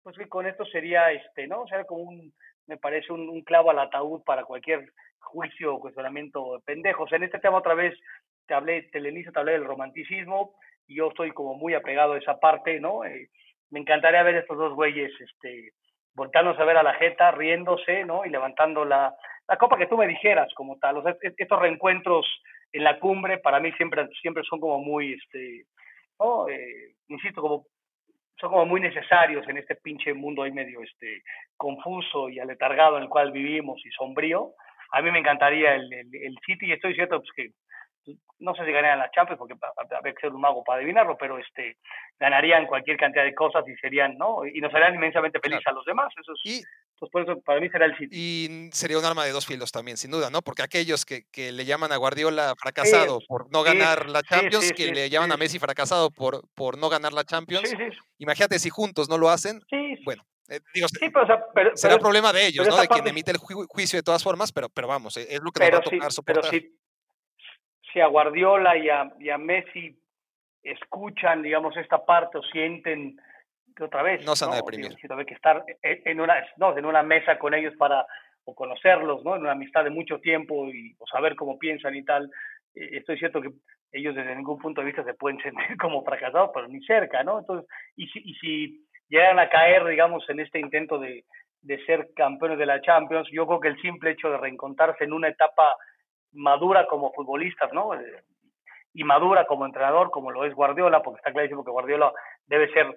[0.04, 1.62] pues que con esto sería, este, ¿no?
[1.62, 2.34] O como un,
[2.68, 7.12] me parece un, clavo al ataúd para cualquier juicio o cuestionamiento de pendejos.
[7.12, 7.98] En este tema otra vez
[8.48, 10.56] te hablé, Televisa, te hablé del romanticismo
[10.96, 13.06] yo estoy como muy apegado a esa parte, ¿no?
[13.06, 13.30] Eh,
[13.72, 15.72] me encantaría ver estos dos güeyes, este,
[16.14, 18.26] voltándose a ver a la jeta, riéndose, ¿no?
[18.26, 19.14] Y levantando la,
[19.48, 20.98] la copa que tú me dijeras como tal.
[20.98, 22.26] O sea, estos reencuentros
[22.72, 25.66] en la cumbre para mí siempre, siempre son como muy, este,
[26.20, 26.48] ¿no?
[26.50, 27.66] Eh, insisto, como
[28.40, 31.24] son como muy necesarios en este pinche mundo ahí medio este,
[31.58, 34.54] confuso y aletargado en el cual vivimos y sombrío.
[34.92, 37.50] A mí me encantaría el, el, City y estoy cierto pues, que
[38.40, 39.56] no sé si ganarían la Champions porque
[39.96, 41.78] habría que ser un mago para adivinarlo, pero este
[42.20, 44.46] ganarían cualquier cantidad de cosas y serían, ¿no?
[44.46, 46.12] Y nos harían inmensamente felices a los demás.
[46.20, 46.66] Eso es,
[46.98, 48.10] pues por eso para mí será el City.
[48.12, 50.42] Y sería un arma de dos filos también, sin duda, ¿no?
[50.42, 54.94] Porque aquellos que, que le llaman a Guardiola fracasado por no ganar la Champions, que
[54.94, 57.74] le llaman a Messi fracasado por, por no ganar la Champions,
[58.18, 59.62] imagínate si juntos no lo hacen,
[60.06, 60.88] bueno, eh, digo,
[61.76, 62.76] será un problema de ellos, ¿no?
[62.78, 65.60] De quien emite el juicio de todas formas, pero, pero vamos, e, es lo que
[65.60, 66.50] nos va a tocar soportar.
[66.50, 66.68] Pero
[67.94, 69.98] si, a Guardiola y a, y a Messi
[70.64, 73.18] escuchan, digamos, esta parte o sienten
[73.80, 74.26] otra vez.
[74.26, 74.96] No se van a deprimir.
[74.96, 78.06] que estar en una, no, en una mesa con ellos para
[78.46, 79.36] o conocerlos, ¿no?
[79.36, 82.30] En una amistad de mucho tiempo y o saber cómo piensan y tal.
[82.76, 83.50] Eh, estoy cierto que
[83.92, 87.40] ellos desde ningún punto de vista se pueden sentir como fracasados, pero ni cerca, ¿no?
[87.40, 91.26] Entonces, y si, y si llegan a caer, digamos, en este intento de,
[91.62, 95.14] de ser campeones de la Champions, yo creo que el simple hecho de reencontrarse en
[95.14, 95.76] una etapa
[96.34, 97.94] madura como futbolista, ¿no?
[97.94, 98.24] Eh,
[98.94, 102.12] y madura como entrenador, como lo es Guardiola, porque está clarísimo que Guardiola
[102.48, 102.96] debe ser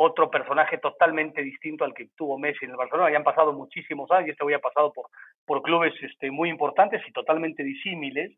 [0.00, 3.10] otro personaje totalmente distinto al que tuvo Messi en el Barcelona.
[3.10, 5.06] Ya han pasado muchísimos años, este había pasado por,
[5.44, 8.30] por clubes este, muy importantes y totalmente disímiles.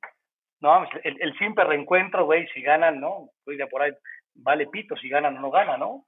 [0.60, 3.30] No, el, simple reencuentro, güey, si ganan, ¿no?
[3.58, 3.92] Ya por ahí
[4.34, 6.04] vale pito si ganan o no ganan, ¿no?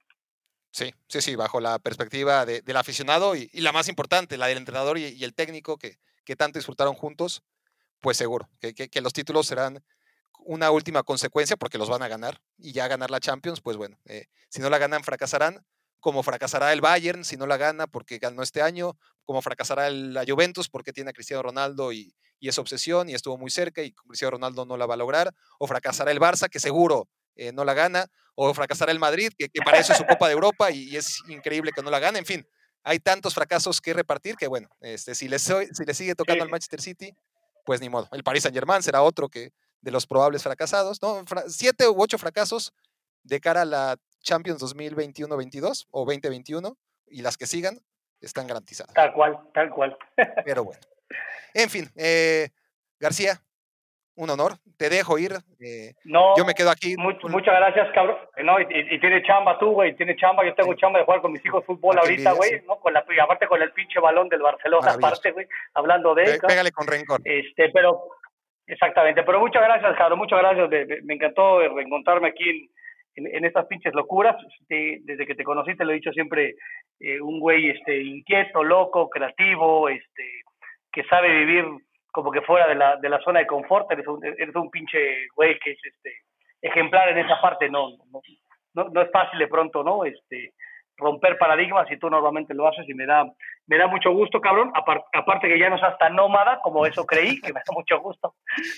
[0.71, 4.97] Sí, sí, sí, bajo la perspectiva del aficionado y, la más importante, la del entrenador
[4.97, 7.43] y, el técnico que, que, tanto disfrutaron juntos,
[8.03, 9.81] pues seguro que, que, los títulos serán
[10.45, 13.97] una última consecuencia porque los van a ganar y ya ganar la Champions, pues bueno,
[14.05, 15.65] eh, si no la ganan fracasarán,
[16.01, 20.25] como fracasará el Bayern si no la gana porque ganó este año, como fracasará la
[20.27, 23.93] Juventus porque tiene a Cristiano Ronaldo y, y es obsesión y estuvo muy cerca y
[23.93, 27.07] Cristiano Ronaldo no la va a lograr, o fracasará el Barça que seguro
[27.37, 30.33] eh, no la gana, o fracasará el Madrid, que, para eso es su Copa de
[30.33, 32.19] Europa y, es increíble que no la gane.
[32.19, 32.45] En fin,
[32.83, 36.49] hay tantos fracasos que repartir que, bueno, este, si, le si le sigue tocando al
[36.49, 37.15] Manchester City,
[37.63, 38.07] pues ni modo.
[38.11, 41.23] El Paris Saint Germain será otro que de los probables fracasados, ¿no?
[41.47, 42.73] Siete u ocho fracasos
[43.23, 46.77] de cara a la Champions 2021-22 o 2021
[47.07, 47.79] y las que sigan
[48.21, 48.93] están garantizadas.
[48.93, 49.97] Tal cual, tal cual.
[50.45, 50.79] Pero bueno.
[51.53, 52.49] En fin, eh,
[52.99, 53.41] García,
[54.15, 54.57] un honor.
[54.77, 55.33] Te dejo ir.
[55.59, 56.95] Eh, no, yo me quedo aquí.
[56.97, 58.17] Muchas gracias, cabrón.
[58.43, 59.95] No, y, tiene chamba tú, güey.
[59.95, 60.45] Tiene chamba.
[60.45, 62.61] Yo tengo chamba de jugar con mis hijos fútbol ahorita, güey.
[62.67, 62.75] ¿no?
[62.77, 65.47] Con la, aparte con el pinche balón del Barcelona, aparte, güey.
[65.73, 66.47] Hablando de eso.
[66.47, 67.21] Pégale con rencor.
[67.23, 68.03] Este, pero,
[68.67, 69.23] exactamente.
[69.23, 70.19] Pero muchas gracias, cabrón.
[70.19, 70.69] Muchas gracias.
[71.03, 72.69] me encantó reencontrarme aquí
[73.15, 74.35] en, en, estas pinches locuras.
[74.67, 76.55] Desde que te conocí, te lo he dicho siempre,
[76.99, 80.41] eh, un güey este, inquieto, loco, creativo, este,
[80.91, 81.65] que sabe vivir
[82.11, 85.27] como que fuera de la, de la zona de confort, eres un, eres un pinche
[85.35, 86.13] güey que es este
[86.63, 87.89] ejemplar en esa parte, no,
[88.73, 90.05] no, no, es fácil de pronto, ¿no?
[90.05, 90.53] Este,
[90.97, 93.25] romper paradigmas y tú normalmente lo haces y me da,
[93.67, 97.39] me da mucho gusto, cabrón, aparte que ya no seas tan nómada como eso creí,
[97.41, 98.35] que me da mucho gusto.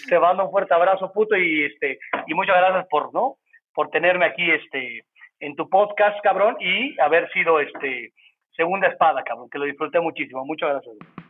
[0.09, 3.37] Te mando un fuerte abrazo, puto, y este, y muchas gracias por, ¿no?
[3.73, 5.05] Por tenerme aquí, este,
[5.39, 8.13] en tu podcast, cabrón, y haber sido, este,
[8.55, 10.45] segunda espada, cabrón, que lo disfruté muchísimo.
[10.45, 11.24] Muchas gracias.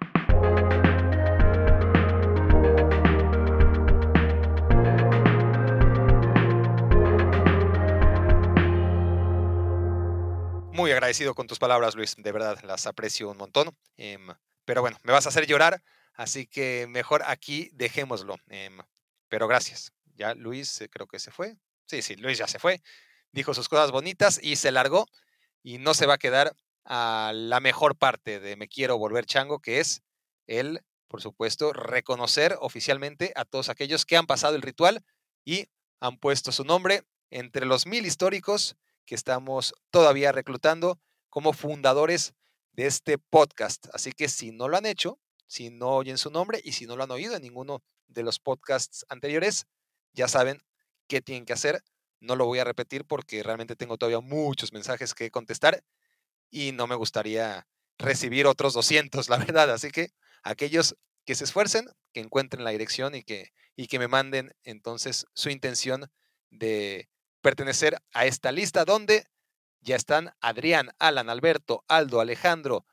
[10.76, 12.15] Muy agradecido con tus palabras, Luis.
[12.18, 13.73] De verdad, las aprecio un montón.
[13.95, 14.27] Em,
[14.65, 15.81] pero bueno, me vas a hacer llorar,
[16.15, 18.35] así que mejor aquí dejémoslo.
[18.49, 18.80] Em,
[19.30, 19.93] pero gracias.
[20.15, 21.56] Ya Luis creo que se fue.
[21.85, 22.81] Sí, sí, Luis ya se fue.
[23.31, 25.06] Dijo sus cosas bonitas y se largó.
[25.64, 26.53] Y no se va a quedar
[26.84, 30.03] a la mejor parte de Me Quiero Volver Chango, que es
[30.45, 35.06] el, por supuesto, reconocer oficialmente a todos aquellos que han pasado el ritual
[35.45, 35.69] y
[36.02, 38.76] han puesto su nombre entre los mil históricos
[39.06, 40.99] que estamos todavía reclutando
[41.30, 42.34] como fundadores
[42.73, 43.88] de este podcast.
[43.94, 46.95] Así que si no lo han hecho, si no oyen su nombre y si no
[46.95, 49.65] lo han oído en ninguno de los podcasts anteriores,
[50.14, 50.61] ya saben
[51.07, 51.84] qué tienen que hacer.
[52.19, 55.84] No lo voy a repetir porque realmente tengo todavía muchos mensajes que contestar
[56.49, 57.68] y no me gustaría
[57.98, 59.72] recibir otros 200, la verdad.
[59.72, 60.10] Así que
[60.44, 60.95] aquellos
[61.26, 65.49] que se esfuercen, que encuentren la dirección y que, y que me manden entonces su
[65.49, 66.10] intención
[66.49, 67.10] de
[67.45, 69.27] pertenecer a esta lista donde
[69.80, 72.88] ya están Adrián, Alan, Alberto, Aldo, Alejandro,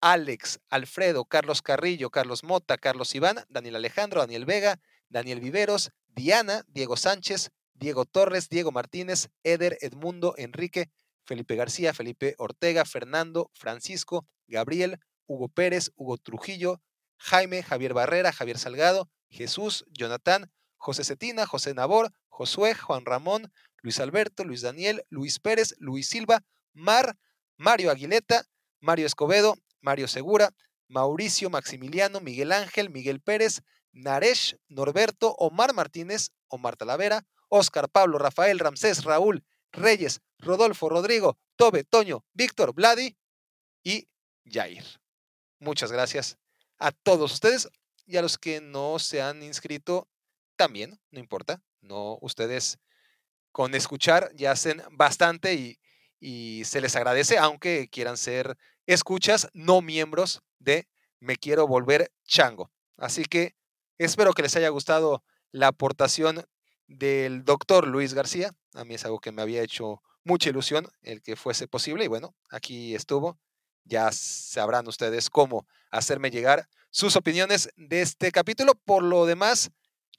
[0.00, 6.64] Alex, Alfredo, Carlos Carrillo, Carlos Mota, Carlos Iván, Daniel Alejandro, Daniel Vega, Daniel Viveros, Diana,
[6.68, 10.88] Diego Sánchez, Diego Torres, Diego Martínez, Eder, Edmundo, Enrique,
[11.26, 16.80] Felipe García, Felipe Ortega, Fernando, Francisco, Gabriel, Hugo Pérez, Hugo Trujillo,
[17.18, 23.52] Jaime, Javier Barrera, Javier Salgado, Jesús, Jonathan, José Cetina, José Nabor, Josué, Juan Ramón,
[23.82, 27.18] Luis Alberto, Luis Daniel, Luis Pérez, Luis Silva, Mar,
[27.56, 28.46] Mario Aguileta,
[28.80, 30.50] Mario Escobedo, Mario Segura,
[30.88, 33.62] Mauricio Maximiliano, Miguel Ángel, Miguel Pérez,
[33.92, 41.84] Naresh, Norberto, Omar Martínez, Omar Talavera, Oscar Pablo, Rafael, Ramsés, Raúl, Reyes, Rodolfo, Rodrigo, Tobe,
[41.84, 43.16] Toño, Víctor, Vladi
[43.82, 44.08] y
[44.44, 44.84] Jair.
[45.58, 46.38] Muchas gracias
[46.78, 47.68] a todos ustedes
[48.06, 50.08] y a los que no se han inscrito
[50.56, 52.78] también, no importa, no ustedes
[53.52, 55.76] con escuchar ya hacen bastante
[56.20, 60.86] y, se les agradece, aunque quieran ser escuchas, no miembros de
[61.18, 62.70] Me Quiero Volver Chango.
[62.98, 63.54] Así que
[63.96, 66.44] espero que les haya gustado la aportación
[66.86, 68.52] del doctor Luis García.
[68.74, 72.08] A mí es algo que me había hecho mucha ilusión el que fuese posible y
[72.08, 73.38] bueno, aquí estuvo.
[73.84, 78.74] Ya sabrán ustedes cómo hacerme llegar sus opiniones de este capítulo.
[78.74, 79.70] Por lo demás,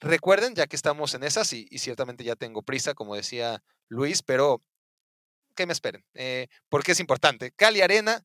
[0.02, 4.62] Recuerden, ya que estamos en esas, y, ciertamente ya tengo prisa, como decía Luis, pero
[5.54, 7.52] que me esperen, eh, porque es importante.
[7.52, 8.24] Cali Arena,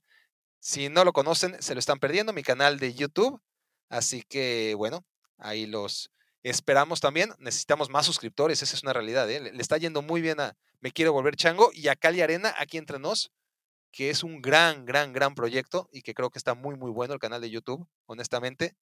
[0.59, 3.41] si no lo conocen, se lo están perdiendo, mi canal de YouTube.
[3.89, 5.05] Así que, bueno,
[5.37, 6.11] ahí los,
[6.43, 9.29] Esperamos también, necesitamos más suscriptores, esa es una realidad.
[9.29, 9.41] ¿eh?
[9.41, 12.55] Le, le está yendo muy bien a Me Quiero Volver Chango y a Cali Arena,
[12.57, 13.33] aquí entre nos,
[13.91, 17.13] que es un gran, gran, gran proyecto y que creo que está muy, muy bueno
[17.13, 18.75] el canal de YouTube, honestamente.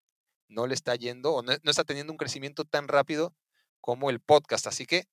[0.47, 3.35] No le está yendo o no, está teniendo un crecimiento tan rápido
[3.81, 4.67] como el podcast.
[4.67, 5.07] Así que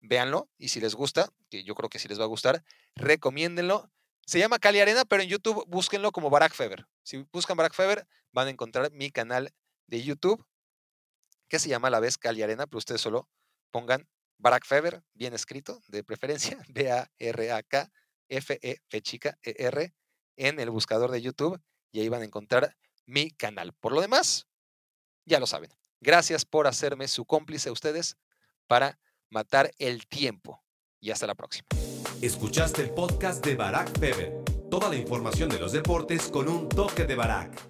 [0.00, 2.64] véanlo y si les gusta, que yo creo que sí les va a gustar,
[2.94, 3.90] recomiéndenlo.
[4.26, 6.86] Se llama Cali Arena, pero en YouTube búsquenlo como Barack Feber.
[7.02, 9.52] Si buscan Barack Feber, van a encontrar mi canal
[9.86, 10.44] de YouTube,
[11.48, 13.28] que se llama a la vez Cali Arena, pero ustedes solo
[13.72, 17.90] pongan Barack Feber, bien escrito, de preferencia, B-A-R-A-K,
[18.28, 19.92] F-E, chica, E-R,
[20.36, 21.60] en el buscador de YouTube,
[21.92, 23.72] y ahí van a encontrar mi canal.
[23.74, 24.46] Por lo demás,
[25.24, 25.70] ya lo saben.
[26.00, 28.16] Gracias por hacerme su cómplice a ustedes
[28.66, 28.98] para
[29.28, 30.62] matar el tiempo.
[31.00, 31.66] Y hasta la próxima.
[32.20, 34.44] Escuchaste el podcast de Barack Feber.
[34.70, 37.60] Toda la información de los deportes con un toque de Barack.